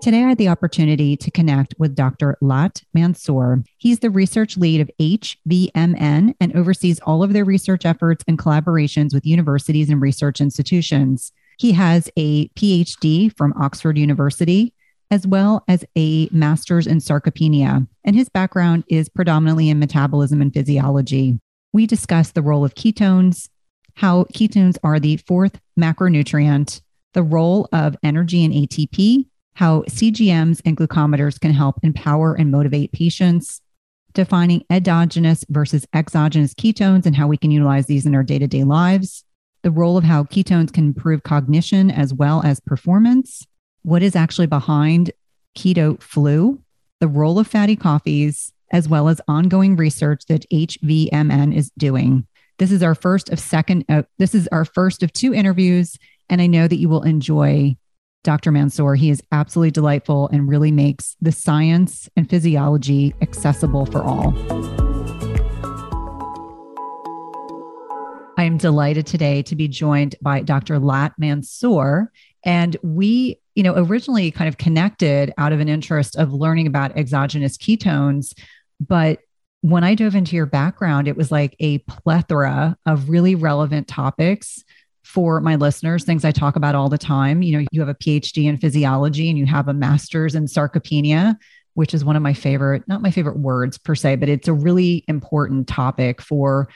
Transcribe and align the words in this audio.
Today, 0.00 0.22
I 0.22 0.28
had 0.28 0.38
the 0.38 0.48
opportunity 0.48 1.16
to 1.16 1.30
connect 1.30 1.74
with 1.76 1.96
Dr. 1.96 2.38
Latt 2.40 2.82
Mansor. 2.96 3.66
He's 3.78 3.98
the 3.98 4.10
research 4.10 4.56
lead 4.56 4.80
of 4.80 4.90
HVMN 5.00 6.34
and 6.40 6.56
oversees 6.56 7.00
all 7.00 7.24
of 7.24 7.32
their 7.32 7.44
research 7.44 7.84
efforts 7.84 8.24
and 8.28 8.38
collaborations 8.38 9.12
with 9.12 9.26
universities 9.26 9.90
and 9.90 10.00
research 10.00 10.40
institutions. 10.40 11.32
He 11.58 11.72
has 11.72 12.08
a 12.16 12.46
PhD 12.50 13.36
from 13.36 13.52
Oxford 13.60 13.98
University, 13.98 14.72
as 15.10 15.26
well 15.26 15.64
as 15.66 15.84
a 15.96 16.28
master's 16.30 16.86
in 16.86 16.98
sarcopenia, 16.98 17.88
and 18.04 18.14
his 18.14 18.28
background 18.28 18.84
is 18.88 19.08
predominantly 19.08 19.68
in 19.68 19.80
metabolism 19.80 20.40
and 20.40 20.54
physiology. 20.54 21.40
We 21.72 21.86
discuss 21.86 22.30
the 22.30 22.42
role 22.42 22.64
of 22.64 22.76
ketones, 22.76 23.48
how 23.94 24.24
ketones 24.32 24.78
are 24.84 25.00
the 25.00 25.16
fourth 25.16 25.58
macronutrient, 25.78 26.82
the 27.14 27.24
role 27.24 27.68
of 27.72 27.96
energy 28.04 28.44
and 28.44 28.54
ATP, 28.54 29.26
how 29.58 29.82
CGMs 29.88 30.62
and 30.64 30.76
glucometers 30.76 31.40
can 31.40 31.52
help 31.52 31.80
empower 31.82 32.32
and 32.32 32.48
motivate 32.48 32.92
patients, 32.92 33.60
defining 34.12 34.62
endogenous 34.70 35.44
versus 35.48 35.84
exogenous 35.92 36.54
ketones 36.54 37.06
and 37.06 37.16
how 37.16 37.26
we 37.26 37.36
can 37.36 37.50
utilize 37.50 37.86
these 37.86 38.06
in 38.06 38.14
our 38.14 38.22
day 38.22 38.38
to 38.38 38.46
day 38.46 38.62
lives, 38.62 39.24
the 39.64 39.72
role 39.72 39.96
of 39.96 40.04
how 40.04 40.22
ketones 40.22 40.72
can 40.72 40.84
improve 40.84 41.24
cognition 41.24 41.90
as 41.90 42.14
well 42.14 42.40
as 42.44 42.60
performance, 42.60 43.48
what 43.82 44.00
is 44.00 44.14
actually 44.14 44.46
behind 44.46 45.10
keto 45.56 46.00
flu, 46.00 46.62
the 47.00 47.08
role 47.08 47.40
of 47.40 47.48
fatty 47.48 47.74
coffees, 47.74 48.52
as 48.70 48.88
well 48.88 49.08
as 49.08 49.20
ongoing 49.26 49.74
research 49.74 50.22
that 50.28 50.48
HVMN 50.52 51.52
is 51.52 51.72
doing. 51.76 52.28
This 52.58 52.70
is 52.70 52.84
our 52.84 52.94
first 52.94 53.28
of 53.30 53.40
second, 53.40 53.86
uh, 53.88 54.04
this 54.18 54.36
is 54.36 54.48
our 54.52 54.64
first 54.64 55.02
of 55.02 55.12
two 55.12 55.34
interviews, 55.34 55.98
and 56.30 56.40
I 56.40 56.46
know 56.46 56.68
that 56.68 56.78
you 56.78 56.88
will 56.88 57.02
enjoy 57.02 57.76
Dr. 58.28 58.52
Mansor. 58.52 58.94
He 58.94 59.08
is 59.08 59.22
absolutely 59.32 59.70
delightful 59.70 60.28
and 60.28 60.50
really 60.50 60.70
makes 60.70 61.16
the 61.18 61.32
science 61.32 62.10
and 62.14 62.28
physiology 62.28 63.14
accessible 63.22 63.86
for 63.86 64.02
all. 64.02 64.34
I 68.36 68.44
am 68.44 68.58
delighted 68.58 69.06
today 69.06 69.40
to 69.44 69.56
be 69.56 69.66
joined 69.66 70.14
by 70.20 70.42
Dr. 70.42 70.78
Latt 70.78 71.14
Mansor. 71.18 72.08
And 72.44 72.76
we, 72.82 73.40
you 73.54 73.62
know, 73.62 73.72
originally 73.74 74.30
kind 74.30 74.46
of 74.46 74.58
connected 74.58 75.32
out 75.38 75.54
of 75.54 75.60
an 75.60 75.70
interest 75.70 76.14
of 76.14 76.30
learning 76.30 76.66
about 76.66 76.94
exogenous 76.98 77.56
ketones. 77.56 78.34
But 78.78 79.20
when 79.62 79.84
I 79.84 79.94
dove 79.94 80.14
into 80.14 80.36
your 80.36 80.44
background, 80.44 81.08
it 81.08 81.16
was 81.16 81.32
like 81.32 81.56
a 81.60 81.78
plethora 81.78 82.76
of 82.84 83.08
really 83.08 83.34
relevant 83.34 83.88
topics 83.88 84.64
for 85.08 85.40
my 85.40 85.56
listeners, 85.56 86.04
things 86.04 86.22
I 86.22 86.32
talk 86.32 86.54
about 86.54 86.74
all 86.74 86.90
the 86.90 86.98
time. 86.98 87.40
You 87.40 87.58
know, 87.58 87.66
you 87.72 87.80
have 87.80 87.88
a 87.88 87.94
PhD 87.94 88.44
in 88.44 88.58
physiology 88.58 89.30
and 89.30 89.38
you 89.38 89.46
have 89.46 89.66
a 89.66 89.72
master's 89.72 90.34
in 90.34 90.44
sarcopenia, 90.44 91.34
which 91.72 91.94
is 91.94 92.04
one 92.04 92.14
of 92.14 92.20
my 92.20 92.34
favorite, 92.34 92.86
not 92.86 93.00
my 93.00 93.10
favorite 93.10 93.38
words 93.38 93.78
per 93.78 93.94
se, 93.94 94.16
but 94.16 94.28
it's 94.28 94.48
a 94.48 94.52
really 94.52 95.04
important 95.08 95.66
topic 95.66 96.20
for 96.20 96.68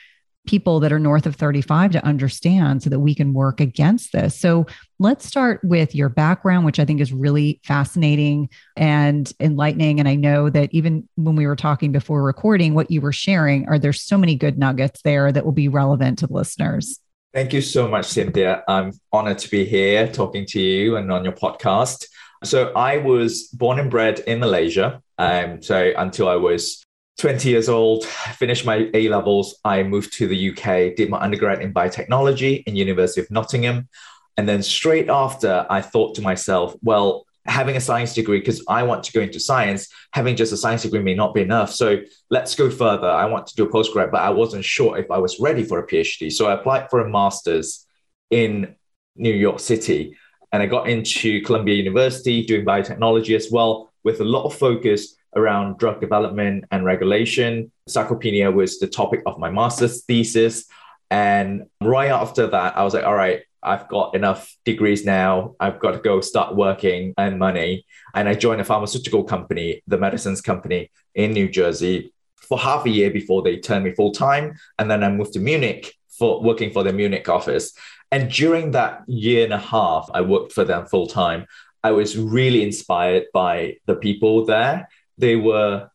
people 0.47 0.81
that 0.81 0.93
are 0.93 0.99
north 0.99 1.27
of 1.27 1.37
35 1.37 1.93
to 1.93 2.05
understand 2.07 2.83
so 2.83 2.89
that 2.89 3.01
we 3.01 3.15
can 3.15 3.35
work 3.35 3.61
against 3.61 4.13
this. 4.13 4.35
So 4.35 4.67
let's 4.99 5.27
start 5.27 5.61
with 5.63 5.95
your 5.95 6.09
background, 6.09 6.65
which 6.65 6.81
I 6.81 6.87
think 6.87 7.03
is 7.03 7.13
really 7.13 7.61
fascinating 7.65 8.49
and 8.79 9.31
enlightening. 9.41 10.01
And 10.01 10.09
I 10.09 10.15
know 10.15 10.49
that 10.49 10.73
even 10.73 11.07
when 11.17 11.37
we 11.37 11.47
were 11.47 11.55
talking 11.55 11.93
before 11.93 12.23
recording, 12.23 12.73
what 12.73 12.91
you 12.91 13.03
were 13.03 13.13
sharing 13.13 13.69
are 13.69 13.79
there's 13.79 14.01
so 14.01 14.17
many 14.17 14.37
good 14.37 14.59
nuggets 14.59 15.03
there 15.03 15.31
that 15.31 15.45
will 15.45 15.53
be 15.53 15.69
relevant 15.69 16.19
to 16.21 16.27
the 16.27 16.33
listeners. 16.33 16.99
Thank 17.33 17.55
you 17.55 17.63
so 17.63 17.89
much, 17.89 18.05
Cynthia. 18.09 18.63
I'm 18.69 18.93
honored 19.11 19.39
to 19.39 19.51
be 19.51 19.65
here 19.65 20.07
talking 20.07 20.45
to 20.49 20.61
you 20.61 20.97
and 20.97 21.11
on 21.11 21.25
your 21.25 21.33
podcast. 21.33 22.05
So, 22.45 22.71
I 22.75 22.99
was 22.99 23.45
born 23.55 23.79
and 23.79 23.91
bred 23.91 24.19
in 24.21 24.41
Malaysia. 24.41 25.01
Um, 25.17 25.63
so, 25.63 25.95
until 25.97 26.29
I 26.29 26.37
was 26.37 26.85
20 27.17 27.49
years 27.49 27.71
old, 27.71 28.05
finished 28.05 28.67
my 28.67 28.91
A 28.93 29.09
levels, 29.09 29.59
I 29.65 29.83
moved 29.83 30.13
to 30.15 30.29
the 30.29 30.51
UK, 30.51 30.95
did 30.95 31.09
my 31.09 31.21
undergrad 31.21 31.63
in 31.63 31.73
biotechnology 31.73 32.65
in 32.65 32.77
University 32.77 33.23
of 33.23 33.31
Nottingham. 33.31 33.89
And 34.37 34.47
then 34.47 34.63
straight 34.63 35.09
after, 35.09 35.67
I 35.71 35.81
thought 35.81 36.15
to 36.17 36.23
myself, 36.23 36.75
well, 36.83 37.25
having 37.47 37.77
a 37.77 37.81
science 37.81 38.15
degree 38.15 38.39
because 38.39 38.65
I 38.69 38.83
want 38.85 39.05
to 39.05 39.13
go 39.13 39.21
into 39.21 39.41
science. 39.41 39.89
Having 40.13 40.37
just 40.37 40.53
a 40.53 40.57
science 40.57 40.83
degree 40.83 41.03
may 41.03 41.15
not 41.15 41.35
be 41.35 41.43
enough. 41.43 41.73
So 41.73 42.01
let's 42.31 42.55
go 42.55 42.71
further. 42.71 43.09
I 43.09 43.27
want 43.27 43.47
to 43.49 43.57
do 43.57 43.65
a 43.65 43.69
postgrad, 43.69 44.11
but 44.11 44.23
I 44.23 44.31
wasn't 44.31 44.65
sure 44.65 44.97
if 44.99 45.11
I 45.11 45.19
was 45.19 45.41
ready 45.41 45.65
for 45.65 45.79
a 45.79 45.87
PhD. 45.87 46.31
So 46.31 46.47
I 46.47 46.55
applied 46.55 46.89
for 46.91 47.01
a 47.01 47.09
master's 47.09 47.87
in 48.31 48.77
New 49.17 49.35
York 49.35 49.61
City. 49.61 50.17
And 50.53 50.63
I 50.63 50.67
got 50.67 50.89
into 50.89 51.41
Columbia 51.43 51.75
University 51.75 52.45
doing 52.45 52.65
biotechnology 52.65 53.35
as 53.35 53.51
well, 53.51 53.93
with 54.05 54.21
a 54.21 54.25
lot 54.25 54.45
of 54.45 54.55
focus 54.55 55.17
around 55.35 55.79
drug 55.79 56.01
development 56.01 56.65
and 56.71 56.85
regulation. 56.85 57.73
Sarcopenia 57.89 58.53
was 58.53 58.79
the 58.79 58.87
topic 58.87 59.23
of 59.27 59.39
my 59.39 59.51
master's 59.51 60.05
thesis. 60.05 60.67
And 61.11 61.65
right 61.81 62.11
after 62.11 62.47
that, 62.47 62.77
I 62.77 62.85
was 62.85 62.95
like, 62.95 63.05
all 63.05 63.15
right, 63.15 63.43
I've 63.63 63.89
got 63.89 64.15
enough 64.15 64.57
degrees 64.65 65.05
now. 65.05 65.55
I've 65.61 65.79
got 65.79 65.93
to 65.93 65.99
go 65.99 66.21
start 66.21 66.57
working 66.57 67.15
and 67.17 67.39
money. 67.39 67.87
And 68.15 68.29
I 68.29 68.35
joined 68.35 68.61
a 68.61 68.65
pharmaceutical 68.65 69.25
company, 69.25 69.83
the 69.87 69.99
medicines 69.99 70.41
company 70.41 70.91
in 71.15 71.33
New 71.33 71.49
Jersey 71.49 72.13
for 72.37 72.59
half 72.59 72.85
a 72.87 72.91
year 72.91 73.11
before 73.11 73.43
they 73.43 73.59
turned 73.59 73.85
me 73.85 73.93
full 73.93 74.13
time. 74.13 74.55
And 74.79 74.91
then 74.91 75.05
I 75.05 75.11
moved 75.11 75.35
to 75.35 75.41
Munich 75.41 75.95
for 76.19 76.43
working 76.43 76.73
for 76.73 76.83
the 76.83 76.93
Munich 76.93 77.29
office. 77.29 77.73
And 78.11 78.31
during 78.31 78.73
that 78.73 79.03
year 79.07 79.45
and 79.45 79.53
a 79.53 79.59
half, 79.59 80.11
I 80.13 80.21
worked 80.21 80.53
for 80.53 80.65
them 80.65 80.87
full 80.87 81.07
time. 81.07 81.47
I 81.85 81.93
was 81.93 82.19
really 82.19 82.63
inspired 82.63 83.25
by 83.33 83.77
the 83.87 83.97
people 83.97 84.45
there. 84.45 84.89
They 85.19 85.37
were 85.37 85.89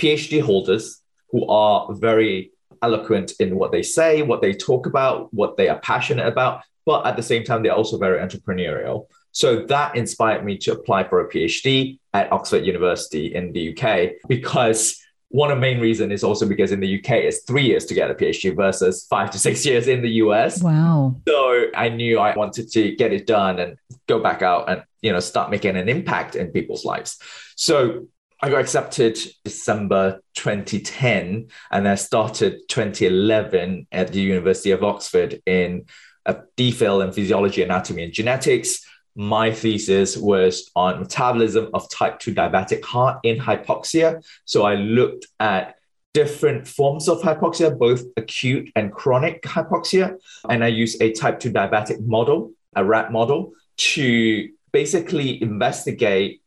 PhD 0.00 0.42
holders 0.42 1.00
who 1.30 1.46
are 1.46 1.92
very 1.94 2.52
eloquent 2.82 3.32
in 3.40 3.56
what 3.56 3.72
they 3.72 3.82
say, 3.82 4.22
what 4.22 4.42
they 4.42 4.52
talk 4.52 4.86
about, 4.86 5.32
what 5.32 5.56
they 5.56 5.68
are 5.68 5.80
passionate 5.80 6.26
about, 6.26 6.62
but 6.86 7.06
at 7.06 7.16
the 7.16 7.22
same 7.22 7.44
time, 7.44 7.62
they're 7.62 7.72
also 7.72 7.98
very 7.98 8.18
entrepreneurial. 8.18 9.06
So 9.32 9.64
that 9.66 9.96
inspired 9.96 10.44
me 10.44 10.56
to 10.58 10.72
apply 10.72 11.08
for 11.08 11.20
a 11.20 11.28
PhD 11.28 11.98
at 12.12 12.30
Oxford 12.32 12.64
University 12.64 13.34
in 13.34 13.52
the 13.52 13.76
UK 13.76 14.12
because 14.28 15.00
one 15.34 15.50
of 15.50 15.56
the 15.56 15.60
main 15.60 15.80
reasons 15.80 16.12
is 16.12 16.22
also 16.22 16.46
because 16.46 16.70
in 16.70 16.78
the 16.78 16.98
UK 17.00 17.10
it's 17.10 17.42
three 17.42 17.64
years 17.64 17.86
to 17.86 17.94
get 17.94 18.08
a 18.08 18.14
PhD 18.14 18.54
versus 18.54 19.04
five 19.10 19.32
to 19.32 19.38
six 19.38 19.66
years 19.66 19.88
in 19.88 20.00
the 20.02 20.10
US. 20.22 20.62
Wow. 20.62 21.16
So 21.26 21.66
I 21.74 21.88
knew 21.88 22.20
I 22.20 22.36
wanted 22.36 22.70
to 22.70 22.94
get 22.94 23.12
it 23.12 23.26
done 23.26 23.58
and 23.58 23.76
go 24.06 24.20
back 24.20 24.42
out 24.42 24.70
and 24.70 24.84
you 25.02 25.12
know 25.12 25.18
start 25.18 25.50
making 25.50 25.76
an 25.76 25.88
impact 25.88 26.36
in 26.36 26.52
people's 26.52 26.84
lives. 26.84 27.18
So 27.56 28.06
I 28.40 28.50
got 28.50 28.60
accepted 28.60 29.18
December 29.42 30.20
2010 30.34 31.48
and 31.72 31.88
I 31.88 31.96
started 31.96 32.68
2011 32.68 33.88
at 33.90 34.12
the 34.12 34.20
University 34.20 34.70
of 34.70 34.84
Oxford 34.84 35.42
in 35.46 35.86
a 36.26 36.36
DPhil 36.56 37.04
in 37.04 37.12
physiology, 37.12 37.62
anatomy, 37.62 38.04
and 38.04 38.12
genetics. 38.12 38.84
My 39.16 39.52
thesis 39.52 40.16
was 40.16 40.70
on 40.74 41.00
metabolism 41.00 41.70
of 41.72 41.88
type 41.90 42.18
2 42.18 42.34
diabetic 42.34 42.82
heart 42.82 43.20
in 43.22 43.38
hypoxia. 43.38 44.24
So 44.44 44.64
I 44.64 44.74
looked 44.74 45.26
at 45.38 45.76
different 46.14 46.66
forms 46.66 47.08
of 47.08 47.20
hypoxia, 47.20 47.76
both 47.76 48.02
acute 48.16 48.70
and 48.74 48.92
chronic 48.92 49.42
hypoxia. 49.42 50.16
And 50.48 50.64
I 50.64 50.68
used 50.68 51.00
a 51.02 51.12
type 51.12 51.40
2 51.40 51.52
diabetic 51.52 52.04
model, 52.04 52.52
a 52.74 52.84
rat 52.84 53.12
model, 53.12 53.52
to 53.76 54.48
basically 54.72 55.40
investigate 55.42 56.40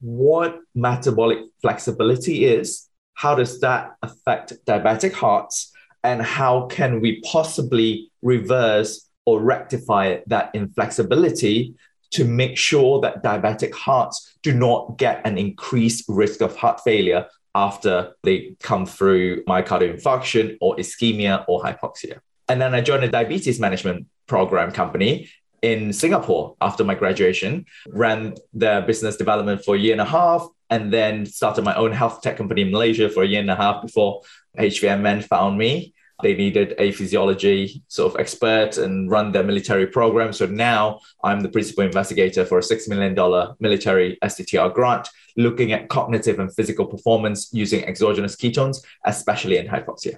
what 0.00 0.60
metabolic 0.74 1.38
flexibility 1.60 2.46
is, 2.46 2.88
how 3.14 3.34
does 3.34 3.60
that 3.60 3.96
affect 4.02 4.54
diabetic 4.64 5.12
hearts, 5.12 5.72
and 6.02 6.22
how 6.22 6.66
can 6.66 7.00
we 7.00 7.20
possibly 7.20 8.10
reverse 8.22 9.09
or 9.26 9.40
rectify 9.40 10.18
that 10.26 10.50
inflexibility 10.54 11.74
to 12.12 12.24
make 12.24 12.56
sure 12.58 13.00
that 13.00 13.22
diabetic 13.22 13.72
hearts 13.72 14.36
do 14.42 14.52
not 14.52 14.98
get 14.98 15.24
an 15.24 15.38
increased 15.38 16.04
risk 16.08 16.40
of 16.40 16.56
heart 16.56 16.80
failure 16.82 17.26
after 17.54 18.12
they 18.22 18.54
come 18.60 18.86
through 18.86 19.44
myocardial 19.44 19.94
infarction 19.94 20.56
or 20.60 20.76
ischemia 20.76 21.44
or 21.48 21.62
hypoxia. 21.62 22.18
And 22.48 22.60
then 22.60 22.74
I 22.74 22.80
joined 22.80 23.04
a 23.04 23.08
diabetes 23.08 23.60
management 23.60 24.06
program 24.26 24.72
company 24.72 25.30
in 25.62 25.92
Singapore 25.92 26.56
after 26.60 26.84
my 26.84 26.94
graduation, 26.94 27.66
ran 27.88 28.34
the 28.54 28.82
business 28.86 29.16
development 29.16 29.64
for 29.64 29.74
a 29.74 29.78
year 29.78 29.92
and 29.92 30.00
a 30.00 30.06
half, 30.06 30.46
and 30.70 30.92
then 30.92 31.26
started 31.26 31.64
my 31.64 31.74
own 31.74 31.92
health 31.92 32.22
tech 32.22 32.36
company 32.36 32.62
in 32.62 32.70
Malaysia 32.70 33.10
for 33.10 33.22
a 33.22 33.26
year 33.26 33.40
and 33.40 33.50
a 33.50 33.56
half 33.56 33.82
before 33.82 34.22
HVMN 34.58 35.24
found 35.24 35.58
me. 35.58 35.92
They 36.22 36.34
needed 36.34 36.74
a 36.78 36.92
physiology 36.92 37.82
sort 37.88 38.14
of 38.14 38.20
expert 38.20 38.78
and 38.78 39.10
run 39.10 39.32
their 39.32 39.44
military 39.44 39.86
program. 39.86 40.32
So 40.32 40.46
now 40.46 41.00
I'm 41.24 41.40
the 41.40 41.48
principal 41.48 41.84
investigator 41.84 42.44
for 42.44 42.58
a 42.58 42.62
$6 42.62 42.88
million 42.88 43.14
military 43.60 44.18
STTR 44.22 44.72
grant 44.74 45.08
looking 45.36 45.72
at 45.72 45.88
cognitive 45.88 46.38
and 46.38 46.54
physical 46.54 46.86
performance 46.86 47.50
using 47.52 47.84
exogenous 47.84 48.36
ketones, 48.36 48.78
especially 49.04 49.58
in 49.58 49.66
hypoxia. 49.66 50.16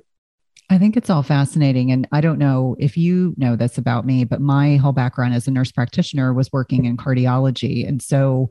I 0.70 0.78
think 0.78 0.96
it's 0.96 1.10
all 1.10 1.22
fascinating. 1.22 1.92
And 1.92 2.08
I 2.12 2.22
don't 2.22 2.38
know 2.38 2.76
if 2.78 2.96
you 2.96 3.34
know 3.36 3.56
this 3.56 3.76
about 3.76 4.06
me, 4.06 4.24
but 4.24 4.40
my 4.40 4.76
whole 4.76 4.92
background 4.92 5.34
as 5.34 5.46
a 5.46 5.50
nurse 5.50 5.70
practitioner 5.70 6.32
was 6.32 6.50
working 6.50 6.86
in 6.86 6.96
cardiology. 6.96 7.86
And 7.86 8.00
so 8.00 8.48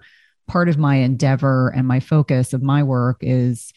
part 0.47 0.69
of 0.69 0.77
my 0.77 0.97
endeavor 0.97 1.69
and 1.69 1.87
my 1.87 1.99
focus 1.99 2.53
of 2.53 2.61
my 2.61 2.83
work 2.83 3.17
is 3.21 3.73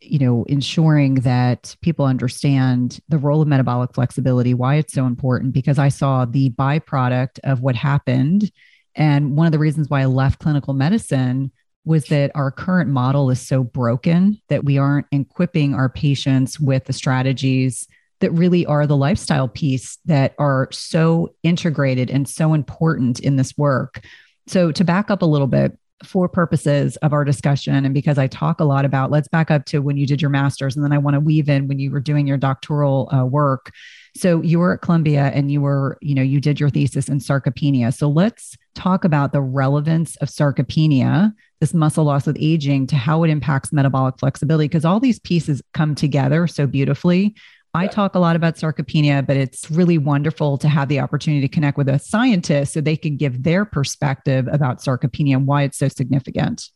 you 0.00 0.18
know 0.18 0.44
ensuring 0.44 1.16
that 1.16 1.76
people 1.82 2.04
understand 2.04 3.00
the 3.08 3.18
role 3.18 3.42
of 3.42 3.48
metabolic 3.48 3.92
flexibility 3.94 4.54
why 4.54 4.76
it's 4.76 4.92
so 4.92 5.06
important 5.06 5.52
because 5.52 5.78
i 5.78 5.88
saw 5.88 6.24
the 6.24 6.50
byproduct 6.50 7.38
of 7.44 7.60
what 7.60 7.74
happened 7.74 8.50
and 8.94 9.36
one 9.36 9.46
of 9.46 9.52
the 9.52 9.58
reasons 9.58 9.88
why 9.88 10.02
i 10.02 10.06
left 10.06 10.40
clinical 10.40 10.74
medicine 10.74 11.50
was 11.84 12.04
that 12.06 12.30
our 12.34 12.50
current 12.50 12.90
model 12.90 13.30
is 13.30 13.40
so 13.40 13.64
broken 13.64 14.40
that 14.48 14.64
we 14.64 14.76
aren't 14.76 15.06
equipping 15.10 15.74
our 15.74 15.88
patients 15.88 16.60
with 16.60 16.84
the 16.84 16.92
strategies 16.92 17.88
that 18.20 18.30
really 18.32 18.66
are 18.66 18.86
the 18.86 18.96
lifestyle 18.96 19.48
piece 19.48 19.98
that 20.04 20.34
are 20.38 20.68
so 20.70 21.34
integrated 21.42 22.10
and 22.10 22.28
so 22.28 22.52
important 22.52 23.20
in 23.20 23.36
this 23.36 23.56
work. 23.56 24.04
So, 24.48 24.72
to 24.72 24.84
back 24.84 25.10
up 25.10 25.22
a 25.22 25.26
little 25.26 25.46
bit, 25.46 25.78
for 26.04 26.28
purposes 26.28 26.96
of 26.98 27.12
our 27.12 27.24
discussion, 27.24 27.84
and 27.84 27.92
because 27.92 28.18
I 28.18 28.26
talk 28.26 28.60
a 28.60 28.64
lot 28.64 28.84
about, 28.84 29.10
let's 29.10 29.28
back 29.28 29.50
up 29.50 29.64
to 29.66 29.80
when 29.80 29.96
you 29.96 30.06
did 30.06 30.22
your 30.22 30.30
master's, 30.30 30.76
and 30.76 30.84
then 30.84 30.92
I 30.92 30.98
want 30.98 31.14
to 31.14 31.20
weave 31.20 31.48
in 31.48 31.68
when 31.68 31.78
you 31.78 31.90
were 31.90 32.00
doing 32.00 32.26
your 32.26 32.36
doctoral 32.36 33.08
uh, 33.12 33.24
work. 33.24 33.72
So 34.16 34.42
you 34.42 34.58
were 34.58 34.74
at 34.74 34.80
Columbia 34.80 35.30
and 35.34 35.50
you 35.50 35.60
were, 35.60 35.98
you 36.00 36.14
know, 36.14 36.22
you 36.22 36.40
did 36.40 36.58
your 36.58 36.70
thesis 36.70 37.08
in 37.08 37.18
sarcopenia. 37.18 37.94
So 37.94 38.08
let's 38.08 38.56
talk 38.74 39.04
about 39.04 39.32
the 39.32 39.40
relevance 39.40 40.16
of 40.16 40.28
sarcopenia, 40.28 41.32
this 41.60 41.74
muscle 41.74 42.04
loss 42.04 42.26
with 42.26 42.36
aging, 42.40 42.86
to 42.88 42.96
how 42.96 43.22
it 43.22 43.30
impacts 43.30 43.72
metabolic 43.72 44.18
flexibility, 44.18 44.66
because 44.66 44.84
all 44.84 45.00
these 45.00 45.20
pieces 45.20 45.62
come 45.74 45.94
together 45.94 46.46
so 46.46 46.66
beautifully. 46.66 47.34
I 47.74 47.86
talk 47.86 48.14
a 48.14 48.18
lot 48.18 48.34
about 48.34 48.56
sarcopenia, 48.56 49.26
but 49.26 49.36
it's 49.36 49.70
really 49.70 49.98
wonderful 49.98 50.58
to 50.58 50.68
have 50.68 50.88
the 50.88 51.00
opportunity 51.00 51.46
to 51.46 51.52
connect 51.52 51.76
with 51.76 51.88
a 51.88 51.98
scientist 51.98 52.72
so 52.72 52.80
they 52.80 52.96
can 52.96 53.16
give 53.16 53.42
their 53.42 53.64
perspective 53.64 54.48
about 54.50 54.78
sarcopenia 54.78 55.36
and 55.36 55.46
why 55.46 55.62
it's 55.62 55.78
so 55.78 55.88
significant. 55.88 56.70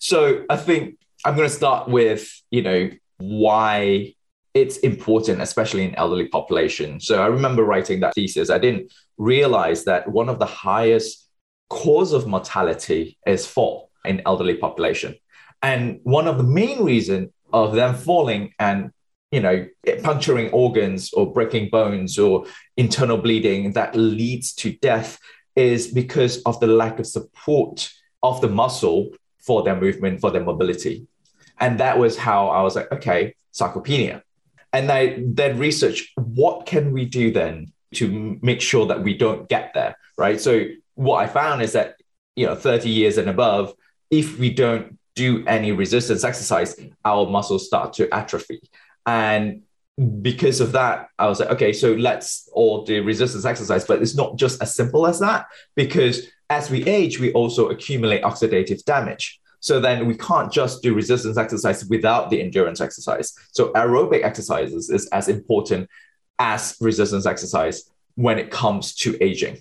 So 0.00 0.44
I 0.48 0.56
think 0.56 0.98
I'm 1.24 1.36
going 1.36 1.48
to 1.48 1.54
start 1.54 1.88
with, 1.88 2.30
you 2.50 2.62
know, 2.62 2.90
why 3.18 4.14
it's 4.54 4.78
important, 4.78 5.40
especially 5.40 5.84
in 5.84 5.94
elderly 5.96 6.28
population. 6.28 7.00
So 7.00 7.22
I 7.22 7.26
remember 7.26 7.64
writing 7.64 8.00
that 8.00 8.14
thesis. 8.14 8.50
I 8.50 8.58
didn't 8.58 8.92
realize 9.18 9.84
that 9.84 10.08
one 10.08 10.28
of 10.28 10.38
the 10.38 10.46
highest 10.46 11.28
cause 11.68 12.12
of 12.12 12.26
mortality 12.26 13.18
is 13.26 13.46
fall 13.46 13.90
in 14.04 14.22
elderly 14.26 14.56
population. 14.56 15.16
And 15.62 16.00
one 16.04 16.28
of 16.28 16.38
the 16.38 16.44
main 16.44 16.84
reason 16.84 17.32
of 17.52 17.74
them 17.74 17.94
falling 17.94 18.52
and 18.58 18.90
you 19.34 19.40
know 19.40 19.56
puncturing 20.02 20.48
organs 20.50 21.12
or 21.12 21.32
breaking 21.32 21.68
bones 21.70 22.18
or 22.18 22.46
internal 22.76 23.18
bleeding 23.18 23.72
that 23.72 23.94
leads 23.94 24.52
to 24.54 24.72
death 24.90 25.18
is 25.56 25.88
because 25.88 26.42
of 26.42 26.58
the 26.60 26.66
lack 26.66 26.98
of 26.98 27.06
support 27.06 27.90
of 28.22 28.40
the 28.40 28.48
muscle 28.48 29.10
for 29.38 29.62
their 29.62 29.78
movement 29.84 30.20
for 30.20 30.30
their 30.30 30.44
mobility 30.44 31.06
and 31.60 31.80
that 31.80 31.98
was 31.98 32.16
how 32.16 32.48
i 32.48 32.60
was 32.62 32.74
like 32.76 32.90
okay 32.92 33.34
sarcopenia 33.52 34.22
and 34.74 34.90
I 34.90 35.22
then 35.24 35.56
research 35.58 36.12
what 36.16 36.66
can 36.66 36.92
we 36.92 37.04
do 37.04 37.30
then 37.30 37.72
to 37.94 38.38
make 38.42 38.60
sure 38.60 38.86
that 38.86 39.04
we 39.04 39.16
don't 39.16 39.48
get 39.48 39.72
there, 39.72 39.96
right? 40.18 40.40
So 40.40 40.66
what 40.94 41.22
I 41.22 41.28
found 41.28 41.62
is 41.62 41.72
that 41.72 41.94
you 42.34 42.44
know 42.46 42.56
30 42.56 42.90
years 42.90 43.16
and 43.16 43.30
above, 43.30 43.72
if 44.10 44.36
we 44.36 44.50
don't 44.50 44.98
do 45.14 45.44
any 45.46 45.70
resistance 45.70 46.24
exercise, 46.24 46.74
our 47.04 47.30
muscles 47.30 47.66
start 47.66 47.92
to 47.94 48.12
atrophy. 48.12 48.60
And 49.06 49.62
because 50.22 50.60
of 50.60 50.72
that, 50.72 51.08
I 51.18 51.28
was 51.28 51.40
like, 51.40 51.50
okay, 51.50 51.72
so 51.72 51.92
let's 51.92 52.48
all 52.52 52.84
do 52.84 53.02
resistance 53.04 53.44
exercise. 53.44 53.84
But 53.84 54.02
it's 54.02 54.16
not 54.16 54.36
just 54.36 54.60
as 54.60 54.74
simple 54.74 55.06
as 55.06 55.20
that, 55.20 55.46
because 55.74 56.28
as 56.50 56.70
we 56.70 56.84
age, 56.84 57.20
we 57.20 57.32
also 57.32 57.68
accumulate 57.68 58.22
oxidative 58.22 58.84
damage. 58.84 59.40
So 59.60 59.80
then 59.80 60.06
we 60.06 60.16
can't 60.16 60.52
just 60.52 60.82
do 60.82 60.94
resistance 60.94 61.38
exercise 61.38 61.86
without 61.86 62.28
the 62.28 62.40
endurance 62.42 62.80
exercise. 62.82 63.32
So 63.52 63.72
aerobic 63.72 64.22
exercises 64.22 64.90
is 64.90 65.06
as 65.08 65.28
important 65.28 65.88
as 66.38 66.76
resistance 66.80 67.24
exercise 67.24 67.90
when 68.16 68.38
it 68.38 68.50
comes 68.50 68.94
to 68.96 69.16
aging. 69.22 69.58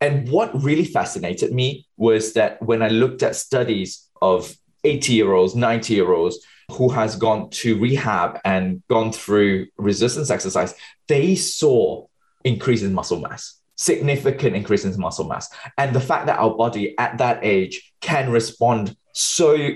And 0.00 0.28
what 0.28 0.50
really 0.62 0.84
fascinated 0.84 1.52
me 1.52 1.86
was 1.96 2.34
that 2.34 2.62
when 2.62 2.82
I 2.82 2.88
looked 2.88 3.22
at 3.22 3.34
studies 3.34 4.08
of 4.20 4.54
80 4.84 5.12
year 5.12 5.32
olds, 5.32 5.54
90 5.54 5.94
year 5.94 6.12
olds 6.12 6.38
who 6.70 6.88
has 6.88 7.16
gone 7.16 7.50
to 7.50 7.78
rehab 7.78 8.40
and 8.44 8.82
gone 8.88 9.12
through 9.12 9.66
resistance 9.76 10.30
exercise, 10.30 10.74
they 11.08 11.34
saw 11.34 12.06
increase 12.44 12.82
in 12.82 12.94
muscle 12.94 13.20
mass 13.20 13.62
significant 13.82 14.54
increase 14.54 14.84
in 14.84 14.98
muscle 14.98 15.26
mass. 15.26 15.48
And 15.76 15.94
the 15.94 16.00
fact 16.00 16.26
that 16.26 16.38
our 16.38 16.54
body 16.54 16.96
at 16.98 17.18
that 17.18 17.40
age 17.42 17.92
can 18.00 18.30
respond 18.30 18.96
so 19.12 19.70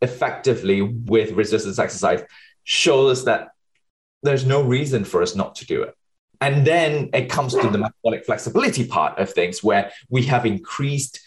effectively 0.00 0.82
with 0.82 1.32
resistance 1.32 1.78
exercise 1.78 2.22
shows 2.64 3.18
us 3.18 3.24
that 3.24 3.48
there's 4.22 4.46
no 4.46 4.62
reason 4.62 5.04
for 5.04 5.22
us 5.22 5.34
not 5.34 5.56
to 5.56 5.66
do 5.66 5.82
it. 5.82 5.94
And 6.40 6.66
then 6.66 7.10
it 7.12 7.30
comes 7.30 7.54
to 7.54 7.68
the 7.68 7.78
metabolic 7.78 8.24
flexibility 8.24 8.86
part 8.86 9.18
of 9.18 9.30
things 9.30 9.62
where 9.62 9.92
we 10.08 10.22
have 10.24 10.44
increased 10.44 11.20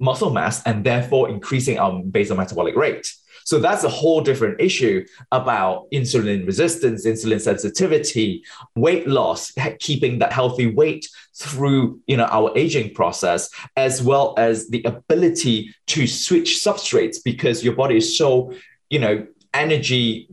muscle 0.00 0.30
mass 0.30 0.62
and 0.64 0.84
therefore 0.84 1.28
increasing 1.28 1.78
our 1.78 2.02
basal 2.02 2.36
metabolic 2.36 2.76
rate. 2.76 3.06
So 3.44 3.58
that's 3.58 3.82
a 3.82 3.88
whole 3.88 4.20
different 4.20 4.60
issue 4.60 5.06
about 5.32 5.90
insulin 5.90 6.46
resistance, 6.46 7.06
insulin 7.06 7.40
sensitivity, 7.40 8.44
weight 8.76 9.08
loss, 9.08 9.52
keeping 9.78 10.18
that 10.18 10.34
healthy 10.34 10.66
weight 10.66 11.08
through 11.34 11.98
you 12.06 12.18
know 12.18 12.26
our 12.26 12.52
aging 12.58 12.92
process, 12.92 13.48
as 13.74 14.02
well 14.02 14.34
as 14.36 14.68
the 14.68 14.82
ability 14.84 15.74
to 15.86 16.06
switch 16.06 16.60
substrates 16.62 17.16
because 17.24 17.64
your 17.64 17.74
body 17.74 17.96
is 17.96 18.18
so 18.18 18.52
you 18.90 18.98
know 18.98 19.26
energy 19.54 20.28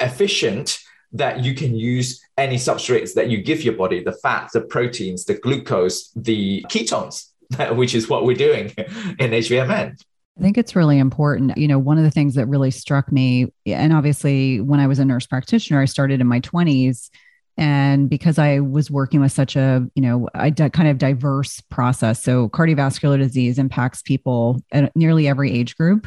efficient 0.00 0.80
that 1.12 1.44
you 1.44 1.54
can 1.54 1.76
use 1.76 2.20
any 2.36 2.56
substrates 2.56 3.14
that 3.14 3.30
you 3.30 3.40
give 3.40 3.62
your 3.62 3.74
body 3.74 4.02
the 4.02 4.12
fats 4.12 4.52
the 4.52 4.60
proteins 4.60 5.24
the 5.24 5.34
glucose 5.34 6.10
the 6.16 6.62
ketones 6.68 7.28
which 7.72 7.94
is 7.94 8.08
what 8.08 8.24
we're 8.24 8.36
doing 8.36 8.66
in 8.76 9.30
hvmn 9.30 9.96
I 10.38 10.40
think 10.40 10.56
it's 10.56 10.76
really 10.76 10.98
important. 10.98 11.58
You 11.58 11.66
know, 11.66 11.80
one 11.80 11.98
of 11.98 12.04
the 12.04 12.12
things 12.12 12.36
that 12.36 12.46
really 12.46 12.70
struck 12.70 13.10
me, 13.10 13.52
and 13.66 13.92
obviously 13.92 14.60
when 14.60 14.78
I 14.78 14.86
was 14.86 15.00
a 15.00 15.04
nurse 15.04 15.26
practitioner, 15.26 15.80
I 15.80 15.86
started 15.86 16.20
in 16.20 16.28
my 16.28 16.40
20s. 16.40 17.10
And 17.56 18.08
because 18.08 18.38
I 18.38 18.60
was 18.60 18.88
working 18.88 19.20
with 19.20 19.32
such 19.32 19.56
a, 19.56 19.84
you 19.96 20.02
know, 20.02 20.28
a 20.34 20.52
di- 20.52 20.70
kind 20.70 20.88
of 20.88 20.98
diverse 20.98 21.60
process. 21.62 22.22
So 22.22 22.48
cardiovascular 22.50 23.18
disease 23.18 23.58
impacts 23.58 24.00
people 24.00 24.62
at 24.70 24.94
nearly 24.94 25.26
every 25.26 25.50
age 25.50 25.76
group. 25.76 26.06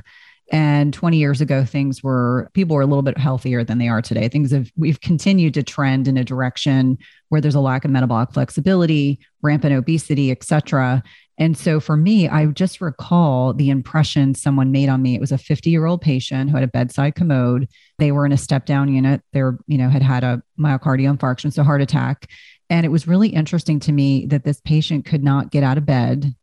And 0.50 0.94
20 0.94 1.18
years 1.18 1.42
ago, 1.42 1.66
things 1.66 2.02
were, 2.02 2.50
people 2.54 2.76
were 2.76 2.82
a 2.82 2.86
little 2.86 3.02
bit 3.02 3.18
healthier 3.18 3.66
than 3.66 3.80
they 3.80 3.90
are 3.90 4.02
today. 4.02 4.30
Things 4.30 4.52
have, 4.52 4.70
we've 4.78 5.00
continued 5.02 5.54
to 5.56 5.64
trend 5.64 6.08
in 6.08 6.18
a 6.18 6.24
direction 6.24 6.98
where 7.30 7.42
there's 7.42 7.56
a 7.56 7.62
lack 7.62 7.84
of 7.84 7.92
metabolic 7.92 8.32
flexibility, 8.32 9.20
rampant 9.42 9.74
obesity, 9.74 10.32
et 10.32 10.44
cetera. 10.44 11.04
And 11.38 11.58
so 11.58 11.80
for 11.80 11.98
me, 11.98 12.28
I 12.28 12.46
just 12.48 12.82
recall 12.82 13.54
the 13.54 13.70
impression 13.70 14.36
someone 14.36 14.72
made 14.72 14.90
on 14.90 15.02
me. 15.02 15.16
It 15.16 15.22
was 15.22 15.32
a 15.32 15.38
50 15.38 15.70
year 15.70 15.86
old 15.86 16.02
patient 16.02 16.50
who 16.50 16.56
had 16.56 16.64
a 16.64 16.68
bedside 16.68 17.16
commode. 17.16 17.68
They 17.98 18.12
were 18.12 18.26
in 18.26 18.32
a 18.32 18.38
step 18.38 18.66
down 18.66 18.94
unit. 18.94 19.22
They 19.34 19.42
were, 19.42 19.58
you 19.68 19.78
know, 19.78 19.90
had 19.90 20.04
had 20.04 20.24
a 20.24 20.44
myocardial 20.60 21.18
infarction, 21.18 21.52
so 21.52 21.64
heart 21.64 21.82
attack. 21.82 22.30
And 22.70 22.86
it 22.86 22.90
was 22.90 23.08
really 23.08 23.30
interesting 23.30 23.80
to 23.82 23.92
me 23.92 24.26
that 24.28 24.44
this 24.44 24.62
patient 24.62 25.06
could 25.06 25.24
not 25.24 25.52
get 25.52 25.64
out 25.64 25.78
of 25.78 25.86
bed 25.86 26.36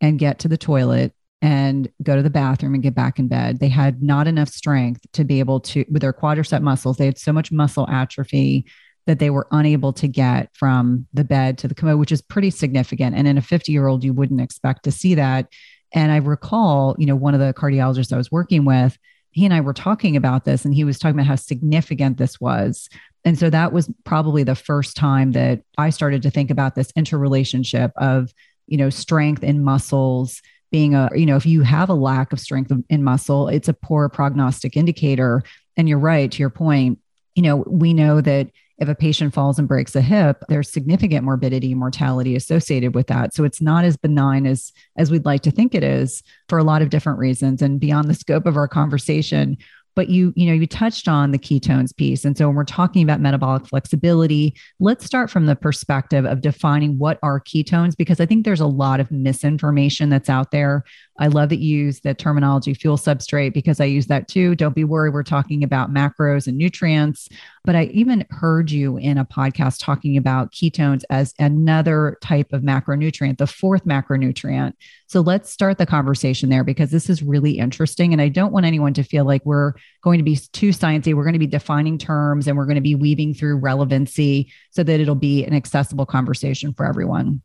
and 0.00 0.18
get 0.18 0.40
to 0.40 0.48
the 0.48 0.58
toilet 0.58 1.12
and 1.40 1.90
go 2.02 2.16
to 2.16 2.22
the 2.22 2.30
bathroom 2.30 2.74
and 2.74 2.82
get 2.82 2.94
back 2.94 3.18
in 3.18 3.28
bed. 3.28 3.60
They 3.60 3.68
had 3.68 4.02
not 4.02 4.26
enough 4.26 4.48
strength 4.48 5.02
to 5.12 5.24
be 5.24 5.40
able 5.40 5.60
to, 5.60 5.84
with 5.90 6.00
their 6.00 6.12
quadricep 6.12 6.62
muscles, 6.62 6.96
they 6.96 7.06
had 7.06 7.18
so 7.18 7.32
much 7.32 7.52
muscle 7.52 7.88
atrophy 7.88 8.66
that 9.06 9.18
they 9.18 9.30
were 9.30 9.46
unable 9.50 9.92
to 9.92 10.08
get 10.08 10.50
from 10.54 11.06
the 11.12 11.24
bed 11.24 11.58
to 11.58 11.68
the 11.68 11.74
commode, 11.74 11.98
which 11.98 12.12
is 12.12 12.22
pretty 12.22 12.50
significant. 12.50 13.16
And 13.16 13.28
in 13.28 13.38
a 13.38 13.42
50 13.42 13.70
year 13.70 13.86
old, 13.86 14.04
you 14.04 14.12
wouldn't 14.12 14.40
expect 14.40 14.84
to 14.84 14.92
see 14.92 15.14
that. 15.14 15.48
And 15.92 16.10
I 16.10 16.16
recall, 16.16 16.96
you 16.98 17.06
know, 17.06 17.16
one 17.16 17.34
of 17.34 17.40
the 17.40 17.54
cardiologists 17.54 18.12
I 18.12 18.16
was 18.16 18.32
working 18.32 18.64
with, 18.64 18.98
he 19.30 19.44
and 19.44 19.54
I 19.54 19.60
were 19.60 19.74
talking 19.74 20.16
about 20.16 20.44
this, 20.44 20.64
and 20.64 20.74
he 20.74 20.84
was 20.84 20.98
talking 20.98 21.16
about 21.16 21.26
how 21.26 21.36
significant 21.36 22.18
this 22.18 22.40
was. 22.40 22.88
And 23.24 23.38
so 23.38 23.50
that 23.50 23.72
was 23.72 23.90
probably 24.04 24.42
the 24.42 24.54
first 24.54 24.96
time 24.96 25.32
that 25.32 25.62
I 25.78 25.90
started 25.90 26.22
to 26.22 26.30
think 26.30 26.50
about 26.50 26.74
this 26.74 26.92
interrelationship 26.94 27.92
of, 27.96 28.32
you 28.66 28.76
know, 28.76 28.90
strength 28.90 29.42
in 29.42 29.64
muscles 29.64 30.40
being 30.70 30.94
a, 30.94 31.08
you 31.14 31.26
know, 31.26 31.36
if 31.36 31.46
you 31.46 31.62
have 31.62 31.88
a 31.88 31.94
lack 31.94 32.32
of 32.32 32.40
strength 32.40 32.72
in 32.90 33.04
muscle, 33.04 33.48
it's 33.48 33.68
a 33.68 33.74
poor 33.74 34.08
prognostic 34.08 34.76
indicator. 34.76 35.42
And 35.76 35.88
you're 35.88 35.98
right 35.98 36.30
to 36.30 36.38
your 36.38 36.50
point. 36.50 36.98
You 37.34 37.42
know, 37.42 37.56
we 37.66 37.94
know 37.94 38.20
that 38.20 38.50
if 38.78 38.88
a 38.88 38.94
patient 38.94 39.32
falls 39.32 39.58
and 39.58 39.68
breaks 39.68 39.94
a 39.94 40.00
hip, 40.00 40.42
there's 40.48 40.70
significant 40.70 41.24
morbidity 41.24 41.70
and 41.70 41.80
mortality 41.80 42.34
associated 42.34 42.94
with 42.94 43.06
that. 43.06 43.34
So 43.34 43.44
it's 43.44 43.60
not 43.60 43.84
as 43.84 43.96
benign 43.96 44.46
as 44.46 44.72
as 44.96 45.10
we'd 45.10 45.24
like 45.24 45.42
to 45.42 45.50
think 45.50 45.74
it 45.74 45.84
is 45.84 46.22
for 46.48 46.58
a 46.58 46.64
lot 46.64 46.82
of 46.82 46.90
different 46.90 47.18
reasons. 47.18 47.62
And 47.62 47.78
beyond 47.78 48.08
the 48.08 48.14
scope 48.14 48.46
of 48.46 48.56
our 48.56 48.68
conversation, 48.68 49.56
but 49.94 50.08
you 50.08 50.32
you 50.36 50.46
know 50.46 50.52
you 50.52 50.66
touched 50.66 51.08
on 51.08 51.30
the 51.30 51.38
ketones 51.38 51.94
piece. 51.94 52.24
And 52.24 52.36
so 52.36 52.46
when 52.46 52.56
we're 52.56 52.64
talking 52.64 53.02
about 53.02 53.20
metabolic 53.20 53.66
flexibility 53.66 54.54
let's 54.80 55.04
start 55.04 55.30
from 55.30 55.46
the 55.46 55.56
perspective 55.56 56.24
of 56.24 56.40
defining 56.40 56.98
what 56.98 57.18
are 57.22 57.40
ketones 57.40 57.96
because 57.96 58.20
i 58.20 58.26
think 58.26 58.44
there's 58.44 58.60
a 58.60 58.66
lot 58.66 59.00
of 59.00 59.10
misinformation 59.10 60.08
that's 60.08 60.30
out 60.30 60.50
there. 60.50 60.84
I 61.18 61.28
love 61.28 61.48
that 61.50 61.60
you 61.60 61.78
use 61.78 62.00
the 62.00 62.12
terminology 62.12 62.74
fuel 62.74 62.96
substrate 62.96 63.54
because 63.54 63.80
i 63.80 63.84
use 63.84 64.06
that 64.06 64.28
too. 64.28 64.54
Don't 64.54 64.74
be 64.74 64.84
worried 64.84 65.14
we're 65.14 65.22
talking 65.22 65.62
about 65.62 65.92
macros 65.92 66.46
and 66.46 66.58
nutrients. 66.58 67.28
But 67.64 67.76
i 67.76 67.84
even 67.84 68.26
heard 68.30 68.70
you 68.70 68.96
in 68.96 69.18
a 69.18 69.24
podcast 69.24 69.84
talking 69.84 70.16
about 70.16 70.52
ketones 70.52 71.02
as 71.10 71.34
another 71.38 72.18
type 72.20 72.52
of 72.52 72.62
macronutrient 72.62 73.38
the 73.38 73.46
fourth 73.46 73.84
macronutrient 73.84 74.72
so 75.14 75.20
let's 75.20 75.48
start 75.48 75.78
the 75.78 75.86
conversation 75.86 76.48
there 76.48 76.64
because 76.64 76.90
this 76.90 77.08
is 77.08 77.22
really 77.22 77.52
interesting. 77.52 78.12
And 78.12 78.20
I 78.20 78.26
don't 78.26 78.52
want 78.52 78.66
anyone 78.66 78.94
to 78.94 79.04
feel 79.04 79.24
like 79.24 79.46
we're 79.46 79.74
going 80.02 80.18
to 80.18 80.24
be 80.24 80.34
too 80.34 80.70
sciencey. 80.70 81.14
We're 81.14 81.22
going 81.22 81.34
to 81.34 81.38
be 81.38 81.46
defining 81.46 81.98
terms 81.98 82.48
and 82.48 82.56
we're 82.56 82.64
going 82.66 82.74
to 82.74 82.80
be 82.80 82.96
weaving 82.96 83.32
through 83.32 83.58
relevancy 83.58 84.52
so 84.72 84.82
that 84.82 84.98
it'll 84.98 85.14
be 85.14 85.44
an 85.44 85.54
accessible 85.54 86.04
conversation 86.04 86.74
for 86.74 86.84
everyone. 86.84 87.42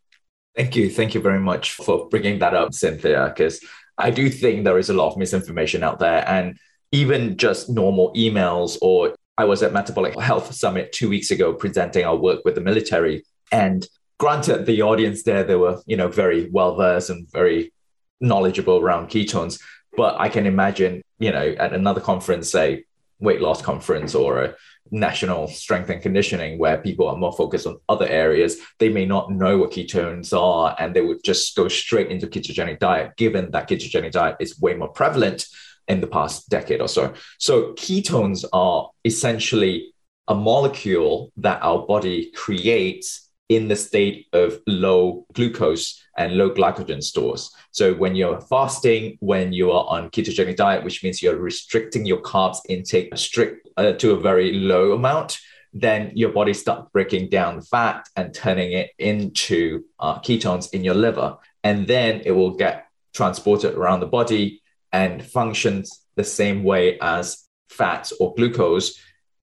Thank 0.55 0.75
you. 0.75 0.89
Thank 0.89 1.13
you 1.13 1.21
very 1.21 1.39
much 1.39 1.73
for 1.73 2.09
bringing 2.09 2.39
that 2.39 2.55
up, 2.55 2.73
Cynthia, 2.73 3.27
because 3.27 3.63
I 3.99 4.09
do 4.09 4.31
think 4.31 4.63
there 4.63 4.79
is 4.79 4.89
a 4.89 4.95
lot 4.95 5.11
of 5.11 5.17
misinformation 5.17 5.83
out 5.83 5.99
there. 5.99 6.27
And 6.27 6.57
even 6.91 7.37
just 7.37 7.69
normal 7.69 8.11
emails, 8.15 8.79
or 8.81 9.13
I 9.37 9.45
was 9.45 9.61
at 9.61 9.73
Metabolic 9.73 10.19
Health 10.19 10.55
Summit 10.55 10.91
two 10.91 11.07
weeks 11.07 11.29
ago 11.29 11.53
presenting 11.53 12.03
our 12.03 12.15
work 12.15 12.39
with 12.45 12.55
the 12.55 12.61
military. 12.61 13.25
And 13.51 13.85
granted 14.19 14.65
the 14.65 14.81
audience 14.81 15.23
there 15.23 15.43
they 15.43 15.55
were 15.55 15.81
you 15.87 15.97
know 15.97 16.07
very 16.07 16.49
well 16.51 16.75
versed 16.75 17.09
and 17.09 17.31
very 17.31 17.73
knowledgeable 18.21 18.77
around 18.77 19.09
ketones 19.09 19.59
but 19.97 20.15
i 20.19 20.29
can 20.29 20.45
imagine 20.45 21.01
you 21.19 21.31
know 21.31 21.55
at 21.57 21.73
another 21.73 22.01
conference 22.01 22.51
say 22.51 22.83
weight 23.19 23.41
loss 23.41 23.61
conference 23.61 24.13
or 24.13 24.43
a 24.43 24.55
national 24.91 25.47
strength 25.47 25.89
and 25.89 26.01
conditioning 26.01 26.57
where 26.57 26.77
people 26.79 27.07
are 27.07 27.15
more 27.15 27.33
focused 27.33 27.67
on 27.67 27.77
other 27.89 28.07
areas 28.07 28.57
they 28.79 28.89
may 28.89 29.05
not 29.05 29.31
know 29.31 29.57
what 29.57 29.71
ketones 29.71 30.37
are 30.37 30.75
and 30.79 30.95
they 30.95 31.01
would 31.01 31.23
just 31.23 31.55
go 31.55 31.67
straight 31.67 32.09
into 32.09 32.27
ketogenic 32.27 32.79
diet 32.79 33.15
given 33.15 33.51
that 33.51 33.69
ketogenic 33.69 34.11
diet 34.11 34.35
is 34.39 34.59
way 34.59 34.73
more 34.73 34.89
prevalent 34.89 35.45
in 35.89 35.99
the 36.01 36.07
past 36.07 36.49
decade 36.49 36.79
or 36.79 36.87
so. 36.87 37.13
So 37.39 37.73
ketones 37.73 38.45
are 38.53 38.89
essentially 39.03 39.93
a 40.27 40.35
molecule 40.35 41.31
that 41.37 41.61
our 41.63 41.85
body 41.85 42.31
creates 42.31 43.28
in 43.49 43.67
the 43.67 43.75
state 43.75 44.27
of 44.31 44.59
low 44.67 45.25
glucose 45.33 46.01
and 46.17 46.37
low 46.37 46.51
glycogen 46.51 47.03
stores. 47.03 47.51
So 47.71 47.93
when 47.95 48.15
you're 48.15 48.39
fasting, 48.41 49.17
when 49.19 49.51
you 49.51 49.71
are 49.71 49.85
on 49.87 50.11
ketogenic 50.11 50.55
diet, 50.55 50.83
which 50.83 51.03
means 51.03 51.21
you're 51.21 51.37
restricting 51.37 52.05
your 52.05 52.21
carbs 52.21 52.59
intake 52.69 53.17
strict 53.17 53.67
uh, 53.77 53.93
to 53.93 54.11
a 54.11 54.19
very 54.19 54.53
low 54.53 54.93
amount, 54.93 55.39
then 55.73 56.11
your 56.15 56.31
body 56.31 56.53
starts 56.53 56.89
breaking 56.93 57.29
down 57.29 57.61
fat 57.61 58.07
and 58.15 58.33
turning 58.33 58.71
it 58.71 58.91
into 58.99 59.83
uh, 59.99 60.19
ketones 60.19 60.71
in 60.73 60.83
your 60.83 60.95
liver. 60.95 61.37
And 61.63 61.87
then 61.87 62.21
it 62.25 62.31
will 62.31 62.55
get 62.55 62.87
transported 63.13 63.75
around 63.75 63.99
the 63.99 64.07
body 64.07 64.61
and 64.91 65.23
functions 65.23 66.05
the 66.15 66.23
same 66.23 66.63
way 66.63 66.99
as 66.99 67.45
fats 67.69 68.11
or 68.19 68.33
glucose 68.35 68.99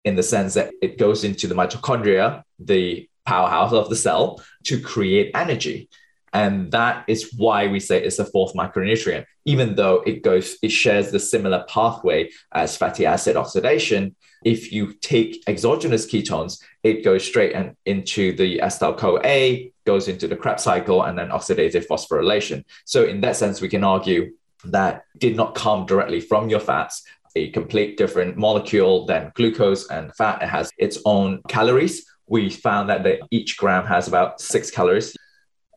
in 0.05 0.15
the 0.15 0.23
sense 0.23 0.53
that 0.55 0.73
it 0.81 0.97
goes 0.97 1.23
into 1.23 1.47
the 1.47 1.55
mitochondria, 1.55 2.43
the 2.59 3.07
powerhouse 3.25 3.73
of 3.73 3.89
the 3.89 3.95
cell 3.95 4.43
to 4.65 4.79
create 4.79 5.31
energy. 5.35 5.89
And 6.33 6.71
that 6.71 7.05
is 7.07 7.31
why 7.37 7.67
we 7.67 7.79
say 7.79 8.03
it's 8.03 8.17
a 8.17 8.25
fourth 8.25 8.55
macronutrient, 8.55 9.25
even 9.45 9.75
though 9.75 10.01
it 10.01 10.23
goes, 10.23 10.57
it 10.63 10.71
shares 10.71 11.11
the 11.11 11.19
similar 11.19 11.63
pathway 11.69 12.31
as 12.51 12.75
fatty 12.75 13.05
acid 13.05 13.37
oxidation. 13.37 14.15
If 14.43 14.71
you 14.71 14.93
take 14.93 15.43
exogenous 15.47 16.07
ketones, 16.07 16.59
it 16.81 17.03
goes 17.05 17.23
straight 17.23 17.53
and 17.53 17.75
into 17.85 18.35
the 18.35 18.57
acetyl 18.57 18.97
CoA, 18.97 19.71
goes 19.85 20.07
into 20.07 20.27
the 20.27 20.35
Krebs 20.35 20.63
cycle, 20.63 21.03
and 21.03 21.17
then 21.17 21.29
oxidative 21.29 21.85
phosphorylation. 21.85 22.63
So, 22.85 23.05
in 23.05 23.21
that 23.21 23.35
sense, 23.35 23.61
we 23.61 23.69
can 23.69 23.83
argue 23.83 24.33
that 24.65 25.03
did 25.19 25.35
not 25.35 25.53
come 25.53 25.85
directly 25.85 26.19
from 26.19 26.49
your 26.49 26.59
fats, 26.59 27.03
a 27.35 27.51
complete 27.51 27.95
different 27.95 28.37
molecule 28.37 29.05
than 29.05 29.31
glucose 29.35 29.87
and 29.89 30.13
fat. 30.15 30.41
It 30.41 30.49
has 30.49 30.71
its 30.77 30.97
own 31.05 31.41
calories 31.47 32.05
we 32.27 32.49
found 32.49 32.89
that 32.89 33.03
the, 33.03 33.19
each 33.31 33.57
gram 33.57 33.85
has 33.85 34.07
about 34.07 34.41
six 34.41 34.71
calories. 34.71 35.15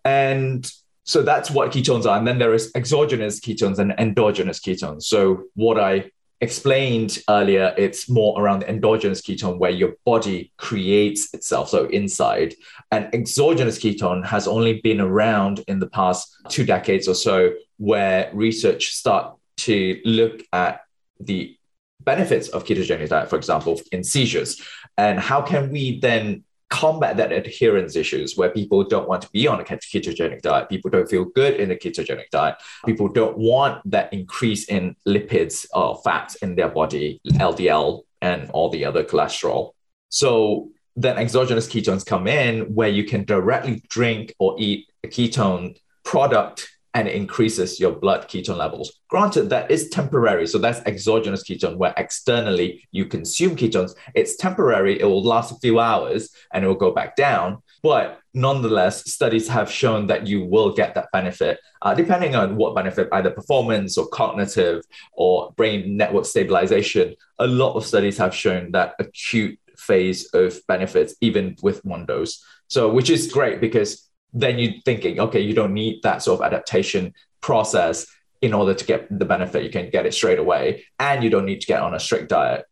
And 0.05 0.71
so 1.05 1.23
that's 1.23 1.51
what 1.51 1.71
ketones 1.71 2.07
are. 2.07 2.19
And 2.19 2.27
then 2.27 2.39
there 2.39 2.55
is 2.55 2.71
exogenous 2.75 3.41
ketones 3.41 3.79
and 3.79 3.93
endogenous 3.99 4.61
ketones. 4.61 5.05
So 5.05 5.45
what 5.55 5.79
I 5.79 6.11
explained 6.41 7.19
earlier, 7.31 7.75
it's 7.79 8.09
more 8.11 8.41
around 8.41 8.61
the 8.61 8.69
endogenous 8.69 9.23
ketone 9.23 9.59
where 9.59 9.71
your 9.71 9.95
body 10.05 10.53
creates 10.59 11.33
itself, 11.33 11.71
so 11.71 11.87
inside. 11.87 12.55
And 12.93 13.09
exogenous 13.15 13.79
ketone 13.79 14.25
has 14.27 14.47
only 14.47 14.81
been 14.81 15.01
around 15.01 15.65
in 15.67 15.79
the 15.79 15.89
past 15.89 16.37
two 16.49 16.65
decades 16.65 17.09
or 17.09 17.15
so, 17.15 17.55
where 17.79 18.31
research 18.35 18.93
start 18.93 19.35
to 19.59 20.01
look 20.05 20.43
at 20.53 20.83
the 21.19 21.57
benefits 22.01 22.49
of 22.49 22.65
ketogenic 22.65 23.09
diet, 23.09 23.31
for 23.31 23.37
example, 23.37 23.81
in 23.93 24.05
seizures. 24.05 24.61
And 24.99 25.19
how 25.19 25.43
can 25.43 25.71
we 25.71 26.01
then 26.01 26.45
combat 26.69 27.17
that 27.17 27.31
adherence 27.31 27.95
issues 27.95 28.37
where 28.37 28.51
people 28.51 28.83
don't 28.83 29.09
want 29.09 29.23
to 29.23 29.31
be 29.31 29.47
on 29.47 29.61
a 29.61 29.65
ketogenic 29.65 30.43
diet? 30.43 30.69
People 30.69 30.91
don't 30.91 31.09
feel 31.09 31.25
good 31.25 31.55
in 31.55 31.71
a 31.71 31.77
ketogenic 31.77 32.31
diet. 32.31 32.57
People 32.85 33.09
don't 33.09 33.37
want 33.39 33.89
that 33.91 34.13
increase 34.13 34.69
in 34.69 34.97
lipids 35.07 35.67
or 35.75 36.01
fats 36.03 36.37
in 36.37 36.57
their 36.57 36.69
body 36.69 37.21
ldl 37.27 38.03
and 38.23 38.51
all 38.51 38.71
the 38.71 38.85
other 38.85 39.05
cholesterol. 39.05 39.73
So 40.09 40.71
then 40.97 41.19
exogenous 41.19 41.69
ketones 41.69 42.07
come 42.07 42.27
in 42.27 42.75
where 42.75 42.89
you 42.89 43.05
can 43.05 43.25
directly 43.25 43.83
drink 43.89 44.35
or 44.39 44.57
eat 44.59 44.87
a 45.05 45.09
ketone 45.09 45.77
product 46.05 46.69
and 46.97 47.07
it 47.07 47.15
increases 47.15 47.79
your 47.79 47.93
blood 47.93 48.27
ketone 48.27 48.57
levels. 48.57 49.01
Granted, 49.09 49.51
that 49.51 49.71
is 49.71 49.91
temporary. 49.91 50.47
So 50.47 50.57
that's 50.57 50.81
exogenous 50.87 51.45
ketone, 51.45 51.77
where 51.77 51.93
externally 51.99 52.89
you 52.91 53.05
consume 53.05 53.55
ketones. 53.55 53.95
It's 54.15 54.37
temporary, 54.37 54.99
it 54.99 55.05
will 55.05 55.23
last 55.23 55.53
a 55.53 55.57
few 55.57 55.79
hours 55.79 56.31
and 56.55 56.65
it 56.65 56.69
will 56.69 56.75
go 56.75 56.93
back 56.93 57.15
down. 57.15 57.63
But 57.83 58.19
nonetheless, 58.33 59.13
studies 59.13 59.47
have 59.49 59.71
shown 59.71 60.07
that 60.07 60.27
you 60.27 60.47
will 60.47 60.73
get 60.73 60.95
that 60.95 61.09
benefit, 61.13 61.61
uh, 61.83 61.93
depending 61.93 62.35
on 62.35 62.57
what 62.57 62.75
benefit, 62.75 63.11
either 63.13 63.31
performance 63.31 63.99
or 63.99 64.09
cognitive 64.09 64.83
or 65.13 65.53
brain 65.55 65.99
network 65.99 66.25
stabilization. 66.25 67.15
A 67.39 67.47
lot 67.47 67.75
of 67.75 67.85
studies 67.85 68.17
have 68.17 68.35
shown 68.35 68.73
that 68.73 68.95
acute 68.99 69.59
phase 69.77 70.31
of 70.33 70.59
benefits, 70.67 71.15
even 71.21 71.57
with 71.63 71.85
one 71.85 72.07
dose. 72.07 72.43
So, 72.69 72.91
which 72.91 73.11
is 73.11 73.31
great 73.31 73.61
because 73.61 74.06
then 74.37 74.59
you're 74.59 74.75
thinking, 74.85 75.19
okay, 75.19 75.41
you 75.41 75.55
don't 75.55 75.73
need 75.73 76.03
that 76.03 76.23
sort 76.23 76.41
of 76.41 76.47
adaptation 76.47 77.15
process 77.41 78.07
in 78.43 78.53
order 78.53 78.75
to 78.75 78.85
get 78.85 79.07
the 79.19 79.25
benefit. 79.25 79.65
You 79.65 79.71
can 79.71 79.91
get 79.91 80.07
it 80.07 80.15
straight 80.15 80.39
away, 80.39 80.85
and 80.99 81.25
you 81.25 81.31
don't 81.31 81.47
need 81.47 81.63
to 81.63 81.67
get 81.67 81.81
on 81.81 81.95
a 81.95 82.01
strict 82.01 82.29
diet. 82.29 82.67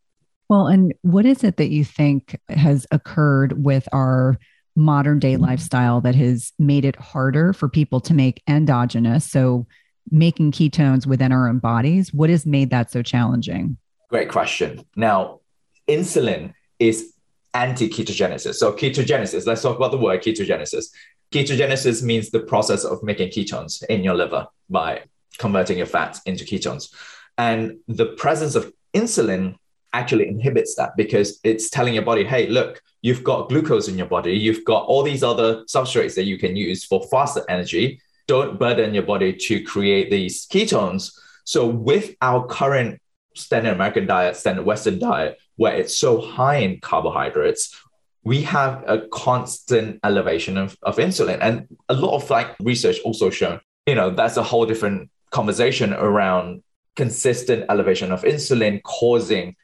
Well, 0.49 0.67
and 0.67 0.93
what 1.03 1.25
is 1.25 1.43
it 1.43 1.57
that 1.57 1.71
you 1.71 1.85
think 1.85 2.39
has 2.49 2.87
occurred 2.91 3.65
with 3.65 3.89
our 3.93 4.37
modern 4.77 5.19
day 5.19 5.35
mm-hmm. 5.35 5.45
lifestyle 5.45 6.01
that 6.03 6.15
has 6.15 6.53
made 6.59 6.85
it 6.85 6.97
harder 6.97 7.53
for 7.53 7.69
people 7.69 8.01
to 8.03 8.15
make 8.15 8.43
endogenous? 8.47 9.25
So, 9.25 9.67
making 10.11 10.53
ketones 10.53 11.07
within 11.07 11.33
our 11.33 11.49
own 11.49 11.61
bodies. 11.61 12.13
What 12.13 12.29
has 12.29 12.45
made 12.45 12.69
that 12.71 12.91
so 12.91 13.03
challenging? 13.03 13.79
Great 14.11 14.29
question. 14.29 14.85
Now, 14.97 15.41
insulin 15.89 16.53
is 16.79 17.15
anti 17.55 17.89
ketogenesis. 17.89 18.57
So, 18.57 18.73
ketogenesis, 18.73 19.47
let's 19.47 19.63
talk 19.63 19.77
about 19.77 19.93
the 19.93 19.97
word 19.97 20.23
ketogenesis. 20.23 20.87
Ketogenesis 21.35 22.01
means 22.01 22.31
the 22.31 22.39
process 22.39 22.85
of 22.85 23.03
making 23.03 23.31
ketones 23.31 23.83
in 23.87 24.05
your 24.05 24.15
liver 24.15 24.47
by 24.71 25.03
converting 25.37 25.79
your 25.79 25.87
fats 25.89 26.21
into 26.27 26.45
ketones. 26.45 26.95
And 27.37 27.79
the 27.89 28.07
presence 28.07 28.55
of 28.55 28.73
insulin 28.95 29.57
actually 29.93 30.29
inhibits 30.29 30.77
that 30.77 30.97
because 30.97 31.41
it's 31.43 31.71
telling 31.71 31.95
your 31.95 32.05
body, 32.05 32.23
hey, 32.23 32.47
look, 32.47 32.81
you've 33.03 33.25
got 33.25 33.49
glucose 33.49 33.89
in 33.89 33.99
your 33.99 34.07
body, 34.07 34.33
you've 34.33 34.65
got 34.65 34.85
all 34.85 35.03
these 35.03 35.25
other 35.25 35.65
substrates 35.65 36.15
that 36.15 36.23
you 36.23 36.39
can 36.39 36.55
use 36.55 36.85
for 36.85 37.03
faster 37.09 37.43
energy. 37.49 38.01
Don't 38.29 38.57
burden 38.57 38.95
your 38.95 39.03
body 39.03 39.33
to 39.33 39.61
create 39.65 40.13
these 40.13 40.47
ketones. 40.47 41.19
So, 41.43 41.67
with 41.67 42.15
our 42.23 42.47
current 42.47 43.03
standard 43.35 43.75
American 43.75 44.07
diet, 44.07 44.37
standard 44.37 44.65
Western 44.65 45.01
diet, 45.01 45.39
where 45.57 45.75
it's 45.75 45.99
so 45.99 46.21
high 46.21 46.59
in 46.59 46.79
carbohydrates, 46.79 47.77
we 48.25 48.41
have 48.43 48.83
a 48.87 49.07
constant 49.09 50.01
elevation 50.03 50.57
of, 50.57 50.77
of 50.83 50.97
insulin. 50.97 51.39
And 51.41 51.69
a 51.89 51.95
lot 51.95 52.15
of 52.15 52.29
like 52.31 52.57
research 52.61 52.99
also 53.05 53.31
shown, 53.31 53.61
you 53.87 53.95
know, 53.95 54.11
that's 54.11 54.39
a 54.39 54.43
whole 54.43 54.65
different 54.65 55.11
conversation 55.31 55.93
around 55.93 56.63
consistent 56.97 57.67
elevation 57.69 58.13
of 58.13 58.23
insulin 58.23 58.83
causing 58.83 59.57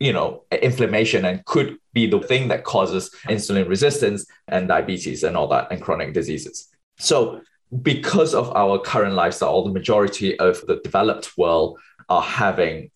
you 0.00 0.12
know 0.12 0.42
inflammation 0.62 1.24
and 1.26 1.44
could 1.44 1.76
be 1.92 2.06
the 2.06 2.18
thing 2.20 2.48
that 2.48 2.64
causes 2.64 3.14
insulin 3.28 3.68
resistance 3.68 4.26
and 4.48 4.68
diabetes 4.68 5.22
and 5.22 5.36
all 5.36 5.46
that 5.46 5.70
and 5.70 5.82
chronic 5.82 6.14
diseases 6.14 6.68
so 6.98 7.40
because 7.82 8.34
of 8.34 8.50
our 8.56 8.78
current 8.78 9.14
lifestyle 9.14 9.64
the 9.64 9.70
majority 9.70 10.36
of 10.38 10.66
the 10.66 10.80
developed 10.82 11.36
world 11.36 11.78
are 12.08 12.22
having 12.22 12.90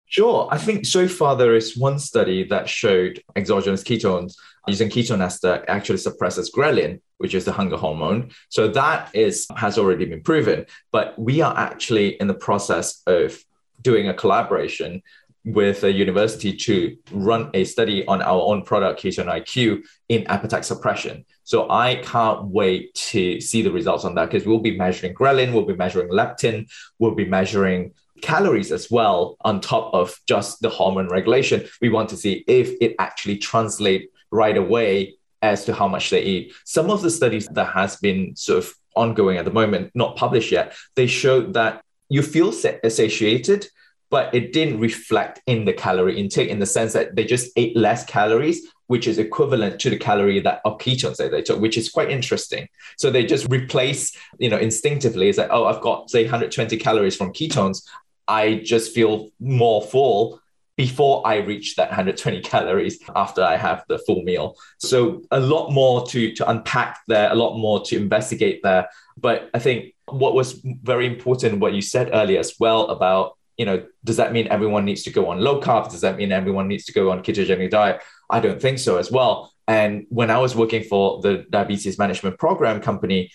Sure. 0.10 0.48
I 0.52 0.58
think 0.58 0.88
so 0.88 1.08
far 1.08 1.36
there 1.36 1.56
is 1.56 1.78
one 1.78 2.00
study 2.00 2.44
that 2.46 2.68
showed 2.68 3.22
exogenous 3.36 3.84
ketones 3.84 4.36
using 4.68 4.90
ketone 4.90 5.22
ester 5.22 5.64
actually 5.68 6.00
suppresses 6.00 6.52
ghrelin, 6.52 7.00
which 7.20 7.36
is 7.36 7.46
the 7.46 7.52
hunger 7.52 7.78
hormone. 7.78 8.32
So 8.50 8.68
that 8.70 9.12
is 9.14 9.48
has 9.56 9.78
already 9.78 10.06
been 10.06 10.24
proven. 10.24 10.66
But 10.92 11.18
we 11.20 11.42
are 11.42 11.56
actually 11.56 12.20
in 12.20 12.26
the 12.26 12.34
process 12.34 13.04
of 13.06 13.38
doing 13.84 14.10
a 14.10 14.14
collaboration 14.16 15.04
with 15.46 15.84
a 15.84 15.92
university 15.92 16.54
to 16.54 16.98
run 17.12 17.52
a 17.54 17.64
study 17.64 18.06
on 18.08 18.22
our 18.22 18.42
own 18.42 18.64
product, 18.64 19.02
Ketone 19.02 19.28
IQ, 19.28 19.84
in 20.10 20.26
appetite 20.28 20.66
suppression. 20.66 21.24
So 21.44 21.70
I 21.70 21.96
can't 22.04 22.46
wait 22.46 22.94
to 23.12 23.40
see 23.40 23.62
the 23.62 23.72
results 23.72 24.06
on 24.06 24.16
that 24.16 24.30
because 24.30 24.46
we'll 24.46 24.60
be 24.60 24.78
measuring 24.78 25.14
ghrelin, 25.14 25.54
we'll 25.54 25.66
be 25.66 25.76
measuring 25.76 26.10
leptin, 26.10 26.70
we'll 26.98 27.16
be 27.16 27.26
measuring 27.26 27.94
calories 28.22 28.72
as 28.72 28.90
well 28.90 29.38
on 29.42 29.62
top 29.62 29.94
of 29.94 30.18
just 30.28 30.62
the 30.62 30.70
hormone 30.70 31.08
regulation. 31.10 31.68
We 31.82 31.90
want 31.90 32.10
to 32.10 32.18
see 32.18 32.44
if 32.48 32.72
it 32.82 32.96
actually 33.00 33.38
translate 33.38 34.12
right 34.32 34.58
away 34.58 35.16
as 35.42 35.66
to 35.66 35.74
how 35.74 35.88
much 35.88 36.10
they 36.10 36.22
eat. 36.22 36.54
Some 36.66 36.90
of 36.90 37.02
the 37.02 37.10
studies 37.10 37.48
that 37.48 37.74
has 37.74 37.96
been 37.98 38.36
sort 38.36 38.60
of 38.60 38.74
ongoing 38.96 39.38
at 39.38 39.46
the 39.46 39.52
moment, 39.52 39.92
not 39.96 40.18
published 40.18 40.52
yet, 40.52 40.76
they 40.96 41.08
showed 41.08 41.54
that 41.54 41.84
you 42.10 42.22
feel 42.22 42.52
satiated, 42.52 43.68
but 44.10 44.34
it 44.34 44.52
didn't 44.52 44.80
reflect 44.80 45.42
in 45.46 45.66
the 45.66 45.74
calorie 45.74 46.20
intake 46.20 46.50
in 46.50 46.60
the 46.60 46.66
sense 46.66 46.94
that 46.94 47.16
they 47.16 47.24
just 47.24 47.52
ate 47.56 47.78
less 47.78 48.04
calories, 48.06 48.68
which 48.88 49.08
is 49.08 49.20
equivalent 49.20 49.80
to 49.80 49.90
the 49.92 49.98
calorie 49.98 50.40
that 50.40 50.62
of 50.66 50.80
ketones 50.80 51.18
that 51.18 51.30
they 51.30 51.44
took, 51.44 51.62
which 51.62 51.78
is 51.78 51.90
quite 51.90 52.10
interesting. 52.10 52.68
So 52.98 53.12
they 53.12 53.24
just 53.24 53.48
replace, 53.50 54.18
you 54.40 54.50
know, 54.50 54.58
instinctively, 54.58 55.30
it's 55.30 55.38
like, 55.38 55.52
oh, 55.52 55.66
I've 55.66 55.82
got 55.82 56.10
say 56.10 56.24
120 56.24 56.76
calories 56.78 57.16
from 57.16 57.32
ketones. 57.32 57.88
I 58.30 58.62
just 58.64 58.94
feel 58.94 59.32
more 59.40 59.82
full 59.82 60.42
before 60.78 61.28
I 61.28 61.38
reach 61.40 61.76
that 61.76 61.90
120 61.90 62.40
calories 62.40 63.00
after 63.14 63.44
I 63.44 63.58
have 63.58 63.84
the 63.90 64.00
full 64.00 64.24
meal. 64.24 64.56
So 64.78 65.24
a 65.30 65.40
lot 65.40 65.72
more 65.72 66.08
to, 66.08 66.34
to 66.36 66.50
unpack 66.50 67.00
there, 67.08 67.30
a 67.30 67.36
lot 67.36 67.58
more 67.58 67.84
to 67.84 67.98
investigate 67.98 68.62
there. 68.64 68.88
But 69.18 69.50
I 69.54 69.60
think 69.60 69.94
what 70.06 70.36
was 70.36 70.62
very 70.64 71.06
important, 71.06 71.60
what 71.60 71.74
you 71.74 71.82
said 71.82 72.12
earlier 72.14 72.40
as 72.40 72.54
well 72.62 72.88
about, 72.88 73.38
you 73.58 73.66
know, 73.66 73.86
does 74.06 74.16
that 74.16 74.32
mean 74.32 74.48
everyone 74.48 74.86
needs 74.86 75.04
to 75.04 75.10
go 75.10 75.28
on 75.28 75.42
low 75.42 75.60
carb? 75.60 75.92
Does 75.92 76.00
that 76.00 76.16
mean 76.16 76.32
everyone 76.32 76.70
needs 76.70 76.86
to 76.86 76.94
go 76.94 77.12
on 77.12 77.24
ketogenic 77.24 77.72
diet? 77.72 78.02
I 78.30 78.40
don't 78.40 78.62
think 78.62 78.80
so 78.80 78.96
as 78.98 79.12
well. 79.12 79.52
And 79.68 80.06
when 80.08 80.32
I 80.32 80.38
was 80.38 80.56
working 80.56 80.84
for 80.84 81.22
the 81.22 81.46
diabetes 81.50 82.00
management 82.00 82.40
program 82.40 82.80
company, 82.80 83.32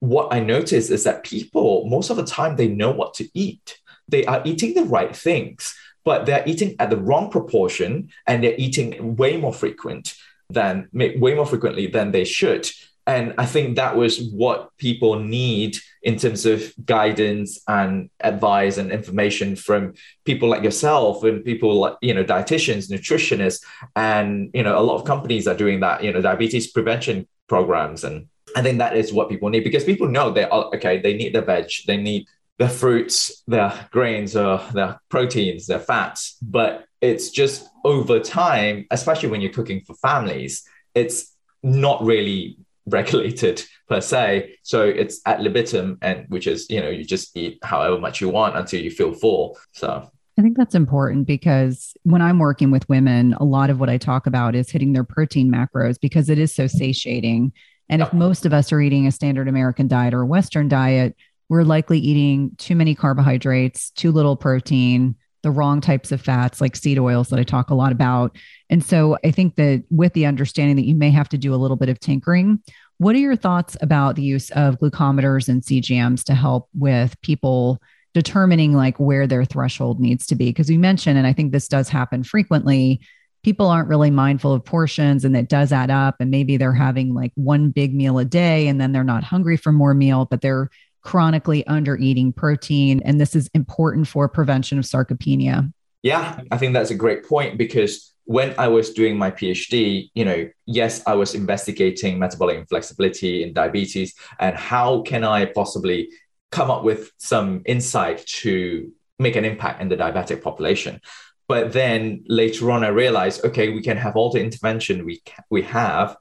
what 0.00 0.32
I 0.32 0.40
noticed 0.40 0.90
is 0.90 1.04
that 1.04 1.22
people, 1.22 1.88
most 1.88 2.10
of 2.10 2.16
the 2.16 2.26
time, 2.26 2.56
they 2.56 2.66
know 2.66 2.90
what 2.90 3.14
to 3.14 3.28
eat 3.34 3.78
they 4.08 4.24
are 4.26 4.42
eating 4.44 4.74
the 4.74 4.84
right 4.84 5.14
things, 5.14 5.74
but 6.04 6.26
they're 6.26 6.44
eating 6.46 6.74
at 6.78 6.90
the 6.90 6.96
wrong 6.96 7.30
proportion 7.30 8.10
and 8.26 8.42
they're 8.42 8.54
eating 8.58 9.16
way 9.16 9.36
more 9.36 9.52
frequent 9.52 10.14
than 10.50 10.88
way 10.92 11.34
more 11.34 11.46
frequently 11.46 11.86
than 11.86 12.10
they 12.10 12.24
should. 12.24 12.68
And 13.06 13.34
I 13.38 13.46
think 13.46 13.76
that 13.76 13.96
was 13.96 14.20
what 14.20 14.76
people 14.76 15.18
need 15.18 15.78
in 16.02 16.16
terms 16.16 16.44
of 16.44 16.74
guidance 16.84 17.58
and 17.66 18.10
advice 18.20 18.76
and 18.76 18.92
information 18.92 19.56
from 19.56 19.94
people 20.26 20.50
like 20.50 20.62
yourself 20.62 21.24
and 21.24 21.42
people 21.42 21.74
like, 21.74 21.94
you 22.02 22.12
know, 22.12 22.22
dietitians, 22.22 22.90
nutritionists, 22.90 23.64
and, 23.96 24.50
you 24.52 24.62
know, 24.62 24.78
a 24.78 24.84
lot 24.84 24.96
of 24.96 25.06
companies 25.06 25.48
are 25.48 25.54
doing 25.54 25.80
that, 25.80 26.04
you 26.04 26.12
know, 26.12 26.20
diabetes 26.20 26.66
prevention 26.70 27.26
programs. 27.48 28.04
And 28.04 28.26
I 28.54 28.60
think 28.60 28.76
that 28.76 28.94
is 28.94 29.10
what 29.10 29.30
people 29.30 29.48
need 29.48 29.64
because 29.64 29.84
people 29.84 30.08
know 30.08 30.30
they 30.30 30.44
are, 30.44 30.66
okay, 30.74 31.00
they 31.00 31.14
need 31.14 31.34
the 31.34 31.40
veg, 31.40 31.70
they 31.86 31.96
need 31.96 32.26
their 32.58 32.68
fruits, 32.68 33.42
their 33.46 33.72
grains, 33.90 34.36
or 34.36 34.60
their 34.72 35.00
proteins, 35.08 35.66
their 35.66 35.78
fats. 35.78 36.36
But 36.42 36.84
it's 37.00 37.30
just 37.30 37.68
over 37.84 38.18
time, 38.20 38.86
especially 38.90 39.28
when 39.28 39.40
you're 39.40 39.52
cooking 39.52 39.82
for 39.86 39.94
families, 39.94 40.64
it's 40.94 41.34
not 41.62 42.02
really 42.04 42.58
regulated 42.86 43.62
per 43.88 44.00
se. 44.00 44.54
So 44.62 44.82
it's 44.82 45.20
ad 45.26 45.40
libitum, 45.40 45.98
and 46.02 46.26
which 46.28 46.46
is 46.46 46.68
you 46.70 46.80
know 46.80 46.88
you 46.88 47.04
just 47.04 47.36
eat 47.36 47.58
however 47.62 47.98
much 47.98 48.20
you 48.20 48.28
want 48.28 48.56
until 48.56 48.80
you 48.80 48.90
feel 48.90 49.12
full. 49.12 49.58
So 49.72 50.10
I 50.38 50.42
think 50.42 50.56
that's 50.56 50.74
important 50.74 51.26
because 51.26 51.94
when 52.04 52.22
I'm 52.22 52.38
working 52.38 52.70
with 52.70 52.88
women, 52.88 53.34
a 53.34 53.44
lot 53.44 53.70
of 53.70 53.80
what 53.80 53.90
I 53.90 53.98
talk 53.98 54.26
about 54.26 54.54
is 54.54 54.70
hitting 54.70 54.92
their 54.92 55.04
protein 55.04 55.50
macros 55.50 56.00
because 56.00 56.28
it 56.30 56.38
is 56.38 56.54
so 56.54 56.66
satiating. 56.66 57.52
And 57.88 58.02
if 58.02 58.12
most 58.12 58.46
of 58.46 58.52
us 58.52 58.70
are 58.72 58.80
eating 58.80 59.06
a 59.06 59.12
standard 59.12 59.48
American 59.48 59.88
diet 59.88 60.14
or 60.14 60.22
a 60.22 60.26
Western 60.26 60.68
diet, 60.68 61.16
we're 61.48 61.62
likely 61.62 61.98
eating 61.98 62.52
too 62.58 62.76
many 62.76 62.94
carbohydrates, 62.94 63.90
too 63.90 64.12
little 64.12 64.36
protein, 64.36 65.16
the 65.42 65.50
wrong 65.50 65.80
types 65.80 66.12
of 66.12 66.20
fats 66.20 66.60
like 66.60 66.76
seed 66.76 66.98
oils 66.98 67.28
that 67.28 67.38
I 67.38 67.44
talk 67.44 67.70
a 67.70 67.74
lot 67.74 67.92
about. 67.92 68.36
And 68.70 68.84
so 68.84 69.16
I 69.24 69.30
think 69.30 69.56
that 69.56 69.84
with 69.90 70.12
the 70.12 70.26
understanding 70.26 70.76
that 70.76 70.86
you 70.86 70.94
may 70.94 71.10
have 71.10 71.28
to 71.30 71.38
do 71.38 71.54
a 71.54 71.56
little 71.56 71.76
bit 71.76 71.88
of 71.88 72.00
tinkering, 72.00 72.60
what 72.98 73.14
are 73.14 73.20
your 73.20 73.36
thoughts 73.36 73.76
about 73.80 74.16
the 74.16 74.22
use 74.22 74.50
of 74.50 74.78
glucometers 74.78 75.48
and 75.48 75.62
CGMs 75.62 76.24
to 76.24 76.34
help 76.34 76.68
with 76.74 77.20
people 77.22 77.80
determining 78.14 78.72
like 78.72 78.98
where 78.98 79.26
their 79.26 79.44
threshold 79.44 80.00
needs 80.00 80.26
to 80.26 80.34
be? 80.34 80.46
Because 80.46 80.68
you 80.68 80.78
mentioned, 80.78 81.16
and 81.16 81.26
I 81.26 81.32
think 81.32 81.52
this 81.52 81.68
does 81.68 81.88
happen 81.88 82.24
frequently, 82.24 83.00
people 83.44 83.68
aren't 83.68 83.88
really 83.88 84.10
mindful 84.10 84.52
of 84.52 84.64
portions 84.64 85.24
and 85.24 85.36
it 85.36 85.48
does 85.48 85.72
add 85.72 85.90
up. 85.90 86.16
And 86.18 86.30
maybe 86.30 86.56
they're 86.56 86.72
having 86.72 87.14
like 87.14 87.30
one 87.36 87.70
big 87.70 87.94
meal 87.94 88.18
a 88.18 88.24
day 88.24 88.66
and 88.66 88.80
then 88.80 88.90
they're 88.90 89.04
not 89.04 89.22
hungry 89.22 89.56
for 89.56 89.70
more 89.70 89.94
meal, 89.94 90.26
but 90.28 90.40
they're 90.40 90.68
chronically 91.02 91.66
under 91.66 91.96
eating 91.96 92.32
protein. 92.32 93.00
And 93.04 93.20
this 93.20 93.34
is 93.34 93.48
important 93.54 94.08
for 94.08 94.28
prevention 94.28 94.78
of 94.78 94.84
sarcopenia. 94.84 95.72
Yeah, 96.02 96.40
I 96.50 96.58
think 96.58 96.74
that's 96.74 96.90
a 96.90 96.94
great 96.94 97.26
point 97.26 97.58
because 97.58 98.14
when 98.24 98.54
I 98.58 98.68
was 98.68 98.92
doing 98.92 99.16
my 99.16 99.30
PhD, 99.30 100.10
you 100.14 100.24
know, 100.24 100.48
yes, 100.66 101.02
I 101.06 101.14
was 101.14 101.34
investigating 101.34 102.18
metabolic 102.18 102.58
inflexibility 102.58 103.42
in 103.42 103.52
diabetes 103.52 104.14
and 104.38 104.54
how 104.54 105.00
can 105.02 105.24
I 105.24 105.46
possibly 105.46 106.10
come 106.50 106.70
up 106.70 106.84
with 106.84 107.10
some 107.18 107.62
insight 107.64 108.24
to 108.26 108.92
make 109.18 109.36
an 109.36 109.44
impact 109.44 109.80
in 109.80 109.88
the 109.88 109.96
diabetic 109.96 110.42
population. 110.42 111.00
But 111.48 111.72
then 111.72 112.24
later 112.26 112.70
on, 112.70 112.84
I 112.84 112.88
realized, 112.88 113.44
okay, 113.44 113.70
we 113.70 113.82
can 113.82 113.96
have 113.96 114.14
all 114.16 114.30
the 114.30 114.40
intervention 114.40 115.04
we 115.04 115.22
we 115.48 115.62
have, 115.62 116.16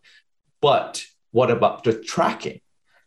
but 0.62 1.06
what 1.32 1.52
about 1.52 1.84
the 1.84 1.94
tracking? 1.94 2.62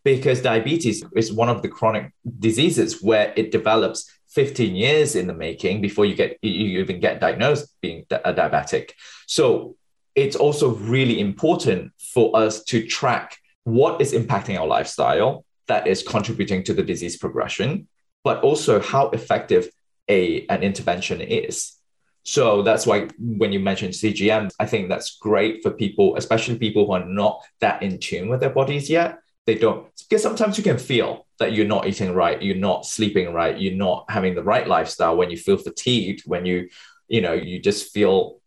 Because 0.05 0.41
diabetes 0.41 1.05
is 1.15 1.33
one 1.33 1.49
of 1.49 1.63
the 1.63 1.69
chronic 1.69 2.13
diseases 2.39 3.03
where 3.03 3.33
it 3.37 3.51
develops 3.51 4.11
15 4.29 4.75
years 4.77 5.17
in 5.17 5.27
the 5.27 5.35
making 5.35 5.81
before 5.81 6.07
you 6.07 6.15
get 6.15 6.39
you 6.43 6.81
even 6.81 7.01
get 7.01 7.21
diagnosed 7.21 7.75
being 7.81 8.07
a 8.11 8.33
diabetic. 8.33 8.93
So 9.27 9.77
it's 10.15 10.37
also 10.37 10.71
really 10.71 11.21
important 11.21 11.93
for 11.99 12.37
us 12.37 12.63
to 12.65 12.87
track 12.87 13.37
what 13.65 14.01
is 14.01 14.13
impacting 14.13 14.59
our 14.59 14.67
lifestyle 14.67 15.45
that 15.67 15.87
is 15.87 16.03
contributing 16.03 16.63
to 16.65 16.75
the 16.75 16.83
disease 16.83 17.17
progression 17.17 17.89
but 18.25 18.43
also 18.43 18.81
how 18.81 19.09
effective 19.11 19.71
a 20.09 20.47
an 20.49 20.63
intervention 20.63 21.21
is. 21.21 21.77
So 22.23 22.63
that's 22.63 22.87
why 22.87 23.09
when 23.19 23.53
you 23.53 23.61
mentioned 23.61 23.95
CGM, 23.95 24.51
I 24.59 24.67
think 24.67 24.89
that's 24.89 25.17
great 25.17 25.63
for 25.63 25.71
people, 25.71 26.17
especially 26.17 26.59
people 26.59 26.87
who 26.87 26.93
are 26.93 27.05
not 27.05 27.43
that 27.61 27.83
in 27.83 27.99
tune 27.99 28.29
with 28.29 28.41
their 28.41 28.51
bodies 28.51 28.91
yet, 28.91 29.19
they 29.46 29.55
don't 29.55 29.87
because 30.09 30.22
sometimes 30.22 30.59
you 30.59 30.64
can 30.64 30.79
feel 30.79 31.26
that 31.38 31.53
you're 31.53 31.66
not 31.66 31.87
eating 31.87 32.14
right 32.14 32.42
you're 32.42 32.57
not 32.57 32.85
sleeping 32.85 33.33
right 33.33 33.59
you're 33.61 33.74
not 33.74 34.05
having 34.09 34.35
the 34.35 34.42
right 34.42 34.66
lifestyle 34.68 35.16
when 35.16 35.31
you 35.31 35.37
feel 35.37 35.57
fatigued 35.57 36.22
when 36.26 36.44
you 36.44 36.68
you 37.09 37.20
know 37.20 37.33
you 37.33 37.59
just 37.59 37.92
feel 37.92 38.40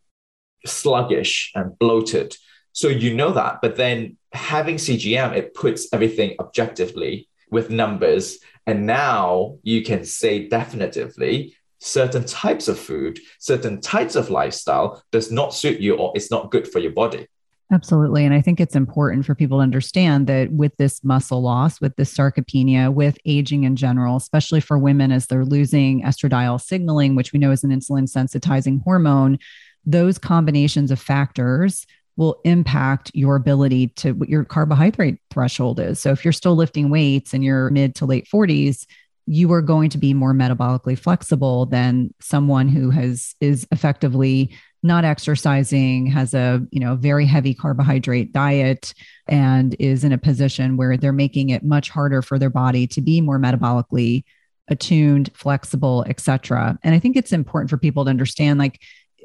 sluggish 0.66 1.52
and 1.54 1.78
bloated. 1.78 2.36
So 2.72 2.88
you 2.88 3.14
know 3.14 3.32
that 3.32 3.60
but 3.62 3.76
then 3.76 4.16
having 4.32 4.76
cgm 4.76 5.36
it 5.36 5.54
puts 5.54 5.92
everything 5.92 6.34
objectively 6.40 7.28
with 7.50 7.70
numbers. 7.70 8.38
And 8.66 8.86
now 8.86 9.58
you 9.62 9.82
can 9.82 10.04
say 10.04 10.48
definitively 10.48 11.54
certain 11.78 12.24
types 12.24 12.66
of 12.66 12.78
food 12.78 13.20
certain 13.38 13.80
types 13.80 14.16
of 14.16 14.30
lifestyle 14.30 15.02
does 15.12 15.30
not 15.30 15.52
suit 15.52 15.80
you 15.80 15.94
or 15.96 16.12
it's 16.14 16.30
not 16.30 16.50
good 16.50 16.66
for 16.66 16.78
your 16.78 16.92
body 16.92 17.26
Absolutely. 17.74 18.24
And 18.24 18.32
I 18.32 18.40
think 18.40 18.60
it's 18.60 18.76
important 18.76 19.26
for 19.26 19.34
people 19.34 19.58
to 19.58 19.62
understand 19.62 20.28
that 20.28 20.52
with 20.52 20.76
this 20.76 21.02
muscle 21.02 21.42
loss, 21.42 21.80
with 21.80 21.96
this 21.96 22.14
sarcopenia, 22.14 22.94
with 22.94 23.18
aging 23.26 23.64
in 23.64 23.74
general, 23.74 24.16
especially 24.16 24.60
for 24.60 24.78
women 24.78 25.10
as 25.10 25.26
they're 25.26 25.44
losing 25.44 26.00
estradiol 26.02 26.60
signaling, 26.60 27.16
which 27.16 27.32
we 27.32 27.40
know 27.40 27.50
is 27.50 27.64
an 27.64 27.70
insulin 27.70 28.08
sensitizing 28.08 28.80
hormone, 28.84 29.40
those 29.84 30.18
combinations 30.18 30.92
of 30.92 31.00
factors 31.00 31.84
will 32.16 32.40
impact 32.44 33.10
your 33.12 33.34
ability 33.34 33.88
to 33.88 34.12
what 34.12 34.28
your 34.28 34.44
carbohydrate 34.44 35.18
threshold 35.30 35.80
is. 35.80 35.98
So 35.98 36.12
if 36.12 36.24
you're 36.24 36.30
still 36.30 36.54
lifting 36.54 36.90
weights 36.90 37.34
in 37.34 37.42
your 37.42 37.70
mid 37.70 37.96
to 37.96 38.06
late 38.06 38.28
40s, 38.32 38.86
you 39.26 39.52
are 39.52 39.62
going 39.62 39.90
to 39.90 39.98
be 39.98 40.14
more 40.14 40.32
metabolically 40.32 40.96
flexible 40.96 41.66
than 41.66 42.14
someone 42.20 42.68
who 42.68 42.90
has 42.90 43.34
is 43.40 43.66
effectively 43.72 44.54
not 44.84 45.04
exercising 45.04 46.06
has 46.06 46.34
a 46.34 46.64
you 46.70 46.78
know 46.78 46.94
very 46.94 47.24
heavy 47.24 47.54
carbohydrate 47.54 48.32
diet 48.32 48.92
and 49.26 49.74
is 49.80 50.04
in 50.04 50.12
a 50.12 50.18
position 50.18 50.76
where 50.76 50.96
they're 50.96 51.12
making 51.12 51.48
it 51.48 51.64
much 51.64 51.88
harder 51.88 52.20
for 52.20 52.38
their 52.38 52.50
body 52.50 52.86
to 52.86 53.00
be 53.00 53.20
more 53.20 53.38
metabolically 53.38 54.22
attuned 54.68 55.30
flexible 55.34 56.04
etc 56.06 56.78
and 56.84 56.94
i 56.94 56.98
think 56.98 57.16
it's 57.16 57.32
important 57.32 57.70
for 57.70 57.78
people 57.78 58.04
to 58.04 58.10
understand 58.10 58.58
like 58.58 58.80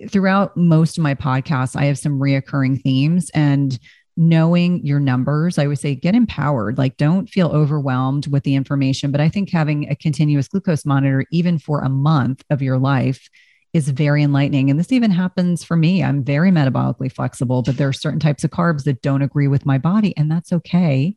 throughout 0.08 0.56
most 0.56 0.98
of 0.98 1.04
my 1.04 1.14
podcasts 1.14 1.76
i 1.76 1.86
have 1.86 2.00
some 2.00 2.20
reoccurring 2.20 2.82
themes 2.82 3.30
and 3.34 3.80
knowing 4.16 4.86
your 4.86 5.00
numbers 5.00 5.58
i 5.58 5.66
would 5.66 5.80
say 5.80 5.96
get 5.96 6.14
empowered. 6.14 6.78
Like 6.78 6.98
don't 6.98 7.30
feel 7.30 7.48
overwhelmed 7.52 8.28
with 8.28 8.44
the 8.44 8.56
information. 8.56 9.12
But 9.12 9.22
i 9.22 9.30
think 9.30 9.50
having 9.50 9.90
a 9.90 9.96
continuous 9.96 10.50
glucose 10.50 10.86
monitor 10.86 11.26
even 11.32 11.58
for 11.58 11.80
a 11.80 11.88
month 11.88 12.44
of 12.50 12.62
your 12.62 12.78
life 12.78 13.30
is 13.74 13.90
very 13.90 14.24
enlightening. 14.24 14.70
And 14.70 14.80
this 14.80 14.92
even 14.92 15.12
happens 15.12 15.64
for 15.64 15.76
me. 15.76 16.04
I'm 16.04 16.24
very 16.24 16.52
metabolically 16.52 17.12
flexible, 17.12 17.62
but 17.62 17.78
there 17.78 17.88
are 17.88 17.94
certain 17.94 18.20
types 18.20 18.44
of 18.44 18.52
carbs 18.52 18.84
that 18.86 19.02
don't 19.02 19.22
agree 19.22 19.48
with 19.48 19.66
my 19.66 19.78
body, 19.78 20.16
and 20.18 20.32
that's 20.32 20.52
okay. 20.52 21.16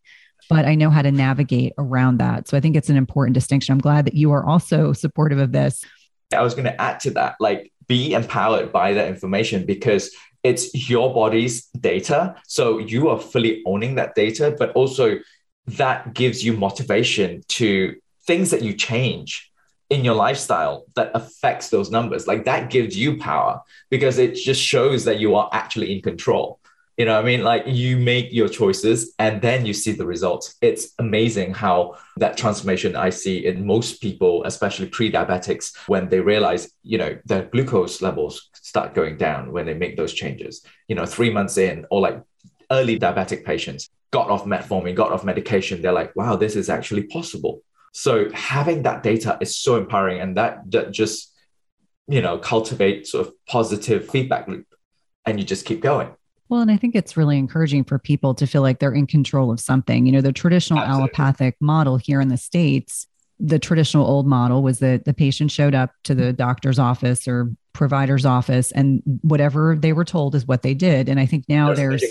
But 0.50 0.66
I 0.66 0.74
know 0.74 0.90
how 0.90 1.02
to 1.02 1.12
navigate 1.12 1.72
around 1.78 2.18
that. 2.18 2.48
So 2.48 2.56
I 2.56 2.60
think 2.60 2.76
it's 2.76 2.90
an 2.90 2.96
important 2.96 3.34
distinction. 3.34 3.72
I'm 3.72 3.80
glad 3.80 4.04
that 4.06 4.14
you 4.14 4.32
are 4.32 4.44
also 4.44 4.92
supportive 4.92 5.38
of 5.38 5.52
this. 5.52 5.84
I 6.34 6.42
was 6.42 6.54
going 6.54 6.64
to 6.64 6.80
add 6.80 7.00
to 7.00 7.10
that, 7.12 7.36
like 7.40 7.72
be 7.86 8.12
empowered 8.12 8.72
by 8.72 8.92
that 8.94 9.08
information 9.08 9.64
because 9.64 10.14
it's 10.42 10.90
your 10.90 11.14
body's 11.14 11.66
data. 11.66 12.34
So 12.46 12.78
you 12.78 13.08
are 13.08 13.20
fully 13.20 13.62
owning 13.64 13.94
that 13.94 14.14
data, 14.14 14.54
but 14.58 14.72
also 14.72 15.18
that 15.66 16.12
gives 16.14 16.44
you 16.44 16.54
motivation 16.54 17.42
to 17.48 17.96
things 18.26 18.50
that 18.50 18.62
you 18.62 18.74
change 18.74 19.51
in 19.92 20.05
your 20.05 20.14
lifestyle 20.14 20.87
that 20.96 21.11
affects 21.14 21.68
those 21.68 21.90
numbers. 21.90 22.26
Like 22.26 22.46
that 22.46 22.70
gives 22.70 22.96
you 22.96 23.18
power 23.18 23.61
because 23.90 24.16
it 24.16 24.35
just 24.35 24.61
shows 24.61 25.05
that 25.05 25.20
you 25.20 25.35
are 25.35 25.50
actually 25.52 25.94
in 25.94 26.00
control. 26.00 26.59
You 26.96 27.07
know 27.07 27.18
i 27.18 27.22
mean? 27.22 27.42
Like 27.42 27.64
you 27.66 27.98
make 27.98 28.33
your 28.33 28.48
choices 28.48 29.14
and 29.18 29.40
then 29.42 29.66
you 29.66 29.74
see 29.74 29.92
the 29.92 30.07
results. 30.07 30.57
It's 30.61 30.92
amazing 30.98 31.55
how 31.55 31.96
that 32.16 32.37
transformation 32.37 32.96
i 32.96 33.11
see 33.11 33.46
in 33.46 33.66
most 33.66 34.00
people 34.00 34.44
especially 34.44 34.88
pre-diabetics 34.96 35.66
when 35.88 36.09
they 36.11 36.20
realize 36.20 36.62
you 36.83 36.98
know 36.98 37.12
their 37.24 37.44
glucose 37.52 38.02
levels 38.02 38.50
start 38.55 38.94
going 38.94 39.16
down 39.16 39.52
when 39.52 39.66
they 39.66 39.74
make 39.74 39.96
those 39.96 40.14
changes. 40.14 40.64
You 40.88 40.96
know 40.96 41.07
3 41.07 41.31
months 41.31 41.57
in 41.59 41.87
or 41.90 42.00
like 42.00 42.18
early 42.70 42.98
diabetic 42.98 43.44
patients 43.44 43.90
got 44.11 44.31
off 44.31 44.44
metformin 44.44 44.94
got 44.94 45.12
off 45.12 45.24
medication. 45.24 45.83
They're 45.83 46.00
like 46.02 46.16
wow 46.16 46.37
this 46.37 46.57
is 46.57 46.68
actually 46.70 47.05
possible 47.16 47.62
so 47.92 48.31
having 48.33 48.83
that 48.83 49.02
data 49.02 49.38
is 49.40 49.57
so 49.57 49.76
empowering, 49.76 50.20
and 50.20 50.37
that, 50.37 50.70
that 50.70 50.92
just 50.92 51.33
you 52.09 52.20
know 52.20 52.38
cultivate 52.38 53.07
sort 53.07 53.26
of 53.26 53.35
positive 53.46 54.09
feedback 54.09 54.48
loop, 54.48 54.66
and 55.24 55.38
you 55.38 55.46
just 55.46 55.64
keep 55.64 55.81
going. 55.81 56.11
Well, 56.48 56.61
and 56.61 56.70
I 56.70 56.76
think 56.76 56.94
it's 56.94 57.16
really 57.16 57.38
encouraging 57.38 57.85
for 57.85 57.98
people 57.98 58.35
to 58.35 58.46
feel 58.46 58.61
like 58.61 58.78
they're 58.78 58.92
in 58.92 59.07
control 59.07 59.50
of 59.50 59.61
something. 59.61 60.05
You 60.05 60.12
know, 60.12 60.20
the 60.20 60.33
traditional 60.33 60.81
Absolutely. 60.81 61.02
allopathic 61.02 61.57
model 61.61 61.96
here 61.96 62.20
in 62.20 62.28
the 62.28 62.37
States, 62.37 63.07
the 63.40 63.59
traditional 63.59 64.07
old 64.07 64.26
model 64.26 64.62
was 64.62 64.78
that 64.81 65.05
the 65.05 65.14
patient 65.14 65.50
showed 65.50 65.74
up 65.74 65.92
to 66.05 66.14
the 66.14 66.33
doctor's 66.33 66.78
office 66.78 67.26
or 67.26 67.50
provider's 67.72 68.26
office 68.26 68.70
and 68.72 69.02
whatever 69.22 69.76
they 69.76 69.92
were 69.92 70.04
told 70.04 70.35
is 70.35 70.46
what 70.46 70.62
they 70.62 70.74
did. 70.74 71.08
And 71.08 71.18
I 71.18 71.26
think 71.26 71.44
now 71.48 71.74
there's 71.74 72.04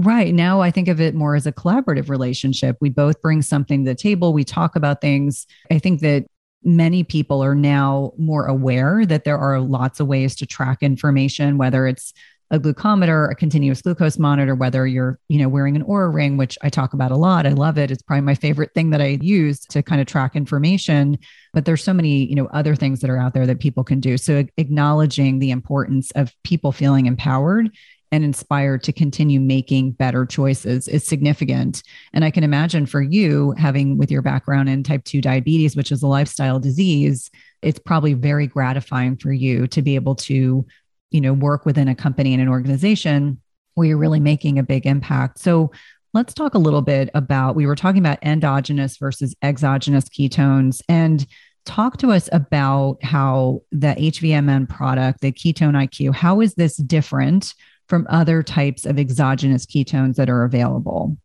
Right. 0.00 0.34
Now 0.34 0.60
I 0.60 0.70
think 0.70 0.88
of 0.88 1.00
it 1.00 1.14
more 1.14 1.34
as 1.34 1.46
a 1.46 1.52
collaborative 1.52 2.08
relationship. 2.08 2.76
We 2.80 2.90
both 2.90 3.20
bring 3.22 3.42
something 3.42 3.84
to 3.84 3.90
the 3.90 3.94
table, 3.94 4.32
we 4.32 4.44
talk 4.44 4.76
about 4.76 5.00
things. 5.00 5.46
I 5.70 5.78
think 5.78 6.00
that 6.00 6.26
many 6.62 7.04
people 7.04 7.42
are 7.42 7.54
now 7.54 8.12
more 8.18 8.46
aware 8.46 9.06
that 9.06 9.24
there 9.24 9.38
are 9.38 9.60
lots 9.60 10.00
of 10.00 10.06
ways 10.06 10.34
to 10.36 10.46
track 10.46 10.82
information, 10.82 11.58
whether 11.58 11.86
it's 11.86 12.12
a 12.50 12.60
glucometer, 12.60 13.30
a 13.30 13.34
continuous 13.34 13.82
glucose 13.82 14.18
monitor, 14.18 14.54
whether 14.54 14.86
you're, 14.86 15.18
you 15.28 15.38
know, 15.38 15.48
wearing 15.48 15.74
an 15.74 15.82
Oura 15.84 16.12
ring, 16.14 16.36
which 16.36 16.56
I 16.62 16.68
talk 16.68 16.92
about 16.92 17.10
a 17.10 17.16
lot. 17.16 17.44
I 17.46 17.50
love 17.50 17.76
it. 17.76 17.90
It's 17.90 18.02
probably 18.02 18.20
my 18.20 18.36
favorite 18.36 18.72
thing 18.72 18.90
that 18.90 19.00
I 19.00 19.18
use 19.20 19.60
to 19.66 19.82
kind 19.82 20.00
of 20.00 20.06
track 20.06 20.36
information. 20.36 21.18
But 21.52 21.64
there's 21.64 21.82
so 21.82 21.92
many, 21.92 22.24
you 22.24 22.36
know, 22.36 22.46
other 22.52 22.76
things 22.76 23.00
that 23.00 23.10
are 23.10 23.18
out 23.18 23.34
there 23.34 23.46
that 23.46 23.58
people 23.58 23.82
can 23.82 23.98
do. 23.98 24.16
So 24.16 24.44
acknowledging 24.56 25.38
the 25.38 25.50
importance 25.50 26.12
of 26.12 26.32
people 26.44 26.70
feeling 26.70 27.06
empowered 27.06 27.70
and 28.12 28.22
inspired 28.22 28.84
to 28.84 28.92
continue 28.92 29.40
making 29.40 29.90
better 29.90 30.24
choices 30.24 30.86
is 30.86 31.04
significant. 31.04 31.82
And 32.12 32.24
I 32.24 32.30
can 32.30 32.44
imagine 32.44 32.86
for 32.86 33.02
you, 33.02 33.52
having 33.58 33.98
with 33.98 34.12
your 34.12 34.22
background 34.22 34.68
in 34.68 34.84
type 34.84 35.02
2 35.04 35.20
diabetes, 35.20 35.74
which 35.74 35.90
is 35.90 36.04
a 36.04 36.06
lifestyle 36.06 36.60
disease, 36.60 37.28
it's 37.62 37.80
probably 37.80 38.14
very 38.14 38.46
gratifying 38.46 39.16
for 39.16 39.32
you 39.32 39.66
to 39.66 39.82
be 39.82 39.96
able 39.96 40.14
to, 40.14 40.64
you 41.10 41.20
know, 41.20 41.32
work 41.32 41.64
within 41.64 41.88
a 41.88 41.94
company 41.94 42.32
and 42.32 42.42
an 42.42 42.48
organization 42.48 43.40
where 43.74 43.86
you're 43.86 43.98
really 43.98 44.20
making 44.20 44.58
a 44.58 44.62
big 44.62 44.86
impact. 44.86 45.38
So 45.38 45.70
let's 46.14 46.34
talk 46.34 46.54
a 46.54 46.58
little 46.58 46.82
bit 46.82 47.10
about 47.14 47.56
we 47.56 47.66
were 47.66 47.76
talking 47.76 48.00
about 48.00 48.18
endogenous 48.22 48.96
versus 48.96 49.34
exogenous 49.42 50.08
ketones 50.08 50.80
and 50.88 51.26
talk 51.66 51.98
to 51.98 52.10
us 52.12 52.28
about 52.32 52.96
how 53.02 53.60
the 53.72 53.94
HVMN 53.98 54.68
product, 54.68 55.20
the 55.20 55.32
Ketone 55.32 55.74
IQ, 55.74 56.14
how 56.14 56.40
is 56.40 56.54
this 56.54 56.76
different 56.76 57.54
from 57.88 58.06
other 58.08 58.42
types 58.42 58.86
of 58.86 58.98
exogenous 58.98 59.66
ketones 59.66 60.16
that 60.16 60.30
are 60.30 60.44
available? 60.44 61.18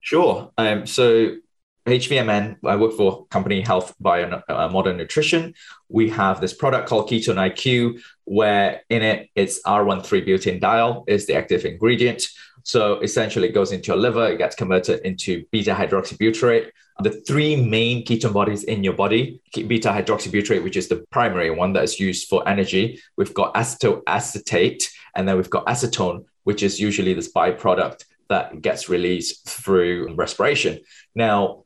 Sure. 0.00 0.52
Um, 0.56 0.86
so 0.86 1.36
HVMN, 1.86 2.56
I 2.64 2.74
work 2.74 2.94
for 2.94 3.26
company 3.26 3.60
Health 3.60 3.94
Via 4.00 4.42
uh, 4.48 4.68
Modern 4.68 4.96
Nutrition. 4.96 5.54
We 5.88 6.10
have 6.10 6.40
this 6.40 6.52
product 6.52 6.88
called 6.88 7.08
Ketone 7.08 7.36
IQ, 7.36 8.00
where 8.24 8.82
in 8.90 9.02
it 9.02 9.30
it's 9.36 9.62
R13 9.62 10.26
butanediol 10.26 11.04
is 11.06 11.26
the 11.26 11.36
active 11.36 11.64
ingredient. 11.64 12.24
So 12.64 12.98
essentially, 12.98 13.48
it 13.48 13.52
goes 13.52 13.70
into 13.70 13.88
your 13.88 13.98
liver, 13.98 14.26
it 14.26 14.38
gets 14.38 14.56
converted 14.56 15.00
into 15.06 15.44
beta 15.52 15.72
hydroxybutyrate. 15.72 16.70
The 17.00 17.10
three 17.10 17.54
main 17.54 18.04
ketone 18.04 18.32
bodies 18.32 18.64
in 18.64 18.82
your 18.82 18.94
body 18.94 19.40
beta 19.54 19.90
hydroxybutyrate, 19.90 20.64
which 20.64 20.76
is 20.76 20.88
the 20.88 21.04
primary 21.12 21.50
one 21.50 21.72
that 21.74 21.84
is 21.84 22.00
used 22.00 22.28
for 22.28 22.48
energy. 22.48 23.00
We've 23.16 23.34
got 23.34 23.54
acetoacetate, 23.54 24.82
and 25.14 25.28
then 25.28 25.36
we've 25.36 25.50
got 25.50 25.66
acetone, 25.66 26.24
which 26.42 26.64
is 26.64 26.80
usually 26.80 27.14
this 27.14 27.32
byproduct 27.32 28.06
that 28.28 28.60
gets 28.60 28.88
released 28.88 29.48
through 29.48 30.12
respiration. 30.16 30.80
Now, 31.14 31.65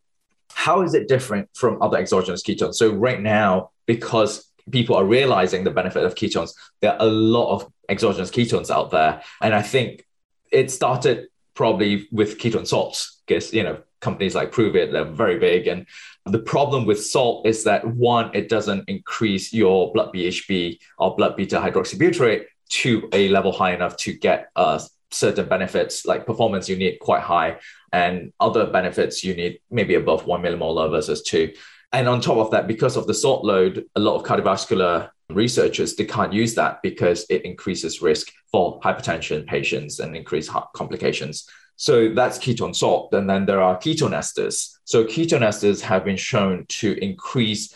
how 0.60 0.82
is 0.82 0.92
it 0.92 1.08
different 1.08 1.48
from 1.54 1.80
other 1.80 1.96
exogenous 1.96 2.42
ketones? 2.42 2.74
So, 2.74 2.92
right 2.92 3.20
now, 3.20 3.70
because 3.86 4.46
people 4.70 4.94
are 4.94 5.06
realizing 5.06 5.64
the 5.64 5.70
benefit 5.70 6.04
of 6.04 6.14
ketones, 6.14 6.52
there 6.80 6.92
are 6.92 7.00
a 7.00 7.10
lot 7.10 7.54
of 7.54 7.72
exogenous 7.88 8.30
ketones 8.30 8.70
out 8.70 8.90
there. 8.90 9.22
And 9.40 9.54
I 9.54 9.62
think 9.62 10.06
it 10.52 10.70
started 10.70 11.28
probably 11.54 12.06
with 12.12 12.38
ketone 12.38 12.66
salts 12.66 13.22
because 13.26 13.54
you 13.54 13.62
know 13.62 13.78
companies 14.00 14.34
like 14.34 14.52
Pruvit 14.52 14.92
they're 14.92 15.04
very 15.04 15.38
big 15.38 15.66
and 15.66 15.84
the 16.24 16.38
problem 16.38 16.86
with 16.86 17.04
salt 17.04 17.46
is 17.46 17.64
that 17.64 17.86
one 17.86 18.30
it 18.32 18.48
doesn't 18.48 18.88
increase 18.88 19.52
your 19.52 19.92
blood 19.92 20.14
bhb 20.14 20.78
or 20.96 21.16
blood 21.16 21.36
beta 21.36 21.56
hydroxybutyrate 21.56 22.44
to 22.68 23.08
a 23.12 23.28
level 23.28 23.52
high 23.52 23.74
enough 23.74 23.96
to 23.98 24.12
get 24.12 24.50
uh, 24.56 24.78
certain 25.10 25.48
benefits 25.48 26.06
like 26.06 26.26
performance 26.26 26.68
you 26.68 26.76
need 26.76 26.98
quite 27.00 27.22
high 27.22 27.58
and 27.92 28.32
other 28.40 28.66
benefits 28.66 29.24
you 29.24 29.34
need 29.34 29.58
maybe 29.70 29.94
above 29.94 30.26
one 30.26 30.42
millimolar 30.42 30.90
versus 30.90 31.22
two. 31.22 31.52
And 31.92 32.08
on 32.08 32.20
top 32.20 32.38
of 32.38 32.50
that 32.52 32.66
because 32.66 32.96
of 32.96 33.06
the 33.06 33.14
salt 33.14 33.44
load 33.44 33.84
a 33.96 34.00
lot 34.00 34.16
of 34.16 34.22
cardiovascular 34.22 35.10
researchers 35.30 35.94
they 35.94 36.04
can't 36.04 36.32
use 36.32 36.54
that 36.54 36.82
because 36.82 37.24
it 37.30 37.44
increases 37.44 38.02
risk 38.02 38.32
for 38.50 38.80
hypertension 38.80 39.46
patients 39.46 40.00
and 40.00 40.16
increased 40.16 40.50
heart 40.50 40.68
complications. 40.74 41.48
So 41.76 42.12
that's 42.12 42.38
ketone 42.38 42.76
salt. 42.76 43.14
And 43.14 43.28
then 43.28 43.46
there 43.46 43.62
are 43.62 43.78
ketone 43.78 44.12
esters. 44.12 44.76
So 44.84 45.04
ketone 45.04 45.40
esters 45.40 45.80
have 45.80 46.04
been 46.04 46.16
shown 46.16 46.66
to 46.80 46.92
increase 47.02 47.74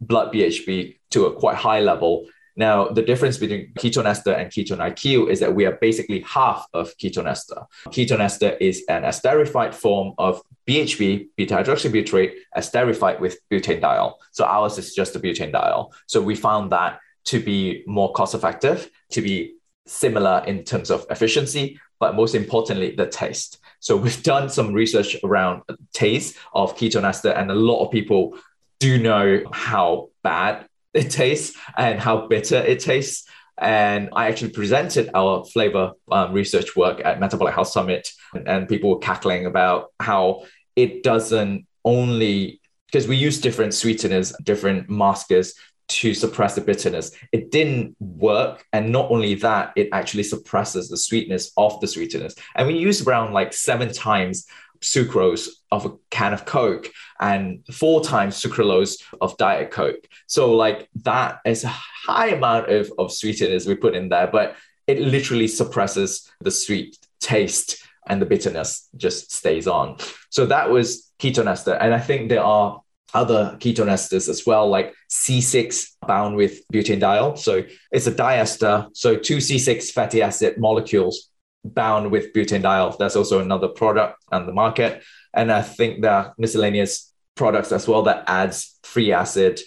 blood 0.00 0.32
bhb 0.32 0.94
to 1.10 1.24
a 1.24 1.32
quite 1.34 1.56
high 1.56 1.80
level 1.80 2.26
now, 2.56 2.88
the 2.88 3.02
difference 3.02 3.36
between 3.36 3.72
ketone 3.74 4.06
ester 4.06 4.32
and 4.32 4.50
ketone 4.50 4.78
IQ 4.78 5.30
is 5.30 5.40
that 5.40 5.54
we 5.54 5.66
are 5.66 5.72
basically 5.72 6.20
half 6.20 6.66
of 6.72 6.96
ketone 6.96 7.28
ester. 7.28 7.62
Ketone 7.88 8.20
ester 8.20 8.56
is 8.60 8.82
an 8.88 9.02
esterified 9.02 9.74
form 9.74 10.14
of 10.16 10.40
BHB, 10.66 11.28
beta 11.36 11.54
hydroxybutyrate, 11.54 12.32
esterified 12.56 13.20
with 13.20 13.38
butanediol. 13.50 14.14
So 14.32 14.44
ours 14.44 14.78
is 14.78 14.94
just 14.94 15.14
a 15.16 15.20
butanediol. 15.20 15.92
So 16.06 16.22
we 16.22 16.34
found 16.34 16.72
that 16.72 16.98
to 17.26 17.40
be 17.40 17.84
more 17.86 18.12
cost 18.12 18.34
effective, 18.34 18.90
to 19.10 19.20
be 19.20 19.56
similar 19.86 20.42
in 20.46 20.64
terms 20.64 20.90
of 20.90 21.06
efficiency, 21.10 21.78
but 22.00 22.14
most 22.14 22.34
importantly, 22.34 22.94
the 22.94 23.06
taste. 23.06 23.58
So 23.80 23.96
we've 23.96 24.22
done 24.22 24.48
some 24.48 24.72
research 24.72 25.16
around 25.22 25.62
taste 25.92 26.36
of 26.54 26.74
ketone 26.74 27.04
ester, 27.04 27.30
and 27.30 27.50
a 27.50 27.54
lot 27.54 27.84
of 27.84 27.92
people 27.92 28.38
do 28.80 28.98
know 28.98 29.42
how 29.52 30.08
bad 30.22 30.66
it 30.96 31.10
tastes 31.10 31.56
and 31.76 32.00
how 32.00 32.26
bitter 32.26 32.56
it 32.56 32.80
tastes. 32.80 33.28
And 33.58 34.10
I 34.14 34.28
actually 34.28 34.50
presented 34.50 35.10
our 35.14 35.44
flavor 35.44 35.92
um, 36.10 36.32
research 36.32 36.76
work 36.76 37.00
at 37.04 37.20
Metabolic 37.20 37.54
Health 37.54 37.68
Summit, 37.68 38.08
and, 38.34 38.46
and 38.48 38.68
people 38.68 38.90
were 38.90 38.98
cackling 38.98 39.46
about 39.46 39.92
how 39.98 40.44
it 40.74 41.02
doesn't 41.02 41.66
only 41.84 42.60
because 42.86 43.08
we 43.08 43.16
use 43.16 43.40
different 43.40 43.74
sweeteners, 43.74 44.32
different 44.42 44.88
maskers 44.88 45.54
to 45.88 46.14
suppress 46.14 46.54
the 46.54 46.60
bitterness. 46.60 47.12
It 47.32 47.50
didn't 47.50 47.96
work. 48.00 48.64
And 48.72 48.90
not 48.90 49.10
only 49.10 49.34
that, 49.36 49.72
it 49.76 49.88
actually 49.92 50.24
suppresses 50.24 50.88
the 50.88 50.96
sweetness 50.96 51.52
of 51.56 51.80
the 51.80 51.86
sweeteners. 51.86 52.34
And 52.54 52.66
we 52.66 52.78
use 52.78 53.06
around 53.06 53.32
like 53.32 53.52
seven 53.52 53.92
times 53.92 54.46
sucrose 54.86 55.48
of 55.72 55.84
a 55.84 55.92
can 56.10 56.32
of 56.32 56.44
Coke 56.44 56.90
and 57.20 57.64
four 57.72 58.04
times 58.04 58.40
sucralose 58.40 59.02
of 59.20 59.36
Diet 59.36 59.70
Coke. 59.70 60.06
So, 60.28 60.54
like, 60.54 60.88
that 61.02 61.40
is 61.44 61.64
a 61.64 61.68
high 61.68 62.28
amount 62.28 62.70
of, 62.70 62.92
of 62.98 63.12
sweeteners 63.12 63.66
we 63.66 63.74
put 63.74 63.96
in 63.96 64.08
there, 64.08 64.28
but 64.28 64.56
it 64.86 65.00
literally 65.00 65.48
suppresses 65.48 66.30
the 66.40 66.52
sweet 66.52 66.96
taste 67.20 67.82
and 68.08 68.22
the 68.22 68.26
bitterness 68.26 68.88
just 68.96 69.32
stays 69.32 69.66
on. 69.66 69.96
So, 70.30 70.46
that 70.46 70.70
was 70.70 71.12
ketone 71.18 71.50
ester. 71.50 71.74
And 71.74 71.92
I 71.92 71.98
think 71.98 72.28
there 72.28 72.44
are 72.44 72.80
other 73.12 73.56
ketone 73.58 73.88
esters 73.88 74.28
as 74.28 74.46
well, 74.46 74.68
like 74.68 74.94
C6 75.10 75.94
bound 76.06 76.36
with 76.36 76.60
butanediol. 76.72 77.38
So 77.38 77.64
it's 77.90 78.06
a 78.06 78.12
diester. 78.12 78.88
So 78.92 79.16
two 79.16 79.38
C6 79.38 79.90
fatty 79.90 80.22
acid 80.22 80.58
molecules 80.58 81.30
bound 81.74 82.10
with 82.10 82.32
butanediol. 82.32 82.96
That's 82.98 83.16
also 83.16 83.40
another 83.40 83.68
product 83.68 84.22
on 84.30 84.46
the 84.46 84.52
market. 84.52 85.02
And 85.34 85.52
I 85.52 85.62
think 85.62 86.02
there 86.02 86.12
are 86.12 86.34
miscellaneous 86.38 87.12
products 87.34 87.72
as 87.72 87.86
well 87.86 88.02
that 88.04 88.24
adds 88.26 88.78
free 88.82 89.12
acid, 89.12 89.60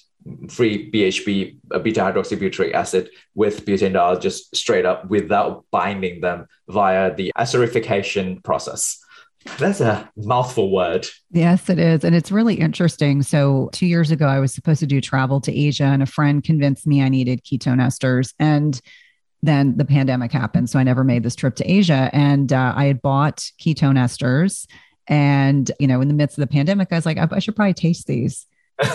free 0.49 0.91
BHB, 0.91 1.57
uh, 1.71 1.79
beta 1.79 2.01
hydroxybutyric 2.01 2.73
acid 2.73 3.09
with 3.35 3.65
butanediol 3.65 4.21
just 4.21 4.55
straight 4.55 4.85
up 4.85 5.09
without 5.09 5.65
binding 5.71 6.21
them 6.21 6.47
via 6.67 7.13
the 7.13 7.31
esterification 7.37 8.43
process. 8.43 8.99
That's 9.57 9.79
a 9.79 10.09
mouthful 10.17 10.71
word. 10.71 11.07
Yes, 11.31 11.69
it 11.69 11.79
is. 11.79 12.03
And 12.03 12.13
it's 12.15 12.31
really 12.31 12.55
interesting. 12.55 13.23
So, 13.23 13.69
two 13.71 13.85
years 13.85 14.11
ago, 14.11 14.27
I 14.27 14.39
was 14.39 14.53
supposed 14.53 14.81
to 14.81 14.85
do 14.85 14.99
travel 14.99 15.39
to 15.41 15.51
Asia, 15.51 15.85
and 15.85 16.03
a 16.03 16.05
friend 16.05 16.43
convinced 16.43 16.85
me 16.85 17.01
I 17.01 17.09
needed 17.09 17.43
ketone 17.43 17.79
esters. 17.79 18.33
And 18.37 18.79
then 19.41 19.77
the 19.77 19.85
pandemic 19.85 20.31
happened. 20.31 20.69
So, 20.69 20.79
I 20.79 20.83
never 20.83 21.03
made 21.03 21.23
this 21.23 21.35
trip 21.35 21.55
to 21.57 21.71
Asia. 21.71 22.09
And 22.13 22.51
uh, 22.51 22.73
I 22.75 22.85
had 22.85 23.01
bought 23.01 23.37
ketone 23.59 23.97
esters. 23.97 24.67
And, 25.07 25.71
you 25.79 25.87
know, 25.87 26.01
in 26.01 26.07
the 26.07 26.13
midst 26.13 26.37
of 26.37 26.41
the 26.41 26.53
pandemic, 26.53 26.89
I 26.91 26.95
was 26.95 27.05
like, 27.05 27.17
I, 27.17 27.27
I 27.31 27.39
should 27.39 27.55
probably 27.55 27.73
taste 27.73 28.07
these. 28.07 28.45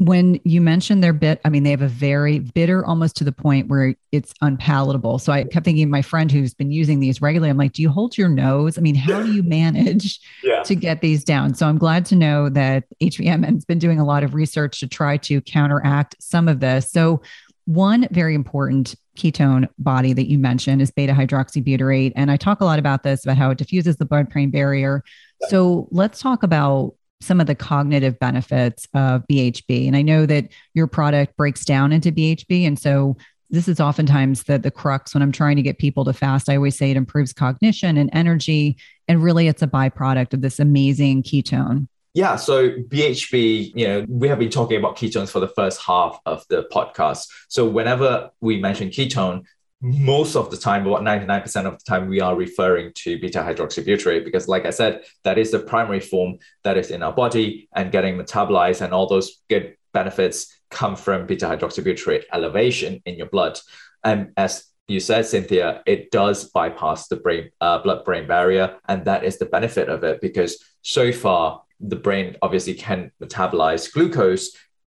when 0.00 0.40
you 0.44 0.62
mentioned 0.62 1.04
their 1.04 1.12
bit, 1.12 1.42
I 1.44 1.50
mean, 1.50 1.62
they 1.62 1.70
have 1.72 1.82
a 1.82 1.88
very 1.88 2.38
bitter, 2.38 2.82
almost 2.86 3.16
to 3.16 3.24
the 3.24 3.32
point 3.32 3.68
where 3.68 3.94
it's 4.12 4.32
unpalatable. 4.40 5.18
So 5.18 5.30
I 5.30 5.44
kept 5.44 5.66
thinking, 5.66 5.90
my 5.90 6.00
friend 6.00 6.32
who's 6.32 6.54
been 6.54 6.70
using 6.70 7.00
these 7.00 7.20
regularly, 7.20 7.50
I'm 7.50 7.58
like, 7.58 7.74
do 7.74 7.82
you 7.82 7.90
hold 7.90 8.16
your 8.16 8.30
nose? 8.30 8.78
I 8.78 8.80
mean, 8.80 8.94
how 8.94 9.22
do 9.22 9.30
you 9.30 9.42
manage 9.42 10.18
yeah. 10.42 10.62
to 10.62 10.74
get 10.74 11.02
these 11.02 11.22
down? 11.22 11.52
So 11.52 11.66
I'm 11.66 11.76
glad 11.76 12.06
to 12.06 12.16
know 12.16 12.48
that 12.48 12.84
HVMN 13.02 13.52
has 13.52 13.66
been 13.66 13.78
doing 13.78 14.00
a 14.00 14.04
lot 14.06 14.22
of 14.22 14.32
research 14.32 14.80
to 14.80 14.88
try 14.88 15.18
to 15.18 15.42
counteract 15.42 16.16
some 16.18 16.48
of 16.48 16.60
this. 16.60 16.90
So 16.90 17.20
one 17.66 18.08
very 18.10 18.34
important 18.34 18.94
ketone 19.16 19.68
body 19.78 20.12
that 20.12 20.28
you 20.28 20.38
mentioned 20.38 20.82
is 20.82 20.90
beta 20.90 21.12
hydroxybutyrate. 21.12 22.12
And 22.16 22.30
I 22.30 22.36
talk 22.36 22.60
a 22.60 22.64
lot 22.64 22.78
about 22.78 23.02
this, 23.02 23.24
about 23.24 23.36
how 23.36 23.50
it 23.50 23.58
diffuses 23.58 23.96
the 23.96 24.04
blood 24.04 24.30
brain 24.30 24.50
barrier. 24.50 25.02
So 25.48 25.88
let's 25.90 26.20
talk 26.20 26.42
about 26.42 26.94
some 27.20 27.40
of 27.40 27.46
the 27.46 27.54
cognitive 27.54 28.18
benefits 28.18 28.88
of 28.94 29.24
BHB. 29.30 29.86
And 29.86 29.96
I 29.96 30.02
know 30.02 30.26
that 30.26 30.48
your 30.74 30.86
product 30.86 31.36
breaks 31.36 31.64
down 31.64 31.92
into 31.92 32.10
BHB. 32.10 32.66
And 32.66 32.78
so 32.78 33.16
this 33.50 33.68
is 33.68 33.80
oftentimes 33.80 34.44
the, 34.44 34.58
the 34.58 34.70
crux 34.70 35.12
when 35.12 35.22
I'm 35.22 35.32
trying 35.32 35.56
to 35.56 35.62
get 35.62 35.78
people 35.78 36.04
to 36.04 36.12
fast. 36.12 36.48
I 36.48 36.56
always 36.56 36.78
say 36.78 36.90
it 36.90 36.96
improves 36.96 37.32
cognition 37.32 37.98
and 37.98 38.08
energy. 38.12 38.78
And 39.08 39.22
really, 39.22 39.48
it's 39.48 39.62
a 39.62 39.66
byproduct 39.66 40.32
of 40.34 40.40
this 40.40 40.60
amazing 40.60 41.24
ketone. 41.24 41.88
Yeah, 42.12 42.36
so 42.36 42.70
BHB, 42.70 43.72
you 43.76 43.86
know, 43.86 44.04
we 44.08 44.26
have 44.28 44.40
been 44.40 44.50
talking 44.50 44.76
about 44.76 44.96
ketones 44.96 45.30
for 45.30 45.38
the 45.38 45.48
first 45.48 45.80
half 45.80 46.18
of 46.26 46.44
the 46.48 46.64
podcast. 46.72 47.28
So 47.48 47.68
whenever 47.68 48.30
we 48.40 48.58
mention 48.58 48.88
ketone, 48.88 49.44
most 49.80 50.36
of 50.36 50.50
the 50.50 50.56
time, 50.56 50.86
about 50.86 51.02
99% 51.02 51.66
of 51.66 51.78
the 51.78 51.84
time, 51.86 52.08
we 52.08 52.20
are 52.20 52.34
referring 52.34 52.92
to 52.96 53.18
beta 53.18 53.38
hydroxybutyrate 53.38 54.24
because, 54.24 54.48
like 54.48 54.66
I 54.66 54.70
said, 54.70 55.04
that 55.24 55.38
is 55.38 55.52
the 55.52 55.60
primary 55.60 56.00
form 56.00 56.38
that 56.64 56.76
is 56.76 56.90
in 56.90 57.02
our 57.02 57.12
body 57.12 57.68
and 57.74 57.92
getting 57.92 58.18
metabolized, 58.18 58.82
and 58.82 58.92
all 58.92 59.06
those 59.06 59.40
good 59.48 59.76
benefits 59.94 60.54
come 60.70 60.96
from 60.96 61.26
beta 61.26 61.46
hydroxybutyrate 61.46 62.24
elevation 62.32 63.00
in 63.06 63.16
your 63.16 63.28
blood. 63.28 63.58
And 64.04 64.32
as 64.36 64.64
you 64.86 65.00
said, 65.00 65.24
Cynthia, 65.24 65.82
it 65.86 66.10
does 66.10 66.50
bypass 66.50 67.08
the 67.08 67.16
brain 67.16 67.50
uh, 67.60 67.78
blood 67.78 68.04
brain 68.04 68.26
barrier, 68.26 68.76
and 68.86 69.06
that 69.06 69.24
is 69.24 69.38
the 69.38 69.46
benefit 69.46 69.88
of 69.88 70.04
it 70.04 70.20
because 70.20 70.62
so 70.82 71.10
far 71.10 71.62
the 71.80 71.96
brain 71.96 72.36
obviously 72.42 72.74
can 72.74 73.10
metabolize 73.22 73.92
glucose 73.92 74.50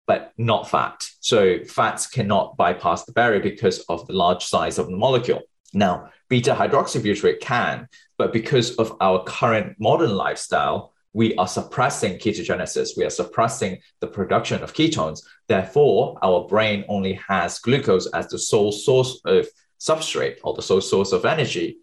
but 0.07 0.33
not 0.37 0.69
fat. 0.69 1.09
So 1.21 1.65
fats 1.65 2.07
cannot 2.07 2.57
bypass 2.57 3.05
the 3.05 3.13
barrier 3.13 3.41
because 3.41 3.81
of 3.89 4.07
the 4.07 4.13
large 4.13 4.45
size 4.45 4.79
of 4.79 4.87
the 4.89 4.97
molecule. 4.97 5.43
Now, 5.73 6.11
beta 6.29 6.55
hydroxybutyrate 6.55 7.41
can, 7.41 7.89
but 8.19 8.33
because 8.33 8.75
of 8.77 8.97
our 9.01 9.23
current 9.25 9.77
modern 9.79 10.15
lifestyle, 10.15 10.93
we 11.15 11.35
are 11.37 11.47
suppressing 11.47 12.19
ketogenesis. 12.19 12.97
We 12.97 13.05
are 13.05 13.11
suppressing 13.11 13.79
the 14.01 14.07
production 14.07 14.63
of 14.63 14.73
ketones. 14.73 15.23
Therefore, 15.47 16.19
our 16.23 16.47
brain 16.47 16.85
only 16.89 17.15
has 17.29 17.59
glucose 17.59 18.07
as 18.09 18.29
the 18.29 18.39
sole 18.39 18.73
source 18.73 19.21
of 19.25 19.47
substrate 19.79 20.39
or 20.43 20.55
the 20.55 20.63
sole 20.63 20.81
source 20.81 21.13
of 21.13 21.25
energy. 21.25 21.79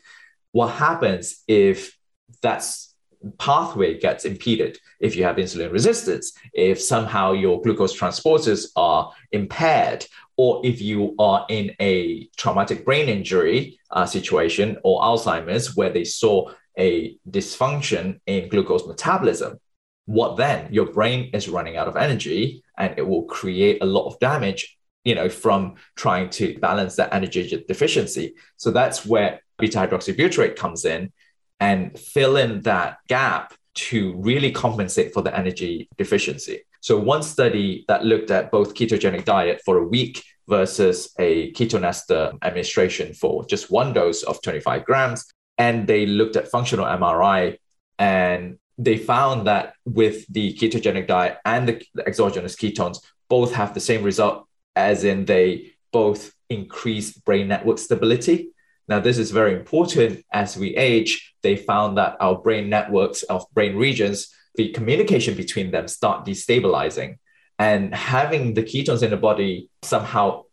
What 0.52 0.70
happens 0.70 1.44
if 1.48 1.96
that's 2.42 2.89
pathway 3.38 4.00
gets 4.00 4.26
impeded 4.26 4.78
if 5.00 5.16
you 5.16 5.24
have 5.24 5.36
insulin 5.36 5.72
resistance, 5.72 6.34
if 6.54 6.82
somehow 6.82 7.34
your 7.34 7.62
glucose 7.62 7.98
transporters 7.98 8.68
are 8.76 9.12
impaired, 9.32 10.06
or 10.38 10.62
if 10.66 10.82
you 10.82 11.16
are 11.20 11.46
in 11.50 11.76
a 11.82 12.26
traumatic 12.38 12.86
brain 12.86 13.10
injury 13.10 13.78
uh, 13.92 14.06
situation 14.06 14.78
or 14.84 15.02
Alzheimer's 15.02 15.76
where 15.76 15.90
they 15.90 16.06
saw 16.06 16.50
a 16.78 17.18
dysfunction 17.30 18.20
in 18.26 18.48
glucose 18.48 18.88
metabolism, 18.88 19.60
what 20.06 20.38
then? 20.38 20.72
Your 20.74 20.88
brain 20.92 21.30
is 21.34 21.50
running 21.50 21.76
out 21.76 21.90
of 21.90 21.98
energy 21.98 22.64
and 22.78 22.98
it 22.98 23.06
will 23.06 23.24
create 23.24 23.82
a 23.82 23.86
lot 23.86 24.08
of 24.08 24.18
damage 24.20 24.78
you 25.04 25.16
know 25.16 25.30
from 25.30 25.76
trying 25.96 26.30
to 26.30 26.58
balance 26.60 26.96
that 26.96 27.14
energy 27.14 27.64
deficiency 27.68 28.36
so 28.58 28.70
that's 28.70 29.06
where 29.06 29.42
beta 29.58 29.78
hydroxybutyrate 29.78 30.56
comes 30.56 30.86
in 30.86 31.12
and 31.60 31.98
fill 31.98 32.38
in 32.38 32.62
that 32.62 32.98
gap 33.08 33.54
to 33.76 34.16
really 34.18 34.52
compensate 34.52 35.14
for 35.14 35.22
the 35.22 35.38
energy 35.38 35.88
deficiency. 35.98 36.62
So, 36.82 36.98
one 36.98 37.24
study 37.24 37.86
that 37.88 38.06
looked 38.06 38.32
at 38.32 38.52
both 38.52 38.74
ketogenic 38.74 39.26
diet 39.26 39.62
for 39.66 39.78
a 39.78 39.84
week 39.84 40.24
versus 40.48 41.14
a 41.20 41.52
ketone 41.54 41.84
ester 41.84 42.32
administration 42.42 43.14
for 43.14 43.46
just 43.46 43.70
one 43.70 43.94
dose 43.94 44.24
of 44.24 44.42
25 44.42 44.86
grams, 44.86 45.26
and 45.58 45.88
they 45.88 46.06
looked 46.06 46.36
at 46.36 46.50
functional 46.50 46.86
MRI 46.86 47.58
and 47.98 48.58
they 48.78 48.98
found 48.98 49.46
that 49.46 49.74
with 49.86 50.26
the 50.28 50.54
ketogenic 50.54 51.06
diet 51.06 51.38
and 51.44 51.68
the, 51.68 51.86
the 51.94 52.08
exogenous 52.08 52.56
ketones 52.56 53.00
both 53.28 53.54
have 53.54 53.74
the 53.74 53.80
same 53.80 54.04
result 54.04 54.48
as 54.76 55.04
in 55.04 55.26
they 55.26 55.72
both 55.92 56.34
increase 56.50 57.12
brain 57.12 57.50
network 57.50 57.78
stability 57.78 58.52
now, 58.90 59.00
this 59.00 59.20
is 59.20 59.30
very 59.30 59.54
important 59.54 60.26
as 60.34 60.58
we 60.58 60.76
age. 60.76 61.36
They 61.44 61.56
found 61.56 62.00
that 62.00 62.18
our 62.20 62.36
brain 62.36 62.70
networks 62.70 63.22
of 63.22 63.46
brain 63.54 63.76
regions, 63.76 64.34
the 64.56 64.70
communication 64.70 65.36
between 65.36 65.70
them 65.70 65.88
start 65.88 66.26
destabilizing. 66.26 67.20
And 67.60 67.94
having 67.94 68.56
the 68.56 68.64
ketones 68.64 69.04
in 69.04 69.12
the 69.12 69.18
body 69.18 69.70
somehow 69.84 70.46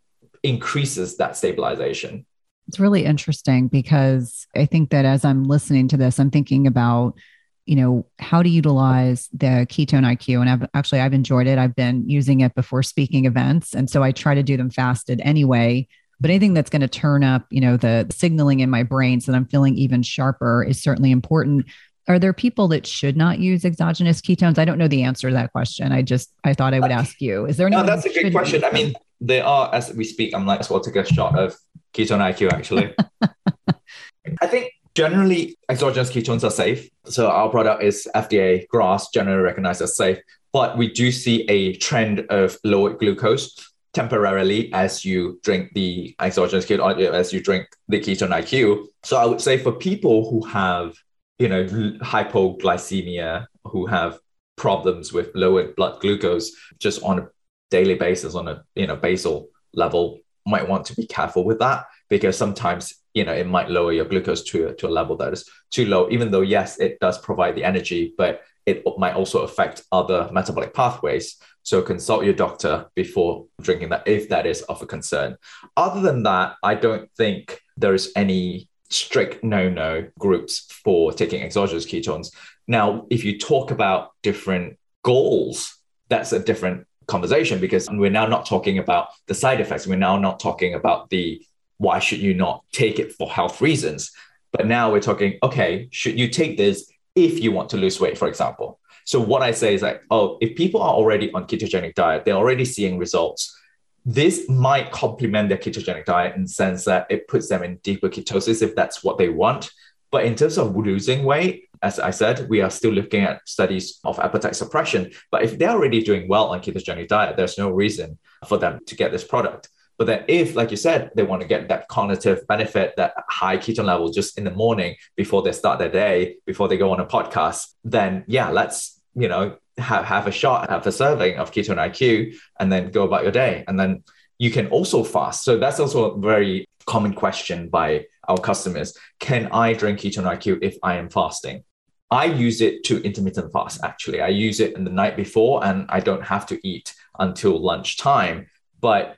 increases 0.43 1.17
that 1.17 1.35
stabilization. 1.35 2.27
It's 2.67 2.79
really 2.79 3.05
interesting 3.05 3.69
because 3.69 4.45
I 4.55 4.65
think 4.65 4.91
that 4.91 5.03
as 5.03 5.25
I'm 5.25 5.45
listening 5.45 5.87
to 5.87 5.97
this, 5.97 6.19
I'm 6.19 6.29
thinking 6.29 6.67
about, 6.67 7.17
you 7.65 7.75
know, 7.75 8.05
how 8.19 8.43
to 8.43 8.49
utilize 8.49 9.29
the 9.33 9.65
ketone 9.67 10.05
IQ. 10.05 10.41
And 10.41 10.49
I've 10.49 10.69
actually 10.75 10.99
I've 10.99 11.13
enjoyed 11.13 11.47
it. 11.47 11.57
I've 11.57 11.75
been 11.75 12.07
using 12.07 12.41
it 12.41 12.53
before 12.53 12.83
speaking 12.83 13.25
events. 13.25 13.73
And 13.73 13.89
so 13.89 14.03
I 14.03 14.11
try 14.11 14.35
to 14.35 14.43
do 14.43 14.57
them 14.57 14.69
fasted 14.69 15.21
anyway 15.23 15.87
but 16.19 16.29
anything 16.29 16.53
that's 16.53 16.69
going 16.69 16.81
to 16.81 16.87
turn 16.87 17.23
up 17.23 17.45
you 17.49 17.61
know 17.61 17.77
the 17.77 18.07
signaling 18.11 18.59
in 18.59 18.69
my 18.69 18.83
brain 18.83 19.21
so 19.21 19.31
that 19.31 19.37
i'm 19.37 19.45
feeling 19.45 19.75
even 19.75 20.03
sharper 20.03 20.63
is 20.63 20.81
certainly 20.81 21.11
important. 21.11 21.65
Are 22.09 22.19
there 22.19 22.31
people 22.31 22.69
that 22.69 22.87
should 22.87 23.17
not 23.17 23.39
use 23.39 23.65
exogenous 23.65 24.21
ketones? 24.21 24.57
I 24.57 24.63
don't 24.63 24.77
know 24.77 24.87
the 24.87 25.03
answer 25.03 25.27
to 25.27 25.33
that 25.33 25.51
question. 25.51 25.91
I 25.91 26.01
just 26.01 26.31
i 26.43 26.53
thought 26.53 26.73
i 26.73 26.79
would 26.79 26.91
ask 26.91 27.19
you. 27.21 27.45
Is 27.45 27.57
there 27.57 27.67
any 27.67 27.75
no, 27.75 27.83
that's 27.83 28.05
a 28.05 28.13
good 28.13 28.31
question. 28.31 28.63
I 28.63 28.71
mean 28.71 28.93
there 29.19 29.45
are 29.45 29.73
as 29.73 29.93
we 29.93 30.03
speak 30.03 30.33
i'm 30.35 30.45
like 30.45 30.59
as 30.59 30.69
well 30.69 30.79
take 30.79 30.95
a 30.95 31.03
shot 31.03 31.37
of 31.37 31.55
ketone 31.93 32.19
iq 32.33 32.51
actually. 32.51 32.93
I 34.41 34.47
think 34.47 34.71
generally 34.95 35.57
exogenous 35.69 36.11
ketones 36.11 36.43
are 36.43 36.51
safe. 36.51 36.89
So 37.05 37.29
our 37.29 37.49
product 37.49 37.83
is 37.83 38.07
fda 38.15 38.67
GRAS 38.67 39.09
generally 39.13 39.41
recognized 39.41 39.81
as 39.81 39.95
safe. 39.95 40.19
But 40.53 40.77
we 40.77 40.91
do 40.91 41.11
see 41.11 41.41
a 41.49 41.75
trend 41.75 42.21
of 42.29 42.57
lower 42.63 42.91
glucose 42.91 43.53
temporarily 43.97 44.71
as 44.73 45.03
you 45.03 45.39
drink 45.43 45.71
the 45.73 46.15
exogenous 46.21 46.65
uh, 46.65 46.67
ketone, 46.67 47.11
as 47.21 47.33
you 47.33 47.41
drink 47.41 47.65
the 47.87 47.99
ketone 47.99 48.33
IQ. 48.41 48.85
So 49.03 49.17
I 49.17 49.25
would 49.25 49.41
say 49.41 49.57
for 49.57 49.71
people 49.71 50.29
who 50.29 50.45
have, 50.45 50.93
you 51.39 51.49
know, 51.49 51.65
hypoglycemia, 52.13 53.47
who 53.63 53.87
have 53.87 54.19
problems 54.55 55.13
with 55.13 55.31
lowered 55.33 55.75
blood 55.75 55.99
glucose 56.01 56.51
just 56.79 57.01
on 57.03 57.19
a 57.19 57.27
daily 57.69 57.95
basis 57.95 58.33
on 58.33 58.47
a 58.47 58.63
you 58.75 58.87
know 58.87 58.95
basal 58.95 59.49
level 59.73 60.19
might 60.45 60.67
want 60.67 60.85
to 60.85 60.95
be 60.95 61.05
careful 61.05 61.43
with 61.43 61.59
that 61.59 61.85
because 62.09 62.35
sometimes 62.37 62.95
you 63.13 63.23
know 63.23 63.33
it 63.33 63.45
might 63.45 63.69
lower 63.69 63.91
your 63.91 64.05
glucose 64.05 64.43
to, 64.43 64.73
to 64.75 64.87
a 64.87 64.97
level 64.99 65.15
that 65.17 65.33
is 65.33 65.47
too 65.69 65.85
low 65.85 66.09
even 66.09 66.31
though 66.31 66.41
yes 66.55 66.79
it 66.79 66.97
does 66.99 67.17
provide 67.19 67.55
the 67.55 67.63
energy 67.63 68.13
but 68.17 68.41
it 68.67 68.83
might 68.97 69.15
also 69.15 69.39
affect 69.41 69.83
other 69.91 70.29
metabolic 70.31 70.73
pathways 70.73 71.37
so 71.63 71.81
consult 71.81 72.23
your 72.23 72.33
doctor 72.33 72.85
before 72.95 73.45
drinking 73.61 73.89
that 73.89 74.07
if 74.07 74.29
that 74.29 74.45
is 74.45 74.61
of 74.63 74.81
a 74.81 74.85
concern 74.85 75.35
other 75.75 76.01
than 76.01 76.23
that 76.23 76.55
i 76.63 76.75
don't 76.75 77.09
think 77.17 77.59
there 77.77 77.95
is 77.95 78.11
any 78.15 78.69
strict 78.89 79.43
no-no 79.43 80.07
groups 80.19 80.71
for 80.83 81.11
taking 81.11 81.41
exogenous 81.41 81.85
ketones 81.85 82.31
now 82.67 83.05
if 83.09 83.25
you 83.25 83.37
talk 83.39 83.71
about 83.71 84.11
different 84.21 84.77
goals 85.03 85.77
that's 86.09 86.31
a 86.31 86.39
different 86.39 86.85
conversation 87.07 87.59
because 87.59 87.89
we're 87.89 88.09
now 88.09 88.25
not 88.25 88.45
talking 88.45 88.77
about 88.77 89.09
the 89.27 89.33
side 89.33 89.59
effects. 89.59 89.87
We're 89.87 89.95
now 89.95 90.17
not 90.17 90.39
talking 90.39 90.73
about 90.75 91.09
the 91.09 91.41
why 91.77 91.99
should 91.99 92.19
you 92.19 92.33
not 92.33 92.63
take 92.71 92.99
it 92.99 93.13
for 93.13 93.29
health 93.29 93.61
reasons. 93.61 94.11
But 94.51 94.67
now 94.67 94.91
we're 94.91 95.01
talking, 95.01 95.37
okay, 95.43 95.87
should 95.91 96.19
you 96.19 96.29
take 96.29 96.57
this 96.57 96.91
if 97.17 97.39
you 97.39 97.51
want 97.51 97.69
to 97.71 97.77
lose 97.77 97.99
weight, 97.99 98.17
for 98.17 98.27
example? 98.27 98.79
So 99.05 99.19
what 99.19 99.41
I 99.41 99.51
say 99.51 99.73
is 99.73 99.81
like, 99.81 100.03
oh, 100.11 100.37
if 100.39 100.55
people 100.55 100.81
are 100.81 100.93
already 100.93 101.31
on 101.31 101.47
ketogenic 101.47 101.95
diet, 101.95 102.25
they're 102.25 102.35
already 102.35 102.65
seeing 102.65 102.97
results. 102.97 103.57
This 104.05 104.47
might 104.47 104.91
complement 104.91 105.49
their 105.49 105.57
ketogenic 105.57 106.05
diet 106.05 106.35
in 106.35 106.43
the 106.43 106.47
sense 106.47 106.85
that 106.85 107.07
it 107.09 107.27
puts 107.27 107.49
them 107.49 107.63
in 107.63 107.77
deeper 107.77 108.09
ketosis 108.09 108.61
if 108.61 108.75
that's 108.75 109.03
what 109.03 109.17
they 109.17 109.29
want. 109.29 109.71
But 110.11 110.25
in 110.25 110.35
terms 110.35 110.57
of 110.57 110.75
losing 110.75 111.23
weight, 111.23 111.69
as 111.81 111.99
I 111.99 112.11
said, 112.11 112.47
we 112.49 112.61
are 112.61 112.69
still 112.69 112.91
looking 112.91 113.23
at 113.23 113.47
studies 113.47 113.99
of 114.03 114.19
appetite 114.19 114.55
suppression. 114.55 115.11
But 115.31 115.43
if 115.43 115.57
they're 115.57 115.71
already 115.71 116.01
doing 116.01 116.27
well 116.27 116.47
on 116.47 116.61
ketogenic 116.61 117.07
diet, 117.07 117.35
there's 117.35 117.57
no 117.57 117.69
reason 117.69 118.17
for 118.47 118.57
them 118.57 118.79
to 118.85 118.95
get 118.95 119.11
this 119.11 119.23
product. 119.23 119.69
But 119.97 120.07
then, 120.07 120.25
if, 120.27 120.55
like 120.55 120.71
you 120.71 120.77
said, 120.77 121.11
they 121.15 121.23
want 121.23 121.41
to 121.41 121.47
get 121.47 121.69
that 121.69 121.87
cognitive 121.87 122.45
benefit, 122.47 122.93
that 122.97 123.13
high 123.29 123.57
ketone 123.57 123.85
level 123.85 124.11
just 124.11 124.37
in 124.37 124.43
the 124.43 124.51
morning 124.51 124.95
before 125.15 125.41
they 125.41 125.51
start 125.51 125.79
their 125.79 125.89
day, 125.89 126.37
before 126.45 126.67
they 126.67 126.77
go 126.77 126.91
on 126.91 126.99
a 126.99 127.05
podcast, 127.05 127.73
then 127.83 128.23
yeah, 128.27 128.49
let's, 128.49 129.01
you 129.15 129.27
know, 129.27 129.57
have, 129.77 130.05
have 130.05 130.27
a 130.27 130.31
shot, 130.31 130.69
have 130.69 130.85
a 130.85 130.91
serving 130.91 131.37
of 131.37 131.51
ketone 131.51 131.77
IQ, 131.77 132.35
and 132.59 132.71
then 132.71 132.91
go 132.91 133.03
about 133.03 133.23
your 133.23 133.31
day. 133.31 133.63
And 133.67 133.79
then 133.79 134.03
you 134.37 134.51
can 134.51 134.67
also 134.67 135.03
fast. 135.03 135.43
So 135.43 135.57
that's 135.57 135.79
also 135.79 136.11
a 136.11 136.19
very 136.19 136.67
common 136.85 137.13
question 137.13 137.69
by 137.69 138.05
our 138.27 138.37
customers. 138.37 138.97
Can 139.19 139.47
I 139.51 139.73
drink 139.73 139.99
ketone 139.99 140.25
IQ 140.25 140.59
if 140.61 140.77
I 140.83 140.97
am 140.97 141.09
fasting? 141.09 141.63
I 142.09 142.25
use 142.25 142.61
it 142.61 142.83
to 142.85 143.01
intermittent 143.01 143.51
fast, 143.51 143.83
actually. 143.83 144.21
I 144.21 144.29
use 144.29 144.59
it 144.59 144.75
in 144.75 144.83
the 144.85 144.91
night 144.91 145.17
before 145.17 145.65
and 145.65 145.85
I 145.89 145.99
don't 145.99 146.23
have 146.23 146.45
to 146.47 146.67
eat 146.67 146.93
until 147.19 147.59
lunchtime. 147.59 148.47
But 148.79 149.16